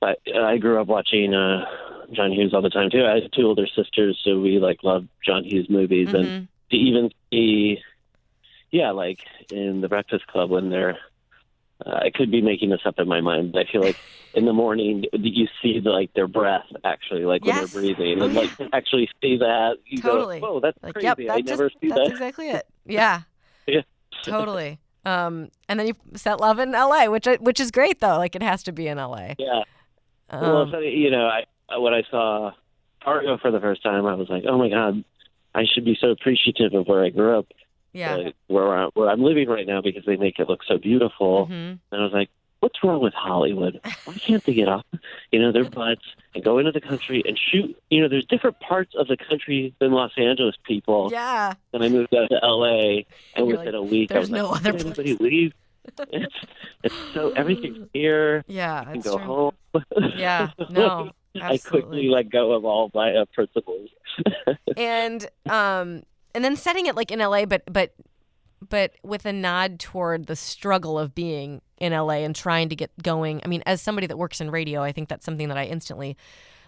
I, 0.02 0.52
I 0.52 0.58
grew 0.58 0.80
up 0.80 0.86
watching 0.88 1.32
uh, 1.32 1.64
John 2.12 2.32
Hughes 2.32 2.52
all 2.54 2.62
the 2.62 2.70
time 2.70 2.90
too. 2.90 3.04
I 3.04 3.20
have 3.20 3.30
two 3.32 3.46
older 3.46 3.66
sisters, 3.66 4.20
so 4.24 4.40
we 4.40 4.58
like 4.58 4.82
love 4.82 5.06
John 5.24 5.44
Hughes 5.44 5.68
movies, 5.70 6.08
and 6.12 6.28
mhm. 6.28 6.48
to 6.70 6.76
even 6.76 7.10
see, 7.32 7.78
yeah, 8.70 8.90
like 8.90 9.18
in 9.50 9.80
the 9.80 9.88
Breakfast 9.88 10.26
Club 10.26 10.50
when 10.50 10.70
they're. 10.70 10.98
Uh, 11.84 11.90
I 11.90 12.10
could 12.14 12.30
be 12.30 12.40
making 12.40 12.70
this 12.70 12.80
up 12.86 12.98
in 12.98 13.08
my 13.08 13.20
mind, 13.20 13.52
but 13.52 13.66
I 13.66 13.72
feel 13.72 13.82
like 13.82 13.96
in 14.34 14.44
the 14.44 14.52
morning 14.52 15.04
you 15.12 15.46
see 15.62 15.80
the, 15.80 15.90
like 15.90 16.12
their 16.14 16.28
breath 16.28 16.64
actually, 16.84 17.24
like 17.24 17.44
when 17.44 17.56
they're 17.56 17.68
breathing, 17.68 18.20
Oh, 18.20 18.24
and 18.26 18.34
like 18.34 18.50
actually 18.72 19.08
see 19.20 19.36
that. 19.38 19.76
You 19.86 20.00
Totally. 20.00 20.40
go, 20.40 20.46
"Whoa, 20.54 20.60
that's 20.60 20.78
Like, 20.82 20.94
crazy! 20.94 21.06
yep, 21.06 21.18
I 21.30 21.40
just 21.40 21.46
never 21.46 21.70
see 21.80 21.88
that's 21.88 22.00
that." 22.00 22.10
exactly 22.10 22.50
it. 22.50 22.66
Yeah. 22.86 23.22
Yeah. 23.66 23.80
totally. 24.22 24.78
Um, 25.06 25.48
and 25.68 25.78
then 25.78 25.86
you 25.86 25.94
set 26.14 26.40
love 26.40 26.58
in 26.58 26.74
L.A., 26.74 27.08
which 27.08 27.26
I, 27.26 27.36
which 27.36 27.60
is 27.60 27.70
great 27.70 28.00
though. 28.00 28.16
Like 28.18 28.36
it 28.36 28.42
has 28.42 28.62
to 28.64 28.72
be 28.72 28.88
in 28.88 28.98
L.A. 28.98 29.36
Yeah. 29.38 29.62
Um, 30.30 30.70
well, 30.70 30.82
you 30.82 31.10
know, 31.10 31.26
I 31.26 31.44
when 31.78 31.94
I 31.94 32.02
saw 32.10 32.52
Fargo 33.04 33.38
for 33.38 33.50
the 33.50 33.60
first 33.60 33.82
time, 33.82 34.06
I 34.06 34.14
was 34.14 34.28
like, 34.28 34.44
oh 34.46 34.58
my 34.58 34.68
god, 34.68 35.04
I 35.54 35.64
should 35.72 35.84
be 35.84 35.96
so 36.00 36.08
appreciative 36.10 36.74
of 36.74 36.86
where 36.86 37.04
I 37.04 37.10
grew 37.10 37.38
up, 37.38 37.46
yeah. 37.92 38.14
uh, 38.16 38.30
where 38.48 38.76
I, 38.76 38.88
where 38.94 39.08
I'm 39.10 39.22
living 39.22 39.48
right 39.48 39.66
now, 39.66 39.80
because 39.80 40.04
they 40.04 40.16
make 40.16 40.38
it 40.38 40.48
look 40.48 40.60
so 40.66 40.78
beautiful. 40.78 41.46
hmm 41.46 41.52
And 41.52 41.78
I 41.92 42.02
was 42.02 42.12
like, 42.12 42.30
what's 42.60 42.82
wrong 42.82 43.02
with 43.02 43.12
Hollywood? 43.12 43.78
Why 44.06 44.14
can't 44.14 44.42
they 44.44 44.54
get 44.54 44.68
off, 44.68 44.86
you 45.30 45.38
know, 45.38 45.52
their 45.52 45.64
butts 45.64 46.02
and 46.34 46.42
go 46.42 46.58
into 46.58 46.72
the 46.72 46.80
country 46.80 47.22
and 47.26 47.38
shoot? 47.38 47.76
You 47.90 48.00
know, 48.02 48.08
there's 48.08 48.24
different 48.24 48.58
parts 48.60 48.94
of 48.98 49.06
the 49.06 49.18
country 49.18 49.74
than 49.80 49.92
Los 49.92 50.12
Angeles 50.16 50.56
people. 50.64 51.10
Yeah. 51.12 51.52
Then 51.72 51.82
I 51.82 51.88
moved 51.90 52.14
out 52.14 52.28
to 52.30 52.38
L.A. 52.42 53.06
and 53.36 53.46
you're 53.48 53.58
within 53.58 53.74
a 53.74 53.82
week, 53.82 54.10
I 54.10 54.14
"There's 54.14 54.30
was 54.30 54.38
no 54.38 54.48
"Why 54.48 54.56
other 54.56 54.72
can't 54.72 54.80
anybody 54.86 55.16
place." 55.16 55.30
leave? 55.30 55.52
It's 56.10 56.34
it's 56.82 56.94
so 57.12 57.32
everything's 57.32 57.86
here. 57.92 58.42
Yeah. 58.46 58.80
I 58.86 58.92
can 58.92 59.00
go 59.02 59.18
true. 59.18 59.26
home. 59.26 59.52
Yeah. 60.16 60.48
No. 60.70 61.10
I 61.40 61.58
quickly 61.58 62.08
let 62.08 62.30
go 62.30 62.52
of 62.52 62.64
all 62.64 62.90
my 62.94 63.14
uh, 63.14 63.24
principles. 63.34 63.90
and 64.76 65.26
um, 65.46 66.02
and 66.34 66.44
then 66.44 66.56
setting 66.56 66.86
it 66.86 66.94
like 66.94 67.10
in 67.10 67.18
LA, 67.18 67.44
but 67.46 67.62
but 67.72 67.94
but 68.68 68.92
with 69.02 69.26
a 69.26 69.32
nod 69.32 69.78
toward 69.78 70.26
the 70.26 70.36
struggle 70.36 70.98
of 70.98 71.14
being 71.14 71.60
in 71.78 71.92
LA 71.92 72.18
and 72.24 72.34
trying 72.34 72.68
to 72.70 72.76
get 72.76 72.90
going. 73.02 73.40
I 73.44 73.48
mean, 73.48 73.62
as 73.66 73.82
somebody 73.82 74.06
that 74.06 74.16
works 74.16 74.40
in 74.40 74.50
radio, 74.50 74.80
I 74.82 74.92
think 74.92 75.08
that's 75.08 75.24
something 75.24 75.48
that 75.48 75.58
I 75.58 75.64
instantly 75.64 76.16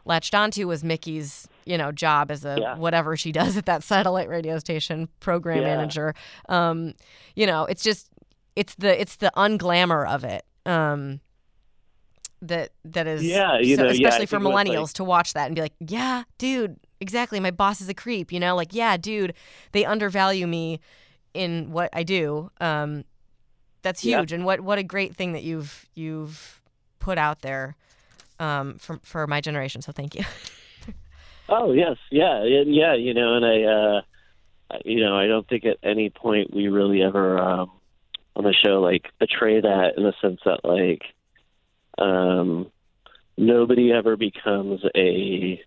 latched 0.04 0.34
onto 0.34 0.68
was 0.68 0.84
Mickey's, 0.84 1.48
you 1.64 1.76
know, 1.78 1.90
job 1.92 2.30
as 2.30 2.44
a 2.44 2.58
Yeah. 2.60 2.76
whatever 2.76 3.16
she 3.16 3.32
does 3.32 3.56
at 3.56 3.66
that 3.66 3.82
satellite 3.82 4.28
radio 4.28 4.58
station, 4.58 5.08
program 5.20 5.58
Yeah. 5.62 5.76
manager. 5.76 6.14
Um, 6.48 6.94
you 7.34 7.46
know, 7.46 7.64
it's 7.64 7.82
just 7.82 8.08
it's 8.56 8.74
the 8.74 9.00
it's 9.00 9.16
the 9.16 9.32
unglamour 9.36 10.06
of 10.06 10.24
it. 10.24 10.44
Um 10.66 11.20
that 12.42 12.70
that 12.84 13.06
is 13.06 13.24
Yeah, 13.24 13.58
you 13.58 13.76
so- 13.76 13.82
know, 13.84 13.88
yeah, 13.90 14.08
especially 14.08 14.26
for 14.26 14.38
think 14.38 14.44
it 14.44 14.46
was, 14.48 14.54
like- 14.54 14.66
millennials 14.68 14.92
to 14.94 15.04
watch 15.04 15.32
that 15.34 15.46
and 15.46 15.54
be 15.54 15.62
like, 15.62 15.74
yeah, 15.80 16.24
dude, 16.38 16.76
exactly. 17.00 17.40
My 17.40 17.50
boss 17.50 17.80
is 17.80 17.88
a 17.88 17.94
creep, 17.94 18.32
you 18.32 18.40
know, 18.40 18.54
like, 18.56 18.74
yeah, 18.74 18.96
dude, 18.96 19.34
they 19.72 19.84
undervalue 19.84 20.46
me 20.46 20.80
in 21.34 21.70
what 21.70 21.90
I 21.92 22.02
do. 22.02 22.50
Um, 22.60 23.04
that's 23.82 24.04
Yeah. 24.04 24.18
huge, 24.20 24.32
and 24.32 24.44
what 24.44 24.60
what 24.60 24.78
a 24.78 24.82
great 24.82 25.14
thing 25.14 25.32
that 25.32 25.42
you've 25.44 25.86
you've 25.94 26.60
put 26.98 27.18
out 27.18 27.42
there 27.42 27.76
um, 28.40 28.78
for 28.78 28.98
for 29.02 29.26
my 29.26 29.40
generation. 29.40 29.80
So 29.82 29.92
thank 29.92 30.14
you. 30.14 30.24
Oh 31.48 31.70
yes, 31.72 31.96
yeah, 32.10 32.42
yeah, 32.44 32.94
you 32.96 33.14
know, 33.14 33.36
and 33.36 33.46
I, 33.46 33.62
uh, 33.62 34.78
you 34.84 34.98
know, 34.98 35.16
I 35.16 35.28
don't 35.28 35.46
think 35.48 35.64
at 35.64 35.76
any 35.80 36.10
point 36.10 36.52
we 36.52 36.66
really 36.66 37.02
ever 37.02 37.38
um, 37.38 37.70
on 38.34 38.42
the 38.42 38.52
show 38.52 38.80
like 38.80 39.04
betray 39.20 39.60
that 39.60 39.92
in 39.96 40.02
the 40.02 40.12
sense 40.20 40.40
that 40.44 40.64
like 40.64 41.02
um, 41.98 42.70
nobody 43.36 43.92
ever 43.92 44.16
becomes 44.16 44.80
a 44.94 45.62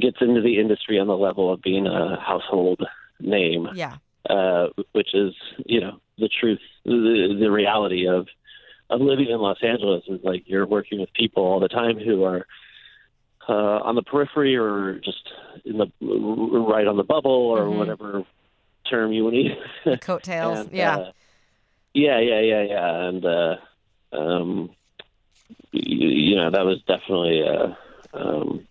gets 0.00 0.18
into 0.20 0.40
the 0.40 0.58
industry 0.60 0.98
on 1.00 1.06
the 1.08 1.16
level 1.16 1.52
of 1.52 1.60
being 1.62 1.86
a 1.86 2.18
household 2.20 2.80
name. 3.18 3.68
yeah, 3.74 3.96
uh, 4.28 4.68
which 4.92 5.14
is 5.14 5.34
you 5.66 5.80
know 5.80 5.98
the 6.18 6.28
truth, 6.28 6.60
the, 6.84 7.36
the 7.40 7.50
reality 7.50 8.06
of 8.08 8.28
of 8.88 9.00
living 9.00 9.30
in 9.30 9.38
Los 9.40 9.58
Angeles 9.62 10.04
is 10.08 10.20
like 10.22 10.44
you're 10.46 10.66
working 10.66 11.00
with 11.00 11.12
people 11.12 11.44
all 11.44 11.60
the 11.60 11.68
time 11.68 11.98
who 11.98 12.24
are 12.24 12.46
uh, 13.48 13.52
on 13.84 13.94
the 13.94 14.02
periphery 14.02 14.56
or 14.56 15.00
just 15.04 15.28
in 15.64 15.78
the 15.78 15.86
right 16.00 16.86
on 16.86 16.96
the 16.96 17.04
bubble 17.04 17.30
or 17.30 17.66
Mhm. 17.66 17.78
whatever 17.78 18.24
term 18.88 19.12
you 19.12 19.24
want 19.24 19.34
to 19.34 19.42
use. 19.42 19.98
Coattails. 20.00 20.58
And, 20.66 20.72
yeah. 20.72 20.96
uh, 20.96 21.12
yeah, 21.94 22.18
yeah, 22.20 22.40
yeah, 22.40 22.62
yeah, 22.62 23.08
and 23.08 23.24
uh, 23.24 23.56
um, 24.12 24.70
you, 25.72 26.36
know 26.36 26.50
that 26.50 26.64
was 26.64 26.80
definitely 26.86 27.42
uh, 27.46 27.74
um, 28.14 28.66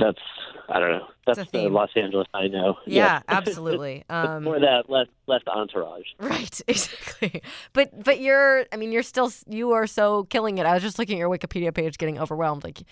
that's 0.00 0.20
I 0.68 0.80
don't 0.80 0.90
know 0.90 1.06
that's 1.26 1.50
the. 1.50 1.68
Los 1.68 1.90
Angeles 1.96 2.28
I 2.32 2.46
know. 2.46 2.76
yeah, 2.86 3.20
absolutely. 3.28 4.04
Um, 4.08 4.44
Before 4.44 4.60
that, 4.60 4.88
less 4.88 5.08
less 5.26 5.42
entourage. 5.48 6.06
Right, 6.20 6.60
exactly. 6.68 7.42
But 7.72 8.04
but 8.04 8.20
you're 8.20 8.64
I 8.72 8.76
mean 8.76 8.92
you're 8.92 9.02
still 9.02 9.32
you 9.48 9.72
are 9.72 9.86
so 9.86 10.24
killing 10.24 10.58
it. 10.58 10.66
I 10.66 10.74
was 10.74 10.82
just 10.82 10.98
looking 10.98 11.16
at 11.16 11.20
your 11.20 11.30
Wikipedia 11.30 11.74
page 11.74 11.98
getting 11.98 12.18
overwhelmed 12.18 12.64
like 12.64 12.82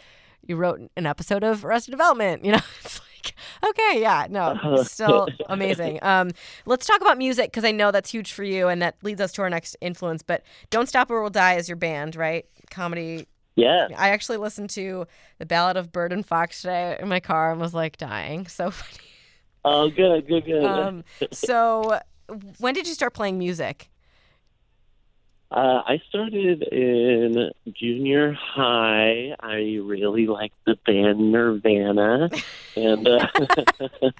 you 0.46 0.56
wrote 0.56 0.80
an 0.96 1.06
episode 1.06 1.44
of 1.44 1.64
Arrested 1.64 1.92
Development, 1.92 2.44
you 2.44 2.52
know. 2.52 2.58
It's 2.84 3.00
like 3.00 3.13
okay, 3.64 4.00
yeah, 4.00 4.26
no, 4.30 4.82
still 4.84 5.28
amazing. 5.48 5.98
Um 6.02 6.30
let's 6.66 6.86
talk 6.86 7.00
about 7.00 7.18
music 7.18 7.52
cuz 7.52 7.64
I 7.64 7.70
know 7.70 7.90
that's 7.90 8.10
huge 8.10 8.32
for 8.32 8.44
you 8.44 8.68
and 8.68 8.80
that 8.82 8.96
leads 9.02 9.20
us 9.20 9.32
to 9.32 9.42
our 9.42 9.50
next 9.50 9.76
influence, 9.80 10.22
but 10.22 10.42
Don't 10.70 10.88
Stop 10.88 11.10
or 11.10 11.20
We'll 11.20 11.30
Die 11.30 11.54
is 11.54 11.68
your 11.68 11.76
band, 11.76 12.16
right? 12.16 12.46
Comedy. 12.70 13.26
Yeah. 13.56 13.88
I 13.96 14.08
actually 14.10 14.38
listened 14.38 14.70
to 14.70 15.06
The 15.38 15.46
Ballad 15.46 15.76
of 15.76 15.92
Bird 15.92 16.12
and 16.12 16.26
Fox 16.26 16.62
today 16.62 16.96
in 17.00 17.08
my 17.08 17.20
car 17.20 17.52
and 17.52 17.60
was 17.60 17.74
like 17.74 17.96
dying. 17.96 18.46
So 18.50 18.70
funny. 18.70 19.00
Oh, 19.64 19.88
good, 19.88 20.26
good, 20.28 20.44
good. 20.44 20.64
Um 20.64 21.04
so 21.32 22.00
when 22.58 22.74
did 22.74 22.86
you 22.86 22.94
start 22.94 23.14
playing 23.14 23.38
music? 23.38 23.90
Uh, 25.50 25.82
I 25.86 26.00
started 26.08 26.62
in 26.62 27.50
junior 27.72 28.32
high. 28.32 29.36
I 29.38 29.78
really 29.82 30.26
liked 30.26 30.56
the 30.66 30.76
band 30.84 31.30
Nirvana, 31.30 32.28
and 32.76 33.06
uh, 33.06 33.28
uh, 33.38 34.10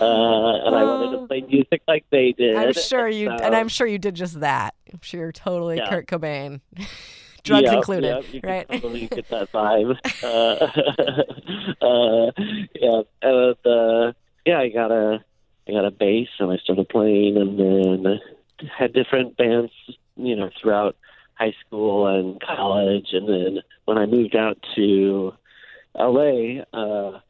and 0.00 0.76
I 0.76 0.84
wanted 0.84 1.18
to 1.18 1.26
play 1.26 1.40
music 1.40 1.82
like 1.88 2.04
they 2.10 2.32
did. 2.32 2.56
I'm 2.56 2.72
sure 2.72 3.08
you, 3.08 3.26
So- 3.28 3.44
and 3.44 3.54
I'm 3.54 3.68
sure 3.68 3.86
you 3.86 3.98
did 3.98 4.14
just 4.14 4.40
that. 4.40 4.74
I'm 4.92 5.00
sure 5.02 5.20
you're 5.20 5.32
totally 5.32 5.78
Yeah. 5.78 5.88
Kurt 5.88 6.06
Cobain, 6.06 6.60
drugs 7.42 7.64
Yep, 7.64 7.72
included, 7.74 8.08
yep, 8.08 8.24
you 8.32 8.40
right? 8.44 8.68
Totally 8.68 9.06
get 9.08 9.28
that 9.30 9.50
vibe. 9.50 9.98
Uh, 10.22 11.84
uh, 11.84 12.30
yeah, 12.74 13.02
and 13.22 13.56
uh, 13.66 14.12
yeah, 14.44 14.60
I 14.60 14.68
got 14.68 14.92
a 14.92 15.24
I 15.68 15.72
got 15.72 15.84
a 15.84 15.90
bass, 15.90 16.28
and 16.38 16.52
I 16.52 16.58
started 16.58 16.88
playing, 16.88 17.36
and 17.38 17.58
then 17.58 18.20
had 18.78 18.92
different 18.92 19.36
bands, 19.36 19.72
you 20.16 20.36
know, 20.36 20.50
throughout 20.60 20.96
high 21.34 21.54
school 21.66 22.06
and 22.06 22.40
college, 22.40 23.08
and 23.12 23.28
then 23.28 23.62
when 23.84 23.98
I 23.98 24.06
moved 24.06 24.34
out 24.36 24.58
to 24.74 25.34
L.A. 25.98 26.64
Uh, 26.72 27.20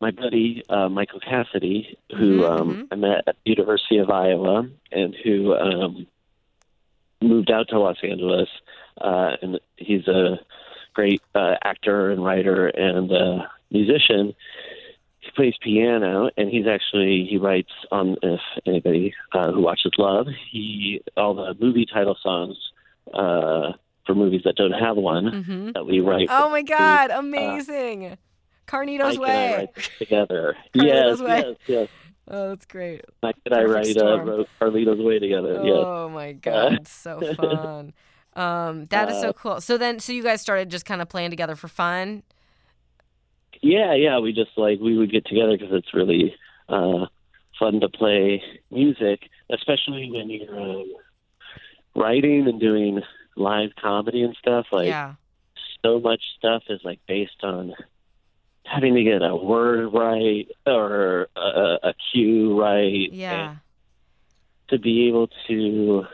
my 0.00 0.10
buddy 0.10 0.62
uh, 0.68 0.88
Michael 0.88 1.20
Cassidy, 1.20 1.96
who 2.10 2.42
Mhm, 2.42 2.50
um, 2.50 2.74
mhm. 2.74 2.88
I 2.90 2.94
met 2.96 3.24
at 3.26 3.36
the 3.44 3.50
University 3.50 3.98
of 3.98 4.10
Iowa, 4.10 4.68
and 4.92 5.14
who 5.14 5.54
um, 5.54 6.06
moved 7.22 7.50
out 7.50 7.68
to 7.68 7.78
Los 7.78 7.96
Angeles, 8.02 8.48
uh, 9.00 9.36
and 9.40 9.60
he's 9.76 10.06
a 10.08 10.40
great 10.92 11.22
uh, 11.34 11.54
actor 11.62 12.10
and 12.10 12.24
writer 12.24 12.66
and 12.66 13.10
uh, 13.12 13.46
musician. 13.70 14.34
He 15.24 15.30
plays 15.34 15.54
piano, 15.60 16.30
and 16.36 16.50
he's 16.50 16.66
actually 16.66 17.26
he 17.28 17.38
writes 17.38 17.72
on 17.90 18.16
if 18.22 18.40
anybody 18.66 19.14
uh, 19.32 19.52
who 19.52 19.62
watches 19.62 19.92
Love, 19.98 20.26
he 20.50 21.00
all 21.16 21.34
the 21.34 21.54
movie 21.58 21.86
title 21.86 22.16
songs 22.22 22.56
uh, 23.12 23.72
for 24.06 24.14
movies 24.14 24.42
that 24.44 24.56
don't 24.56 24.72
have 24.72 24.96
one 24.96 25.44
hmm 25.44 25.70
that 25.72 25.86
we 25.86 26.00
write. 26.00 26.28
Oh 26.30 26.50
my 26.50 26.62
God, 26.62 27.10
amazing! 27.10 28.18
Carlito's 28.66 29.16
uh, 29.16 29.20
Mike 29.20 29.28
and 29.28 29.38
I 29.38 29.50
Way. 29.50 29.52
write 29.52 29.70
together. 29.98 30.56
Carlito's 30.76 31.20
yes, 31.20 31.20
Way. 31.20 31.38
yes, 31.38 31.56
yes. 31.66 31.88
Oh, 32.28 32.48
that's 32.50 32.66
great. 32.66 33.02
Mike 33.22 33.36
and 33.44 33.54
I 33.54 33.64
write 33.64 33.96
uh, 33.96 34.24
wrote 34.24 34.48
Carlito's 34.60 35.00
Way 35.02 35.18
together. 35.18 35.60
yes. 35.62 35.84
Oh 35.86 36.08
my 36.10 36.32
God, 36.32 36.86
so 36.88 37.22
fun. 37.34 37.92
Um, 38.36 38.86
that 38.86 39.08
is 39.08 39.20
so 39.20 39.28
Uh, 39.28 39.32
cool. 39.32 39.60
So 39.60 39.78
then, 39.78 40.00
so 40.00 40.12
you 40.12 40.24
guys 40.24 40.40
started 40.40 40.68
just 40.68 40.84
kind 40.84 41.00
of 41.00 41.08
playing 41.08 41.30
together 41.30 41.54
for 41.54 41.68
fun. 41.68 42.24
Yeah, 43.64 43.94
yeah. 43.94 44.18
We 44.18 44.34
just 44.34 44.50
like 44.58 44.78
we 44.78 44.98
would 44.98 45.10
get 45.10 45.24
together 45.24 45.56
because 45.56 45.72
it's 45.72 45.94
really 45.94 46.36
uh, 46.68 47.06
fun 47.58 47.80
to 47.80 47.88
play 47.88 48.42
music, 48.70 49.30
especially 49.50 50.10
when 50.10 50.28
you're 50.28 50.60
um, 50.60 50.92
writing 51.96 52.46
and 52.46 52.60
doing 52.60 53.00
live 53.36 53.70
comedy 53.80 54.22
and 54.22 54.36
stuff. 54.38 54.66
Like 54.70 54.88
yeah, 54.88 55.14
so 55.82 55.98
much 55.98 56.20
stuff 56.36 56.64
is 56.68 56.80
like 56.84 57.00
based 57.08 57.42
on 57.42 57.72
having 58.66 58.96
to 58.96 59.02
get 59.02 59.22
a 59.22 59.34
word 59.34 59.94
right 59.94 60.46
or 60.66 61.28
a, 61.34 61.88
a 61.88 61.94
cue 62.12 62.60
right. 62.60 63.10
yeah, 63.12 63.56
to 64.68 64.78
be 64.78 65.08
able 65.08 65.30
to 65.48 66.04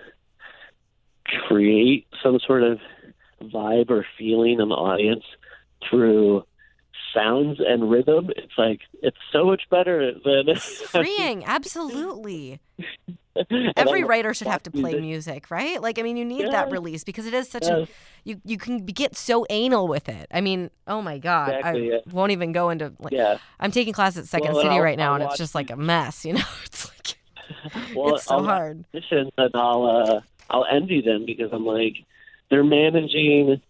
create 1.49 2.07
some 2.23 2.39
sort 2.47 2.63
of 2.63 2.79
vibe 3.43 3.91
or 3.91 4.07
feeling 4.17 4.61
in 4.61 4.69
the 4.69 4.75
audience 4.77 5.25
through 5.89 6.45
sounds 7.15 7.59
and 7.61 7.91
rhythm 7.91 8.31
it's 8.37 8.53
like 8.59 8.81
it's 9.03 9.17
so 9.33 9.45
much 9.45 9.63
better 9.71 10.13
than 10.13 10.49
It's 10.49 10.81
freeing. 10.91 11.45
Absolutely. 11.45 12.61
Every 13.77 14.05
writer 14.05 14.35
should 14.35 14.49
have 14.49 14.63
to 14.65 14.71
play 14.71 14.93
music. 14.93 15.01
music, 15.03 15.51
right? 15.51 15.81
Like, 15.81 15.99
I 15.99 16.03
mean, 16.03 16.17
you 16.17 16.25
need 16.25 16.51
that 16.51 16.71
release 16.71 17.05
because 17.05 17.27
it 17.27 17.35
is 17.35 17.49
such 17.49 17.67
a 17.67 17.87
you 18.25 18.41
you 18.45 18.59
can 18.59 18.85
get 18.85 19.17
so 19.17 19.47
anal 19.51 19.87
with 19.89 20.09
it. 20.09 20.27
I 20.33 20.41
mean, 20.41 20.71
oh 20.87 21.01
my 21.01 21.19
god, 21.19 21.55
Exactly, 21.55 21.93
I 21.93 21.95
yeah. 21.95 22.01
won't 22.13 22.33
even 22.33 22.53
go 22.53 22.71
into 22.71 22.93
like 22.99 23.13
yeah 23.13 23.39
I'm 23.61 23.71
taking 23.71 23.93
class 23.93 24.17
at 24.17 24.27
Second 24.27 24.53
Well, 24.55 24.63
City 24.63 24.75
I'll- 24.77 24.83
right 24.83 24.99
now, 24.99 25.11
I'll 25.11 25.15
and 25.15 25.25
it's 25.25 25.39
just 25.39 25.55
like 25.55 25.71
a 25.71 25.77
mess. 25.77 26.25
You 26.31 26.35
know, 26.35 26.43
it's 26.65 26.91
like 26.91 27.17
well 27.97 28.15
it's 28.17 28.25
so 28.25 28.37
I'll 28.37 28.45
hard. 28.45 28.85
and 28.93 29.31
I'll 29.55 29.87
uh, 29.87 30.21
I'll 30.51 30.67
envy 30.71 31.01
them 31.01 31.25
because 31.25 31.51
I'm 31.53 31.65
like 31.65 31.97
they're 32.51 32.65
managing 32.65 33.61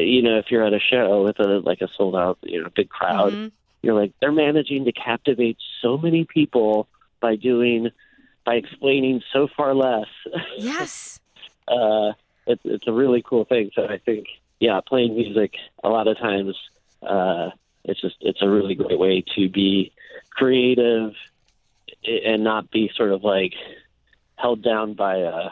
you 0.00 0.22
know 0.22 0.38
if 0.38 0.50
you're 0.50 0.64
at 0.64 0.72
a 0.72 0.80
show 0.80 1.22
with 1.24 1.38
a 1.38 1.60
like 1.60 1.80
a 1.80 1.88
sold 1.96 2.16
out 2.16 2.38
you 2.42 2.62
know 2.62 2.68
big 2.74 2.88
crowd 2.88 3.32
Mhm. 3.32 3.52
you're 3.82 3.94
like 3.94 4.12
they're 4.20 4.32
managing 4.32 4.84
to 4.86 4.92
captivate 4.92 5.58
so 5.80 5.98
many 5.98 6.24
people 6.24 6.88
by 7.20 7.36
doing 7.36 7.90
by 8.44 8.54
explaining 8.56 9.22
so 9.32 9.48
far 9.56 9.74
less 9.74 10.08
Yes. 10.58 11.20
uh 11.68 12.12
it's 12.46 12.62
it's 12.64 12.86
a 12.86 12.92
really 12.92 13.22
cool 13.22 13.44
thing 13.44 13.70
so 13.74 13.86
i 13.86 13.98
think 13.98 14.26
yeah 14.60 14.80
playing 14.86 15.14
music 15.14 15.54
a 15.84 15.88
lot 15.88 16.08
of 16.08 16.18
times 16.18 16.56
uh 17.02 17.50
it's 17.84 18.00
just 18.00 18.16
it's 18.20 18.42
a 18.42 18.48
really 18.48 18.74
great 18.74 18.98
way 18.98 19.24
to 19.36 19.48
be 19.48 19.92
creative 20.30 21.12
and 22.04 22.42
not 22.42 22.70
be 22.70 22.90
sort 22.96 23.12
of 23.12 23.22
like 23.22 23.54
held 24.36 24.62
down 24.62 24.94
by 24.94 25.16
a, 25.18 25.50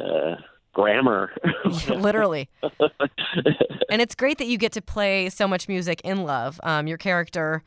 uh 0.00 0.36
grammar 0.76 1.32
Literally. 1.88 2.50
And 3.88 4.02
it's 4.02 4.14
great 4.14 4.38
that 4.38 4.46
you 4.46 4.58
get 4.58 4.72
to 4.72 4.82
play 4.82 5.30
so 5.30 5.46
much 5.46 5.68
music 5.68 6.00
in 6.02 6.24
Love. 6.24 6.60
Um, 6.64 6.86
your 6.88 6.98
character, 6.98 7.62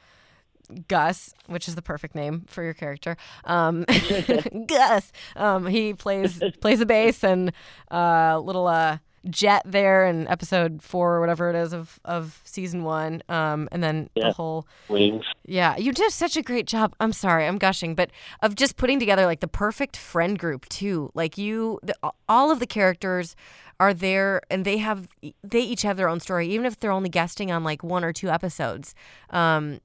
Gus, 0.90 1.34
which 1.48 1.68
is 1.68 1.76
the 1.76 1.82
perfect 1.82 2.14
name 2.14 2.44
for 2.46 2.62
your 2.62 2.74
character, 2.74 3.16
um, 3.46 3.86
Gus. 4.68 5.12
Um, 5.38 5.66
he 5.66 5.94
plays 5.94 6.42
plays 6.60 6.80
the 6.80 6.86
bass 6.86 7.24
and 7.24 7.54
uh, 7.90 8.38
little 8.40 8.68
uh, 8.68 8.98
Jet 9.30 9.64
there 9.66 10.06
in 10.06 10.28
episode 10.28 10.82
four 10.82 11.16
or 11.16 11.20
whatever 11.20 11.50
it 11.50 11.56
is 11.56 11.74
of 11.74 12.00
of 12.06 12.42
season 12.46 12.84
one. 12.84 13.22
Um, 13.30 13.68
and 13.72 13.84
then 13.84 14.10
the 14.16 14.22
Yeah. 14.22 14.32
whole 14.34 14.68
wings 14.88 15.26
yeah, 15.46 15.76
you 15.78 15.92
did 15.92 16.12
such 16.12 16.38
a 16.38 16.44
great 16.44 16.68
job. 16.68 16.96
I'm 17.00 17.12
sorry, 17.12 17.48
I'm 17.48 17.58
gushing, 17.58 17.96
but 17.96 18.12
of 18.42 18.54
just 18.56 18.78
putting 18.78 19.00
together 19.00 19.26
like 19.26 19.40
the 19.40 19.48
perfect 19.48 19.98
friend 19.98 20.38
group 20.38 20.70
too. 20.70 21.10
Like 21.16 21.38
you, 21.40 21.80
the, 21.82 21.96
all 22.28 22.52
of 22.52 22.60
the 22.60 22.68
characters 22.68 23.36
are 23.80 23.94
there, 23.94 24.42
and 24.52 24.64
they 24.64 24.78
have 24.78 25.08
they 25.44 25.62
each 25.62 25.82
have 25.82 25.98
their 25.98 26.08
own 26.08 26.20
story, 26.20 26.48
even 26.50 26.66
if 26.66 26.80
they're 26.80 26.92
only 26.92 27.10
guesting 27.10 27.52
on 27.52 27.64
like 27.64 27.84
one 27.84 28.04
or 28.04 28.14
two 28.14 28.30
episodes. 28.30 28.94
Um, 29.32 29.80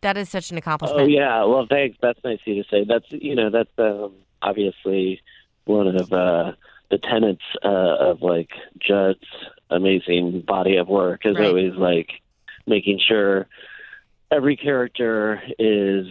that 0.00 0.16
is 0.16 0.28
such 0.28 0.50
an 0.50 0.56
accomplishment. 0.56 1.02
Oh 1.02 1.06
yeah, 1.06 1.44
well 1.44 1.66
thanks. 1.68 1.98
That's 2.00 2.18
nice 2.24 2.38
of 2.46 2.46
you 2.46 2.62
to 2.62 2.68
say. 2.70 2.84
That's 2.84 3.06
you 3.10 3.34
know 3.34 3.50
that's 3.50 3.70
um, 3.78 4.12
obviously 4.40 5.20
one 5.64 5.88
of 5.88 6.12
uh, 6.12 6.52
the 6.90 6.98
tenets 6.98 7.42
uh, 7.64 7.68
of 8.10 8.22
like 8.22 8.50
Judd's 8.78 9.24
amazing 9.70 10.42
body 10.46 10.76
of 10.76 10.88
work 10.88 11.26
is 11.26 11.36
Right. 11.36 11.46
always 11.46 11.74
like 11.74 12.10
making 12.66 13.00
sure 13.06 13.48
every 14.30 14.56
character 14.56 15.42
is 15.58 16.06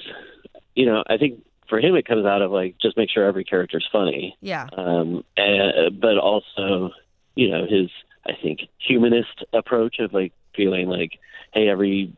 you 0.75 0.85
know 0.85 1.03
I 1.07 1.17
think 1.17 1.43
for 1.69 1.79
him 1.79 1.95
it 1.95 2.05
comes 2.05 2.25
out 2.25 2.41
of 2.41 2.51
like 2.51 2.75
just 2.81 2.97
make 2.97 3.09
sure 3.09 3.25
every 3.25 3.43
character's 3.43 3.87
funny, 3.91 4.37
Yeah, 4.41 4.67
um, 4.77 5.23
and, 5.37 5.99
but 5.99 6.17
also 6.17 6.91
you 7.35 7.49
know 7.49 7.65
his 7.65 7.89
I 8.25 8.33
think 8.41 8.61
humanist 8.79 9.43
approach 9.53 9.99
of 9.99 10.13
like 10.13 10.33
feeling 10.55 10.87
like 10.87 11.19
hey 11.53 11.69
every 11.69 12.13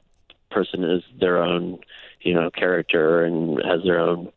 person 0.49 0.84
is 0.84 1.03
their 1.20 1.38
own 1.43 1.80
you 2.22 2.34
know 2.34 2.49
character 2.49 3.24
and 3.24 3.62
has 3.64 3.84
their 3.84 3.99
own 3.99 4.32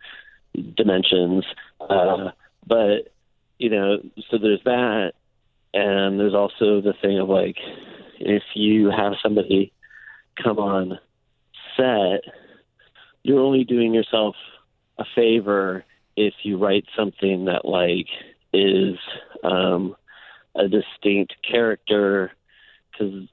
dimensions. 0.77 1.45
Uh, 1.81 2.31
but 2.67 3.13
you 3.61 3.69
know, 3.69 3.99
so 4.31 4.39
there's 4.39 4.63
that, 4.65 5.13
and 5.75 6.19
there's 6.19 6.35
also 6.35 6.81
the 6.81 6.95
thing 7.03 7.19
of 7.19 7.29
like, 7.29 7.59
if 8.19 8.43
you 8.55 8.91
have 8.91 9.13
somebody 9.23 9.71
come 10.43 10.59
on 10.59 10.99
set, 11.77 12.23
you're 13.23 13.41
only 13.41 13.65
doing 13.65 13.93
yourself 13.93 14.35
a 14.97 15.05
favor 15.15 15.85
if 16.17 16.33
you 16.43 16.57
write 16.57 16.87
something 16.97 17.45
that 17.45 17.67
like 17.67 18.09
is 18.55 18.97
um, 19.45 19.95
a 20.55 20.67
distinct 20.67 21.35
character 21.49 22.33
because 22.91 23.29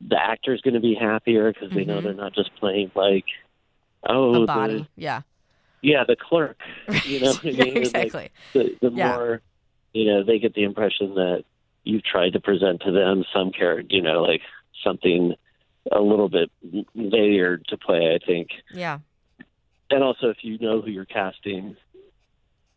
the 0.00 0.20
actor's 0.20 0.60
going 0.62 0.74
to 0.74 0.80
be 0.80 0.94
happier 0.94 1.52
because 1.52 1.70
they 1.70 1.84
know 1.84 2.00
Mhm. 2.00 2.02
they're 2.02 2.14
not 2.14 2.34
just 2.34 2.52
playing 2.56 2.90
like 2.96 3.24
oh 4.04 4.42
a 4.42 4.46
body. 4.46 4.78
the, 4.78 4.86
Yeah. 4.96 5.22
Yeah 5.86 6.02
the 6.06 6.16
clerk 6.16 6.58
you 7.04 7.20
know 7.20 7.32
what 7.32 7.44
I 7.46 7.48
Yeah, 7.58 7.64
mean? 7.64 7.76
It's 7.78 7.94
like 7.94 8.04
exactly. 8.06 8.28
the, 8.80 8.88
the 8.90 8.94
Yeah. 8.96 9.08
more 9.16 9.40
you 9.92 10.04
know 10.06 10.24
they 10.24 10.38
get 10.38 10.54
the 10.54 10.64
impression 10.64 11.14
that 11.14 11.44
you've 11.84 12.02
tried 12.04 12.32
to 12.32 12.40
present 12.40 12.82
to 12.84 12.90
them 12.92 13.24
some 13.32 13.52
character 13.52 13.86
you 13.94 14.02
know 14.02 14.22
like 14.22 14.42
something 14.84 15.34
a 15.92 16.00
little 16.00 16.28
bit 16.28 16.50
layered 16.94 17.64
to 17.68 17.76
play 17.78 18.14
i 18.14 18.18
think 18.26 18.48
yeah. 18.74 18.98
and 19.90 20.02
also 20.02 20.28
if 20.30 20.38
you 20.42 20.58
know 20.58 20.80
who 20.82 20.90
you're 20.90 21.04
casting 21.20 21.76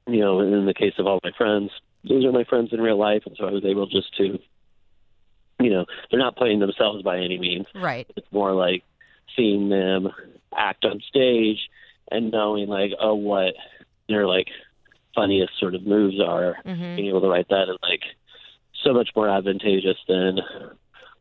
you 0.07 0.19
know 0.19 0.39
in 0.41 0.65
the 0.65 0.73
case 0.73 0.93
of 0.99 1.07
all 1.07 1.19
my 1.23 1.31
friends 1.37 1.71
those 2.07 2.23
are 2.25 2.31
my 2.31 2.43
friends 2.43 2.69
in 2.71 2.79
real 2.79 2.97
life 2.99 3.23
and 3.25 3.35
so 3.37 3.45
i 3.47 3.51
was 3.51 3.65
able 3.65 3.87
just 3.87 4.15
to 4.15 4.37
you 5.59 5.69
know 5.71 5.85
they're 6.09 6.19
not 6.19 6.35
playing 6.37 6.59
themselves 6.59 7.01
by 7.03 7.17
any 7.17 7.37
means 7.39 7.65
Right. 7.75 8.05
it's 8.15 8.31
more 8.31 8.53
like 8.53 8.83
seeing 9.35 9.69
them 9.69 10.09
act 10.55 10.85
on 10.85 11.01
stage 11.07 11.59
and 12.11 12.31
knowing 12.31 12.67
like 12.67 12.91
oh 12.99 13.13
what 13.15 13.53
their 14.07 14.27
like 14.27 14.47
funniest 15.15 15.51
sort 15.59 15.75
of 15.75 15.85
moves 15.85 16.19
are 16.21 16.57
hmm 16.65 16.95
being 16.95 17.07
able 17.07 17.21
to 17.21 17.27
write 17.27 17.47
that 17.49 17.63
is 17.69 17.77
like 17.81 18.01
so 18.83 18.93
much 18.93 19.09
more 19.15 19.27
advantageous 19.29 19.97
than 20.07 20.39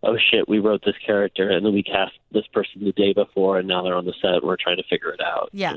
oh 0.02 0.16
shit 0.30 0.48
we 0.48 0.58
wrote 0.58 0.82
this 0.84 0.94
character 1.04 1.50
and 1.50 1.64
then 1.66 1.72
we 1.74 1.82
cast 1.82 2.12
this 2.32 2.46
person 2.52 2.84
the 2.84 2.92
day 2.92 3.12
before 3.12 3.58
and 3.58 3.66
now 3.66 3.82
they're 3.82 3.96
on 3.96 4.04
the 4.04 4.14
set 4.22 4.44
we're 4.44 4.56
trying 4.56 4.76
to 4.76 4.84
figure 4.88 5.10
it 5.10 5.20
out 5.20 5.48
Yeah. 5.52 5.74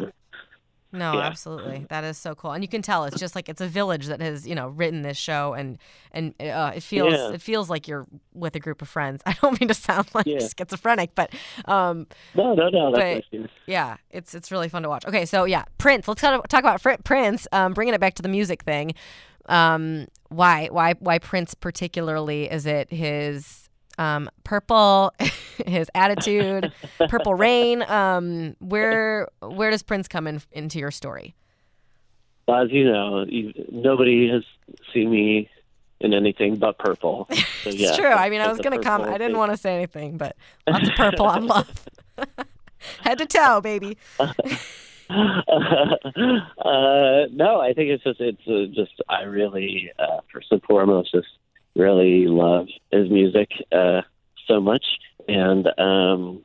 No, 0.94 1.14
Yeah. 1.14 1.20
absolutely. 1.22 1.86
That 1.90 2.04
is 2.04 2.18
so 2.18 2.36
cool. 2.36 2.52
And 2.52 2.64
you 2.64 2.68
can 2.68 2.82
tell 2.82 3.06
it's 3.06 3.18
just 3.20 3.34
like 3.36 3.48
it's 3.48 3.62
a 3.62 3.68
village 3.68 4.08
that 4.08 4.20
has, 4.22 4.46
you 4.48 4.56
know, 4.56 4.68
written 4.68 5.02
this 5.04 5.18
show 5.18 5.54
and 5.54 5.78
and 6.12 6.34
uh, 6.42 6.74
it 6.76 6.84
feels 6.84 7.14
Yeah. 7.14 7.32
it 7.32 7.42
feels 7.42 7.70
like 7.70 7.88
you're 7.88 8.06
with 8.34 8.56
a 8.56 8.60
group 8.60 8.82
of 8.82 8.90
friends. 8.90 9.22
I 9.26 9.34
don't 9.42 9.60
mean 9.60 9.68
to 9.70 9.74
sound 9.74 10.10
like 10.14 10.26
Yeah. 10.26 10.40
schizophrenic, 10.40 11.16
but 11.16 11.34
um 11.66 12.08
no 12.36 12.54
no 12.54 12.70
no 12.70 12.92
that's 12.94 13.26
But- 13.32 13.50
yeah, 13.68 13.98
it's 14.10 14.36
it's 14.36 14.52
really 14.52 14.68
fun 14.70 14.84
to 14.84 14.90
watch. 14.90 15.06
Okay, 15.06 15.26
so 15.26 15.46
yeah, 15.46 15.64
Prince. 15.78 16.08
Let's 16.08 16.22
kind 16.22 16.36
of 16.36 16.48
talk 16.50 16.64
about 16.66 16.82
Prince. 17.04 17.48
Um, 17.52 17.74
bringing 17.74 17.94
it 17.94 18.02
back 18.02 18.16
to 18.16 18.22
the 18.22 18.30
music 18.30 18.64
thing. 18.64 18.94
Um, 19.48 20.08
why 20.30 20.68
why 20.72 20.94
why 21.00 21.20
Prince 21.20 21.54
particularly? 21.54 22.52
Is 22.52 22.66
it 22.66 22.92
his 22.92 23.61
um, 24.02 24.30
purple, 24.44 25.14
his 25.66 25.90
attitude, 25.94 26.74
Purple 27.10 27.36
Rain? 27.36 27.84
Um, 27.84 28.56
where 28.60 29.28
where 29.42 29.70
does 29.70 29.84
Prince 29.84 30.08
come 30.08 30.28
in 30.28 30.42
into 30.52 30.80
your 30.80 30.92
story? 30.92 31.36
Well, 32.48 32.64
as 32.64 32.72
you 32.72 32.92
know 32.92 33.26
you, 33.28 33.54
nobody 33.72 34.30
has 34.30 34.44
seen 34.94 35.12
me 35.12 35.50
in 36.00 36.14
anything 36.16 36.56
but 36.56 36.80
purple 36.80 37.28
so, 37.32 37.70
It's 37.70 37.78
yeah, 37.78 37.96
true. 37.96 38.08
I 38.08 38.30
mean, 38.30 38.42
I 38.42 38.52
was 38.52 38.60
gonna 38.60 38.82
comment. 38.82 39.12
I 39.12 39.18
didn't 39.20 39.38
want 39.38 39.52
to 39.52 39.58
say 39.58 39.76
anything, 39.76 40.18
but 40.18 40.36
lots 40.68 40.90
of 40.90 40.96
purple 40.96 41.28
on 41.28 41.46
love, 41.46 41.86
head 43.02 43.20
to 43.20 43.28
toe, 43.28 43.62
baby. 43.62 43.98
uh, 44.20 44.34
no, 47.32 47.62
I 47.62 47.74
think 47.76 47.90
it's 47.92 48.04
just 48.04 48.20
it's 48.20 48.48
uh, 48.48 48.66
just 48.74 48.94
I 49.08 49.24
really 49.24 49.92
uh, 50.00 50.22
first 50.34 50.48
and 50.52 50.64
foremost 50.64 51.12
just 51.12 51.28
really 51.76 52.28
love 52.28 52.68
his 52.92 53.10
music 53.10 53.50
uh, 53.72 54.02
so 54.48 54.60
much, 54.60 54.86
and 55.28 55.68
um, 55.80 56.44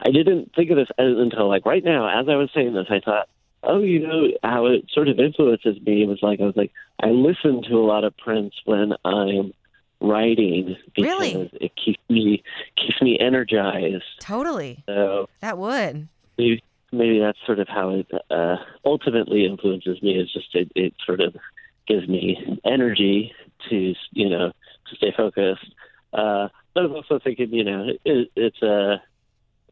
I 0.00 0.10
didn't 0.10 0.52
think 0.54 0.70
of 0.70 0.76
this 0.76 0.88
as- 0.98 1.16
until 1.18 1.48
like 1.48 1.66
right 1.66 1.84
now. 1.84 2.08
As 2.08 2.28
I 2.28 2.36
was 2.36 2.50
saying 2.54 2.74
this, 2.74 2.86
I 2.90 3.00
thought, 3.00 3.28
oh, 3.62 3.80
you 3.80 4.00
know 4.06 4.28
how 4.42 4.66
it 4.66 4.86
sort 4.92 5.08
of 5.08 5.18
influences 5.18 5.80
me. 5.82 6.02
It 6.02 6.08
was 6.08 6.20
like 6.22 6.40
I 6.40 6.44
was 6.44 6.56
like 6.56 6.72
I 7.02 7.08
listen 7.08 7.62
to 7.68 7.74
a 7.76 7.84
lot 7.86 8.04
of 8.04 8.16
Prince 8.16 8.54
when 8.64 8.92
I'm 9.04 9.52
writing 10.00 10.76
because 10.94 11.04
Really? 11.20 11.50
it 11.60 11.72
keeps 11.76 12.00
me 12.08 12.42
keeps 12.76 13.00
me 13.02 13.18
energized. 13.18 14.04
Totally, 14.20 14.82
So 14.86 15.28
that 15.40 15.58
would. 15.58 16.08
maybe 16.38 16.62
maybe 16.92 17.18
that's 17.18 17.38
sort 17.44 17.58
of 17.58 17.68
how 17.68 17.90
it 17.90 18.06
uh, 18.30 18.56
ultimately 18.84 19.44
influences 19.44 20.00
me. 20.02 20.12
Is 20.12 20.32
just 20.32 20.54
it, 20.54 20.70
it 20.76 20.94
sort 21.04 21.20
of 21.20 21.34
gives 21.88 22.06
me 22.08 22.58
energy 22.64 23.32
to 23.70 23.94
you 24.12 24.28
know 24.28 24.52
to 24.88 24.96
stay 24.96 25.12
focused. 25.16 25.66
Uh, 26.12 26.48
but 26.74 26.84
I'm 26.84 26.92
also 26.92 27.18
thinking 27.22 27.52
you 27.52 27.64
know 27.64 27.88
it, 28.04 28.28
it's 28.36 28.62
uh, 28.62 28.98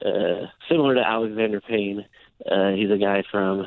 uh, 0.05 0.47
similar 0.69 0.95
to 0.95 1.07
Alexander 1.07 1.61
Payne. 1.61 2.05
Uh, 2.51 2.71
he's 2.73 2.91
a 2.91 2.99
guy 2.99 3.23
from 3.31 3.67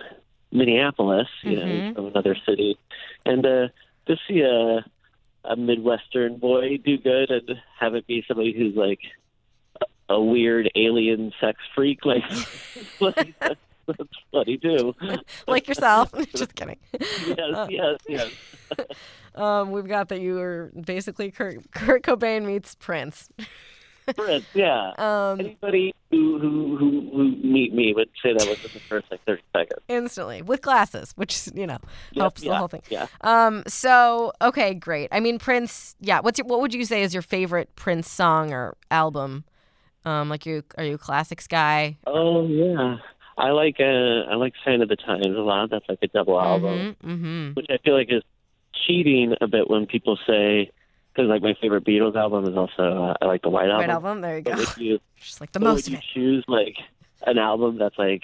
Minneapolis, 0.51 1.27
you 1.43 1.55
know, 1.55 1.65
Mhm. 1.65 1.85
he's 1.85 1.95
from 1.95 2.05
another 2.07 2.35
city, 2.47 2.77
and 3.25 3.45
uh, 3.45 3.67
to 4.07 4.17
see 4.27 4.41
a 4.41 4.83
a 5.45 5.55
Midwestern 5.55 6.37
boy 6.37 6.77
do 6.83 6.97
good 6.97 7.31
and 7.31 7.49
have 7.79 7.95
it 7.95 8.05
be 8.07 8.23
somebody 8.27 8.51
who's 8.51 8.75
like 8.75 8.99
a- 10.09 10.13
a 10.15 10.21
weird 10.21 10.69
alien 10.75 11.31
sex 11.39 11.57
freak 11.73 12.03
like, 12.05 12.23
like 12.99 13.35
that's, 13.97 14.09
funny 14.31 14.57
too. 14.57 14.95
like 15.47 15.67
yourself. 15.67 16.11
Just 16.35 16.55
kidding. 16.55 16.77
Yes, 16.99 17.39
Uh, 17.53 17.67
yes, 17.69 17.97
yes. 18.07 18.31
um, 19.35 19.71
we've 19.71 19.87
got 19.87 20.09
that 20.09 20.21
you 20.21 20.35
were 20.35 20.71
basically 20.85 21.31
Kurt, 21.31 21.71
Kurt 21.71 22.03
Cobain 22.03 22.45
meets 22.45 22.75
Prince. 22.75 23.29
Prince, 24.15 24.45
yeah. 24.55 24.93
Um, 24.97 25.39
Anybody 25.39 25.93
who, 26.09 26.39
who 26.39 26.77
who 26.77 27.09
who 27.13 27.35
meet 27.47 27.73
me 27.75 27.93
would 27.93 28.09
say 28.23 28.33
that 28.33 28.47
within 28.49 28.71
the 28.73 28.79
first 28.79 29.05
like 29.11 29.23
thirty 29.25 29.43
seconds. 29.55 29.81
instantly 29.87 30.41
with 30.41 30.61
glasses, 30.63 31.13
which 31.15 31.47
you 31.53 31.67
know 31.67 31.77
helps 32.15 32.41
the 32.41 32.55
whole 32.55 32.67
thing. 32.67 32.81
Yeah. 32.89 33.05
Um, 33.21 33.61
so 33.67 34.33
okay, 34.41 34.73
great. 34.73 35.09
I 35.11 35.19
mean, 35.19 35.37
Prince. 35.37 35.95
Yeah. 36.01 36.21
What's 36.21 36.39
your, 36.39 36.47
what 36.47 36.59
would 36.61 36.73
you 36.73 36.85
say 36.85 37.03
is 37.03 37.13
your 37.13 37.21
favorite 37.21 37.75
Prince 37.75 38.09
song 38.09 38.51
or 38.51 38.75
album? 38.89 39.43
Um, 40.05 40.27
like 40.27 40.43
you 40.47 40.63
are 40.77 40.83
you 40.83 40.95
a 40.95 40.97
classics 40.97 41.45
guy? 41.45 41.97
Oh 42.07 42.47
yeah. 42.47 42.97
I 43.39 43.51
like 43.51 43.77
uh 43.79 44.29
I 44.29 44.35
like 44.35 44.53
Sign 44.65 44.81
of 44.81 44.89
the 44.89 44.95
Times 44.95 45.25
a 45.25 45.41
lot. 45.41 45.69
That's 45.69 45.87
like 45.87 45.99
a 46.01 46.07
double 46.07 46.39
album. 46.39 46.95
Mm-hmm. 47.03 47.11
mm-hmm. 47.11 47.53
which 47.53 47.67
I 47.69 47.77
feel 47.77 47.95
like 47.95 48.11
is 48.11 48.23
cheating 48.85 49.33
a 49.41 49.47
bit 49.47 49.69
when 49.69 49.85
people 49.85 50.17
say 50.27 50.71
because 51.13 51.29
like 51.29 51.41
my 51.41 51.55
favorite 51.61 51.85
Beatles 51.85 52.15
album 52.15 52.45
is 52.45 52.55
also 52.55 52.83
uh, 52.83 53.13
I 53.21 53.25
like 53.25 53.41
the 53.41 53.49
White 53.49 53.69
Album. 53.69 53.79
Right 53.79 53.89
album. 53.89 54.21
There 54.21 54.37
you 54.37 54.43
go. 54.43 54.55
But 54.55 54.77
you 54.77 54.99
Just 55.17 55.41
like 55.41 55.51
the 55.51 55.59
most 55.59 55.89
would 55.89 55.93
you 55.93 55.99
choose 56.13 56.45
like 56.47 56.75
an 57.25 57.37
album 57.37 57.77
that's 57.77 57.97
like 57.97 58.23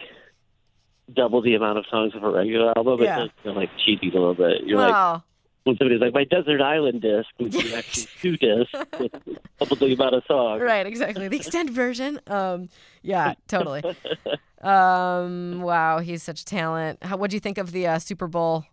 double 1.13 1.41
the 1.41 1.55
amount 1.55 1.77
of 1.77 1.85
songs 1.89 2.15
of 2.15 2.23
a 2.23 2.29
regular 2.29 2.73
album, 2.75 3.01
Yeah. 3.01 3.25
it 3.43 3.49
like 3.49 3.69
cheating 3.85 4.11
a 4.11 4.13
little 4.13 4.33
bit. 4.33 4.63
You're 4.65 4.79
like 4.79 4.93
Oh, 4.93 5.23
when 5.63 5.77
somebody's 5.77 6.01
like 6.01 6.13
my 6.13 6.23
Desert 6.23 6.61
Island 6.61 7.01
disc 7.01 7.27
would 7.39 7.51
be 7.51 7.73
actually 7.75 8.07
two 8.21 8.37
discs 8.37 8.73
with 8.99 9.11
double 9.59 9.75
the 9.75 9.93
amount 9.93 10.15
of 10.15 10.23
songs. 10.27 10.61
right. 10.61 10.85
Exactly. 10.85 11.27
The 11.27 11.37
extended 11.37 11.75
version. 11.75 12.19
Um, 12.27 12.69
yeah, 13.01 13.33
totally. 13.47 13.83
Um, 14.61 15.61
wow, 15.61 15.99
he's 15.99 16.23
such 16.23 16.41
a 16.41 16.45
talent. 16.45 17.03
How 17.03 17.17
what 17.17 17.29
do 17.29 17.35
you 17.35 17.39
think 17.41 17.57
of 17.57 17.71
the 17.71 17.87
uh, 17.87 17.99
Super 17.99 18.27
Bowl 18.27 18.65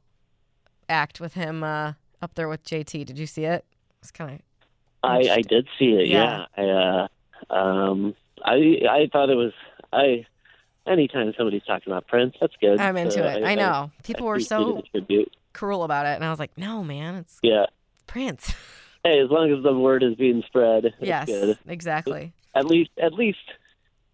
act 0.89 1.21
with 1.21 1.35
him 1.35 1.63
uh, 1.65 1.93
up 2.21 2.35
there 2.35 2.49
with 2.49 2.65
JT? 2.65 3.05
Did 3.07 3.19
you 3.19 3.27
see 3.27 3.45
it? 3.45 3.65
It's 4.01 4.11
kind 4.11 4.33
of 4.33 4.41
I, 5.03 5.19
I 5.31 5.41
did 5.43 5.69
see 5.79 5.93
it. 5.93 6.09
Yeah. 6.09 6.47
Yeah. 6.57 7.07
I 7.51 7.55
uh, 7.55 7.55
um 7.55 8.15
I 8.45 8.79
I 8.89 9.09
thought 9.13 9.31
it 9.31 9.35
was 9.35 9.53
I 9.93 10.27
anytime 10.87 11.33
somebody's 11.37 11.65
talking 11.65 11.93
about 11.93 12.07
Prince, 12.07 12.35
that's 12.41 12.55
good. 12.61 12.81
I'm 12.81 12.97
into 12.97 13.13
So 13.13 13.25
it. 13.25 13.45
I, 13.45 13.55
know 13.55 13.91
people 14.05 14.27
were 14.27 14.41
so 14.41 14.83
cruel 15.53 15.85
about 15.85 16.07
it, 16.07 16.11
and 16.17 16.25
I 16.25 16.31
was 16.31 16.39
like, 16.39 16.57
no, 16.57 16.83
man, 16.83 17.17
it's 17.17 17.39
Yeah. 17.43 17.67
Prince. 18.07 18.55
Hey, 19.05 19.19
as 19.19 19.31
long 19.31 19.51
as 19.53 19.63
the 19.65 19.73
word 19.77 20.05
is 20.05 20.15
being 20.15 20.45
spread, 20.47 20.95
yes, 21.01 21.27
good. 21.27 21.59
exactly. 21.67 22.33
At 22.55 22.67
least, 22.67 22.91
at 23.03 23.13
least, 23.15 23.39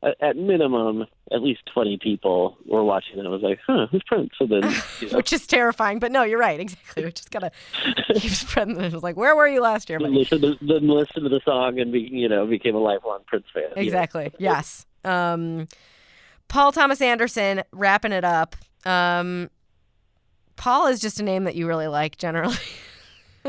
at, 0.03 0.16
at 0.20 0.36
minimum, 0.36 1.07
at 1.32 1.42
least 1.42 1.61
twenty 1.72 1.99
people 2.01 2.57
were 2.66 2.84
watching 2.84 3.18
it. 3.18 3.26
I 3.26 3.28
was 3.28 3.42
like, 3.42 3.59
huh, 3.66 3.86
who's 3.90 4.03
Prince? 4.07 4.30
So 4.38 4.46
then, 4.46 4.62
you 5.01 5.11
know, 5.11 5.16
Which 5.16 5.32
is 5.32 5.46
terrifying, 5.46 5.99
but 5.99 6.12
no, 6.12 6.22
you're 6.22 6.38
right. 6.38 6.61
Exactly. 6.68 7.05
We 7.05 7.12
just 7.12 7.30
gotta 7.30 7.51
keep 8.14 8.30
spreading. 8.32 8.80
It 8.80 8.92
was 8.92 9.03
like, 9.03 9.16
where 9.16 9.34
were 9.34 9.49
you 9.49 9.61
last 9.61 9.88
year? 9.88 9.99
then 9.99 10.14
listen, 10.14 10.40
to, 10.40 10.57
then 10.61 10.86
listen 10.88 11.22
to 11.22 11.28
the 11.28 11.40
song 11.44 11.78
and 11.80 11.92
be, 11.92 12.01
you 12.01 12.28
know, 12.28 12.46
became 12.46 12.74
a 12.74 12.78
lifelong 12.78 13.20
Prince 13.26 13.46
fan. 13.53 13.64
you 13.64 13.68
know. 13.76 13.82
Exactly. 13.82 14.32
Yes. 14.38 14.86
Um, 15.05 15.66
Paul 16.49 16.72
Thomas 16.72 17.01
Anderson 17.01 17.62
wrapping 17.72 18.12
it 18.12 18.24
up. 18.24 18.57
Um, 18.86 19.51
Paul 20.57 20.86
is 20.88 21.01
just 21.01 21.20
a 21.20 21.22
name 21.22 21.44
that 21.44 21.55
you 21.55 21.66
really 21.66 21.86
like 21.88 22.16
generally. 22.16 22.57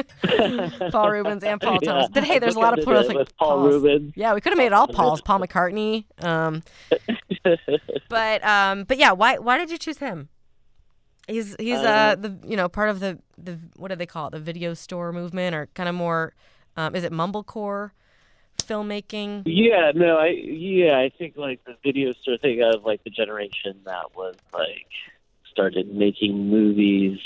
Paul 0.91 1.09
Reubens 1.11 1.43
and 1.43 1.59
Paul 1.61 1.79
Yeah, 1.81 1.91
Thomas. 1.91 2.09
But 2.13 2.23
hey, 2.23 2.39
there's 2.39 2.55
a 2.55 2.59
lot 2.59 2.77
of 2.77 2.85
prolific 2.85 3.15
Paul 3.37 3.57
Pauls. 3.57 3.83
Reubens. 3.83 4.13
Yeah, 4.15 4.33
we 4.33 4.41
could 4.41 4.51
have 4.51 4.57
made 4.57 4.67
it 4.67 4.73
all 4.73 4.87
Pauls. 4.87 5.21
Paul 5.21 5.39
McCartney. 5.39 6.05
Um, 6.23 6.63
but 8.09 8.43
um, 8.45 8.83
but 8.83 8.97
yeah, 8.97 9.11
why 9.11 9.37
why 9.37 9.57
did 9.57 9.71
you 9.71 9.77
choose 9.77 9.97
him? 9.97 10.29
He's 11.27 11.55
he's 11.59 11.77
uh, 11.77 11.81
Uh, 11.81 12.15
the 12.15 12.37
you 12.47 12.57
know 12.57 12.67
part 12.69 12.89
of 12.89 12.99
the 12.99 13.19
the 13.37 13.59
what 13.75 13.89
do 13.89 13.95
they 13.95 14.05
call 14.05 14.27
it 14.27 14.31
the 14.31 14.39
video 14.39 14.73
store 14.73 15.11
movement 15.11 15.55
or 15.55 15.67
kind 15.75 15.87
of 15.87 15.95
more 15.95 16.33
um, 16.75 16.95
is 16.95 17.03
it 17.03 17.11
mumblecore 17.11 17.91
filmmaking? 18.57 19.43
Yeah, 19.45 19.91
no, 19.93 20.17
I 20.17 20.27
yeah, 20.29 20.97
I 20.97 21.11
think 21.17 21.37
like 21.37 21.63
the 21.65 21.75
video 21.83 22.13
store 22.13 22.37
thing 22.37 22.61
of 22.63 22.83
like 22.83 23.03
the 23.03 23.09
generation 23.09 23.81
that 23.85 24.15
was 24.15 24.35
like 24.53 24.87
started 25.51 25.93
making 25.93 26.49
movies 26.49 27.19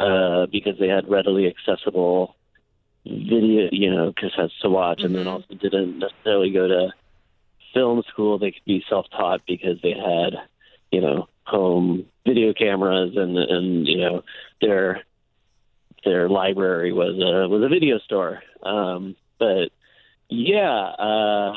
uh 0.00 0.46
because 0.52 0.78
they 0.80 0.88
had 0.88 1.10
readily 1.10 1.46
accessible 1.48 2.36
video, 3.06 3.68
you 3.72 3.90
know, 3.90 4.12
cassettes 4.12 4.58
to 4.62 4.70
watch, 4.70 5.02
and 5.04 5.14
then 5.14 5.26
Mhm. 5.26 5.32
also 5.32 5.54
didn't 5.54 5.98
necessarily 5.98 6.50
go 6.52 6.68
to 6.68 6.92
film 7.74 8.02
school. 8.10 8.38
They 8.38 8.52
could 8.52 8.64
be 8.66 8.84
self-taught 8.88 9.42
because 9.46 9.80
they 9.82 9.92
had, 9.92 10.34
you 10.92 11.00
know, 11.02 11.28
home 11.46 12.06
video 12.26 12.52
cameras, 12.54 13.16
and 13.16 13.38
and 13.38 13.88
you 13.88 13.98
know 13.98 14.24
their 14.60 15.04
their 16.04 16.28
library 16.28 16.92
was 16.92 17.16
a 17.16 17.48
was 17.48 17.62
a 17.62 17.68
video 17.68 17.98
store. 17.98 18.42
Um, 18.62 19.16
but 19.38 19.70
yeah, 20.28 20.82
uh, 20.98 21.56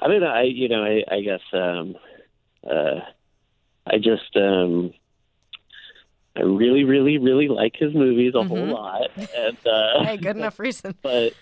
I 0.00 0.08
mean, 0.08 0.22
I 0.24 0.42
you 0.44 0.68
know, 0.68 0.84
I, 0.84 1.04
I 1.16 1.20
guess 1.20 1.40
um, 1.52 1.96
uh, 2.68 3.00
I 3.86 3.98
just 3.98 4.36
um, 4.36 4.92
I 6.38 6.42
really, 6.42 6.84
really, 6.84 7.18
really 7.18 7.48
like 7.48 7.74
his 7.76 7.92
movies 7.94 8.34
a 8.34 8.44
whole 8.44 8.66
Mhm. 8.68 8.70
lot, 8.70 9.10
and 9.16 9.58
uh, 9.66 10.04
hey, 10.04 10.16
good 10.16 10.36
enough 10.36 10.58
reason. 10.60 10.94
but 11.02 11.32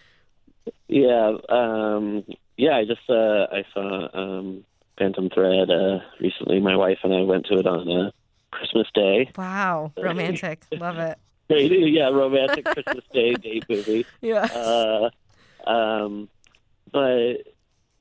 yeah, 0.88 1.36
um, 1.48 2.24
yeah, 2.56 2.76
I 2.76 2.84
just 2.84 3.08
uh, 3.08 3.46
I 3.52 3.64
saw 3.74 4.08
um, 4.14 4.64
Phantom 4.98 5.28
Thread 5.28 5.70
uh, 5.70 5.98
recently. 6.20 6.60
My 6.60 6.76
wife 6.76 6.98
and 7.04 7.12
I 7.12 7.22
went 7.22 7.46
to 7.46 7.58
it 7.58 7.66
on 7.66 7.90
uh, 7.90 8.10
Christmas 8.52 8.86
Day. 8.94 9.30
Wow, 9.36 9.92
romantic, 9.98 10.62
love 10.72 10.96
it. 10.98 11.18
yeah, 11.50 12.08
romantic 12.08 12.64
Christmas 12.64 13.04
Day 13.12 13.34
date 13.34 13.64
movie. 13.68 14.06
Yeah. 14.22 14.44
Uh, 14.46 15.10
um, 15.70 16.28
but 16.90 17.42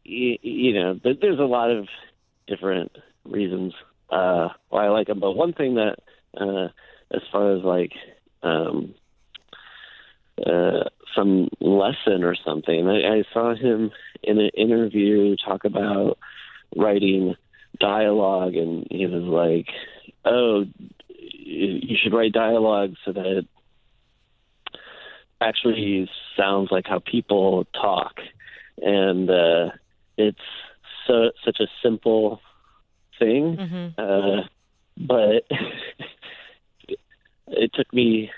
you, 0.05 0.37
you 0.41 0.73
know, 0.73 0.99
there's 1.03 1.39
a 1.39 1.43
lot 1.43 1.71
of 1.71 1.87
different 2.47 2.91
reasons 3.25 3.73
uh, 4.09 4.49
why 4.69 4.85
I 4.85 4.89
like 4.89 5.09
him. 5.09 5.19
But 5.19 5.31
one 5.33 5.51
thing 5.53 5.75
that, 5.75 5.97
uh, 6.39 6.67
as 7.11 7.21
far 7.31 7.55
as 7.55 7.63
like 7.63 7.93
um, 8.43 8.93
uh, 10.45 10.83
some 11.15 11.49
lesson 11.59 12.23
or 12.23 12.36
something, 12.36 12.88
I, 12.88 13.17
I 13.17 13.23
saw 13.33 13.55
him 13.55 13.91
in 14.23 14.39
an 14.39 14.49
interview 14.55 15.36
talk 15.38 15.65
about 15.65 16.17
writing 16.75 17.36
dialogue, 17.79 18.55
and 18.55 18.86
he 18.89 19.05
was 19.05 19.23
like, 19.23 19.67
"Oh, 20.25 20.65
you 21.17 21.97
should 22.01 22.13
write 22.13 22.33
dialogue 22.33 22.95
so 23.05 23.11
that 23.13 23.25
it 23.25 23.47
actually 25.41 26.09
sounds 26.38 26.69
like 26.71 26.86
how 26.88 26.99
people 26.99 27.65
talk." 27.73 28.19
And 28.81 29.29
uh, 29.29 29.69
it's 30.17 30.38
so 31.07 31.31
such 31.43 31.59
a 31.59 31.67
simple 31.81 32.41
thing, 33.19 33.57
hmm 33.57 33.88
uh, 33.97 34.43
but 34.97 35.47
it 37.47 37.71
took 37.73 37.91
me 37.93 38.31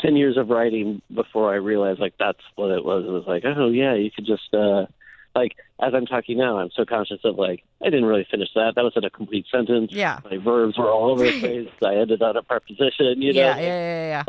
10 0.00 0.16
years 0.16 0.36
of 0.36 0.48
writing 0.48 1.00
before 1.14 1.52
I 1.52 1.56
realized 1.56 2.00
like 2.00 2.14
that's 2.18 2.40
what 2.56 2.70
it 2.70 2.84
was. 2.84 3.04
It 3.06 3.10
was 3.10 3.24
like, 3.26 3.44
oh 3.44 3.68
yeah, 3.70 3.94
you 3.94 4.10
could 4.10 4.26
just 4.26 4.52
uh 4.54 4.86
like 5.34 5.52
as 5.80 5.94
I'm 5.94 6.06
talking 6.06 6.38
now, 6.38 6.58
I'm 6.58 6.70
so 6.74 6.84
conscious 6.84 7.20
of 7.24 7.36
like 7.36 7.62
I 7.80 7.86
didn't 7.86 8.04
really 8.06 8.26
finish 8.30 8.48
that. 8.54 8.72
That 8.74 8.84
wasn't 8.84 9.04
a 9.04 9.10
complete 9.10 9.46
sentence. 9.50 9.92
Yeah. 9.92 10.18
My 10.30 10.38
verbs 10.38 10.76
were 10.78 10.90
all 10.90 11.10
over 11.10 11.24
the 11.24 11.32
place. 11.40 11.68
I 11.84 11.96
ended 11.96 12.20
on 12.22 12.36
a 12.36 12.42
preposition, 12.42 13.22
you 13.22 13.32
know. 13.32 13.40
yeah, 13.40 13.56
yeah, 13.60 13.62
yeah, 13.62 14.06
yeah. 14.06 14.22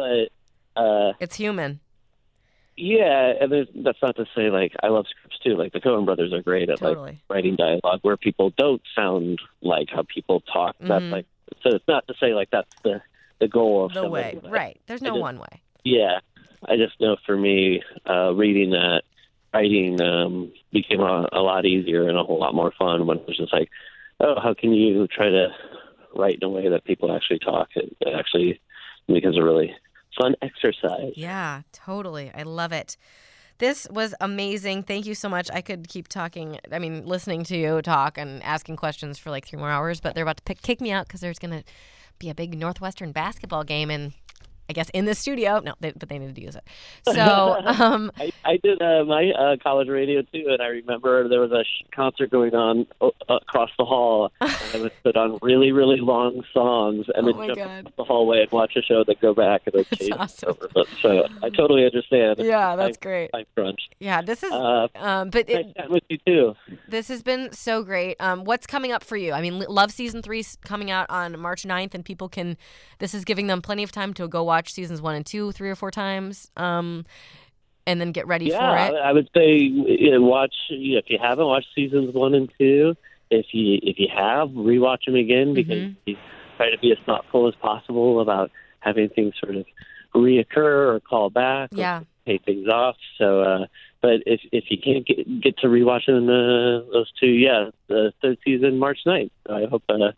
But 0.75 0.81
uh 0.81 1.13
It's 1.19 1.35
human. 1.35 1.79
yeah, 2.75 3.33
and 3.39 3.51
there's, 3.51 3.67
that's 3.75 4.01
not 4.01 4.15
to 4.15 4.25
say 4.35 4.49
like 4.49 4.73
I 4.81 4.87
love 4.87 5.05
scripts 5.09 5.39
too. 5.39 5.55
Like 5.55 5.73
the 5.73 5.79
Coen 5.81 6.05
brothers 6.05 6.33
are 6.33 6.41
great 6.41 6.69
at 6.69 6.81
like 6.81 6.97
writing 7.29 7.55
dialogue 7.55 7.99
where 8.01 8.17
people 8.17 8.51
don't 8.57 8.81
sound 8.95 9.39
like 9.61 9.89
how 9.93 10.03
people 10.03 10.41
talk. 10.41 10.75
That's 10.79 11.03
Mhm. 11.03 11.11
like 11.11 11.25
so 11.61 11.75
it's 11.75 11.87
not 11.87 12.07
to 12.07 12.13
say 12.19 12.33
like 12.33 12.49
that's 12.51 12.69
the 12.83 13.01
the 13.43 13.47
goal 13.49 13.85
of 13.85 13.93
The 13.93 14.07
way, 14.09 14.39
but- 14.41 14.51
right? 14.51 14.79
There's 14.87 15.01
no 15.01 15.11
just- 15.11 15.21
one 15.21 15.39
way. 15.39 15.61
yeah, 15.83 16.19
I 16.67 16.77
just 16.77 16.99
know 16.99 17.17
for 17.25 17.35
me, 17.37 17.81
uh, 18.09 18.33
reading 18.33 18.71
that, 18.71 19.01
writing 19.53 20.01
um, 20.01 20.51
became 20.71 21.01
a, 21.01 21.27
a 21.31 21.41
lot 21.41 21.65
easier 21.65 22.07
and 22.09 22.17
a 22.17 22.23
whole 22.23 22.39
lot 22.39 22.55
more 22.55 22.71
fun 22.77 23.05
when 23.05 23.17
it 23.17 23.27
was 23.27 23.37
just 23.37 23.53
like, 23.53 23.69
oh, 24.19 24.35
how 24.41 24.53
can 24.53 24.71
you 24.73 25.07
try 25.07 25.29
to 25.29 25.49
write 26.15 26.37
in 26.41 26.43
a 26.43 26.49
way 26.49 26.69
that 26.69 26.85
people 26.85 27.13
actually 27.15 27.39
talk? 27.39 27.67
It, 27.75 27.95
it 27.99 28.13
actually 28.17 28.59
becomes 29.07 29.37
a 29.37 29.43
really 29.43 29.75
fun 30.19 30.35
exercise. 30.41 31.13
Yeah, 31.15 31.61
totally. 31.71 32.31
I 32.33 32.43
love 32.43 32.71
it. 32.71 32.95
This 33.59 33.87
was 33.91 34.15
amazing. 34.19 34.83
Thank 34.83 35.05
you 35.05 35.15
so 35.15 35.29
much. 35.29 35.49
I 35.53 35.61
could 35.61 35.87
keep 35.87 36.07
talking. 36.07 36.59
I 36.71 36.79
mean, 36.79 37.05
listening 37.05 37.43
to 37.45 37.57
you 37.57 37.81
talk 37.81 38.17
and 38.17 38.41
asking 38.43 38.77
questions 38.77 39.19
for 39.19 39.29
like 39.29 39.45
three 39.47 39.59
more 39.59 39.69
hours, 39.69 39.99
but 40.01 40.15
they're 40.15 40.23
about 40.23 40.37
to 40.37 40.43
pick, 40.43 40.61
kick 40.61 40.81
me 40.81 40.91
out 40.91 41.07
because 41.07 41.21
there's 41.21 41.39
going 41.39 41.51
to 41.51 41.63
be 42.23 42.29
a 42.29 42.35
big 42.35 42.57
Northwestern 42.57 43.11
basketball 43.11 43.65
game 43.65 43.91
in, 43.91 44.13
I 44.69 44.73
guess, 44.73 44.89
in 44.93 45.05
the 45.05 45.13
studio. 45.15 45.59
No, 45.59 45.73
they, 45.81 45.91
but 45.91 46.07
they 46.09 46.17
needed 46.19 46.35
to 46.35 46.41
use 46.41 46.55
it. 46.55 46.63
So, 47.13 47.57
um, 47.65 48.11
I, 48.17 48.31
I 48.45 48.57
did 48.57 48.81
uh, 48.81 49.03
my 49.05 49.31
uh, 49.31 49.57
college 49.61 49.87
radio 49.89 50.21
too, 50.21 50.45
and 50.49 50.61
I 50.61 50.67
remember 50.67 51.27
there 51.27 51.41
was 51.41 51.51
a 51.51 51.63
sh- 51.63 51.85
concert 51.93 52.31
going 52.31 52.55
on 52.55 52.87
o- 53.01 53.11
across 53.29 53.69
the 53.77 53.85
hall, 53.85 54.31
and 54.41 54.51
I 54.73 54.79
would 54.81 54.91
put 55.03 55.15
on 55.17 55.37
really, 55.41 55.71
really 55.71 55.99
long 55.99 56.43
songs, 56.53 57.05
and 57.13 57.27
Oh 57.27 57.33
then 57.33 57.47
jump 57.47 57.57
God. 57.59 57.87
up 57.87 57.95
the 57.97 58.03
hallway 58.05 58.41
and 58.43 58.51
watch 58.51 58.75
a 58.77 58.81
show, 58.81 59.03
then 59.03 59.15
go 59.21 59.33
back 59.33 59.63
and 59.65 59.73
then 59.75 59.85
That's 59.89 59.99
change 60.01 60.13
awesome. 60.17 60.49
over. 60.49 60.69
But, 60.73 60.87
so 61.01 61.27
I 61.43 61.49
totally 61.49 61.85
understand. 61.85 62.39
yeah, 62.39 62.75
that's 62.77 62.97
great. 62.97 63.31
Time 63.33 63.45
crunch. 63.55 63.89
Yeah, 63.99 64.21
this 64.21 64.43
is. 64.43 64.51
Uh, 64.51 64.87
Um, 64.95 65.29
but 65.29 65.49
it, 65.49 65.75
with 65.89 66.03
you 66.09 66.17
too. 66.25 66.55
this 66.87 67.09
has 67.09 67.21
been 67.21 67.51
so 67.51 67.83
great. 67.83 68.15
Um, 68.21 68.43
what's 68.45 68.65
coming 68.65 68.91
up 68.93 69.03
for 69.03 69.17
you? 69.17 69.33
I 69.33 69.41
mean, 69.41 69.59
Love 69.59 69.91
season 69.91 70.21
three 70.21 70.43
coming 70.63 70.89
out 70.89 71.09
on 71.09 71.37
March 71.39 71.63
9th, 71.63 71.93
and 71.93 72.03
people 72.05 72.29
can. 72.29 72.57
This 72.99 73.13
is 73.13 73.25
giving 73.25 73.47
them 73.47 73.61
plenty 73.61 73.83
of 73.83 73.91
time 73.91 74.13
to 74.15 74.27
go 74.29 74.43
watch 74.43 74.52
seasons 74.61 75.01
one 75.01 75.15
and 75.15 75.25
two 75.25 75.51
three 75.51 75.69
or 75.69 75.75
four 75.75 75.91
times, 75.91 76.49
um, 76.57 77.05
and 77.87 77.99
then 77.99 78.11
get 78.11 78.27
ready 78.27 78.45
Yeah, 78.45 78.59
for 78.59 78.95
it. 78.95 78.99
I 79.01 79.11
would 79.11 79.29
say 79.35 79.55
you 79.57 80.11
know, 80.11 80.21
watch 80.21 80.53
you 80.69 80.93
know, 80.93 80.99
if 80.99 81.05
you 81.09 81.17
haven't 81.21 81.45
watched 81.45 81.67
seasons 81.75 82.13
one 82.13 82.33
and 82.33 82.51
two. 82.59 82.95
If 83.31 83.47
you 83.51 83.79
if 83.81 83.97
you 83.99 84.07
have, 84.15 84.49
rewatch 84.49 85.05
them 85.05 85.15
again 85.15 85.53
because 85.55 85.83
Mhm. 85.83 85.95
we 86.05 86.17
try 86.57 86.69
to 86.69 86.77
be 86.77 86.91
as 86.91 86.99
thoughtful 87.05 87.47
as 87.47 87.55
possible 87.55 88.19
about 88.19 88.51
having 88.79 89.09
things 89.09 89.33
sort 89.39 89.55
of 89.55 89.65
reoccur 90.13 90.93
or 90.95 90.99
call 90.99 91.29
back. 91.29 91.71
or 91.73 91.77
pay 92.25 92.37
things 92.37 92.67
off. 92.69 92.95
So, 93.17 93.41
uh, 93.41 93.65
but 94.01 94.21
if 94.25 94.39
if 94.51 94.65
you 94.69 94.77
can't 94.77 95.05
get 95.05 95.41
get 95.41 95.57
to 95.57 95.67
rewatching 95.67 96.23
uh, 96.29 96.89
those 96.93 97.11
two, 97.19 97.27
yeah, 97.27 97.69
the 97.87 98.13
third 98.21 98.37
season 98.45 98.77
March 98.79 98.99
9th. 99.05 99.31
I 99.49 99.65
hope 99.65 99.83
uh, 99.89 100.11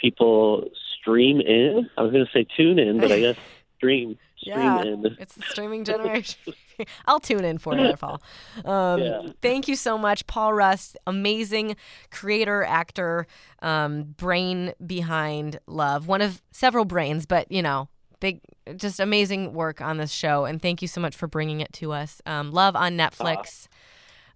people 0.00 0.68
stream 1.00 1.40
in. 1.40 1.88
I 1.96 2.02
was 2.02 2.12
going 2.12 2.24
to 2.26 2.32
say 2.32 2.46
tune 2.56 2.78
in, 2.78 3.00
but 3.00 3.12
I 3.12 3.20
guess 3.26 3.36
stream 3.84 4.18
stream 4.36 4.56
Yeah. 4.58 4.82
in. 4.82 5.16
It's 5.18 5.34
the 5.34 5.42
streaming 5.42 5.84
generation. 5.90 6.54
I'll 7.06 7.20
tune 7.20 7.44
in 7.44 7.58
for 7.58 7.76
it, 7.78 7.98
Paul. 7.98 8.20
Um, 8.64 9.00
Yeah. 9.00 9.22
Thank 9.42 9.68
you 9.68 9.76
so 9.76 9.96
much, 9.98 10.26
Paul 10.26 10.52
Rust. 10.52 10.96
Amazing 11.06 11.76
creator, 12.10 12.64
actor, 12.64 13.26
um, 13.62 14.14
brain 14.16 14.72
behind 14.84 15.58
Love. 15.66 16.08
One 16.08 16.20
of 16.22 16.42
several 16.50 16.84
brains, 16.84 17.26
but 17.26 17.50
you 17.50 17.62
know, 17.62 17.88
big, 18.20 18.40
just 18.76 18.98
amazing 19.00 19.52
work 19.52 19.80
on 19.80 19.98
this 19.98 20.10
show. 20.12 20.44
And 20.46 20.60
thank 20.60 20.82
you 20.82 20.88
so 20.88 21.00
much 21.00 21.14
for 21.14 21.26
bringing 21.26 21.60
it 21.60 21.72
to 21.74 21.92
us. 21.92 22.20
Um, 22.26 22.52
Love 22.52 22.74
on 22.76 22.96
Netflix. 22.96 23.68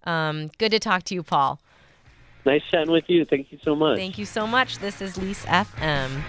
Um, 0.05 0.49
good 0.57 0.71
to 0.71 0.79
talk 0.79 1.03
to 1.03 1.15
you, 1.15 1.23
Paul. 1.23 1.59
Nice 2.45 2.61
chatting 2.71 2.91
with 2.93 3.09
you. 3.09 3.25
Thank 3.25 3.51
you 3.51 3.59
so 3.63 3.75
much. 3.75 3.97
Thank 3.97 4.17
you 4.17 4.25
so 4.25 4.47
much. 4.47 4.79
This 4.79 5.01
is 5.01 5.17
Lise 5.17 5.45
FM. 5.45 6.23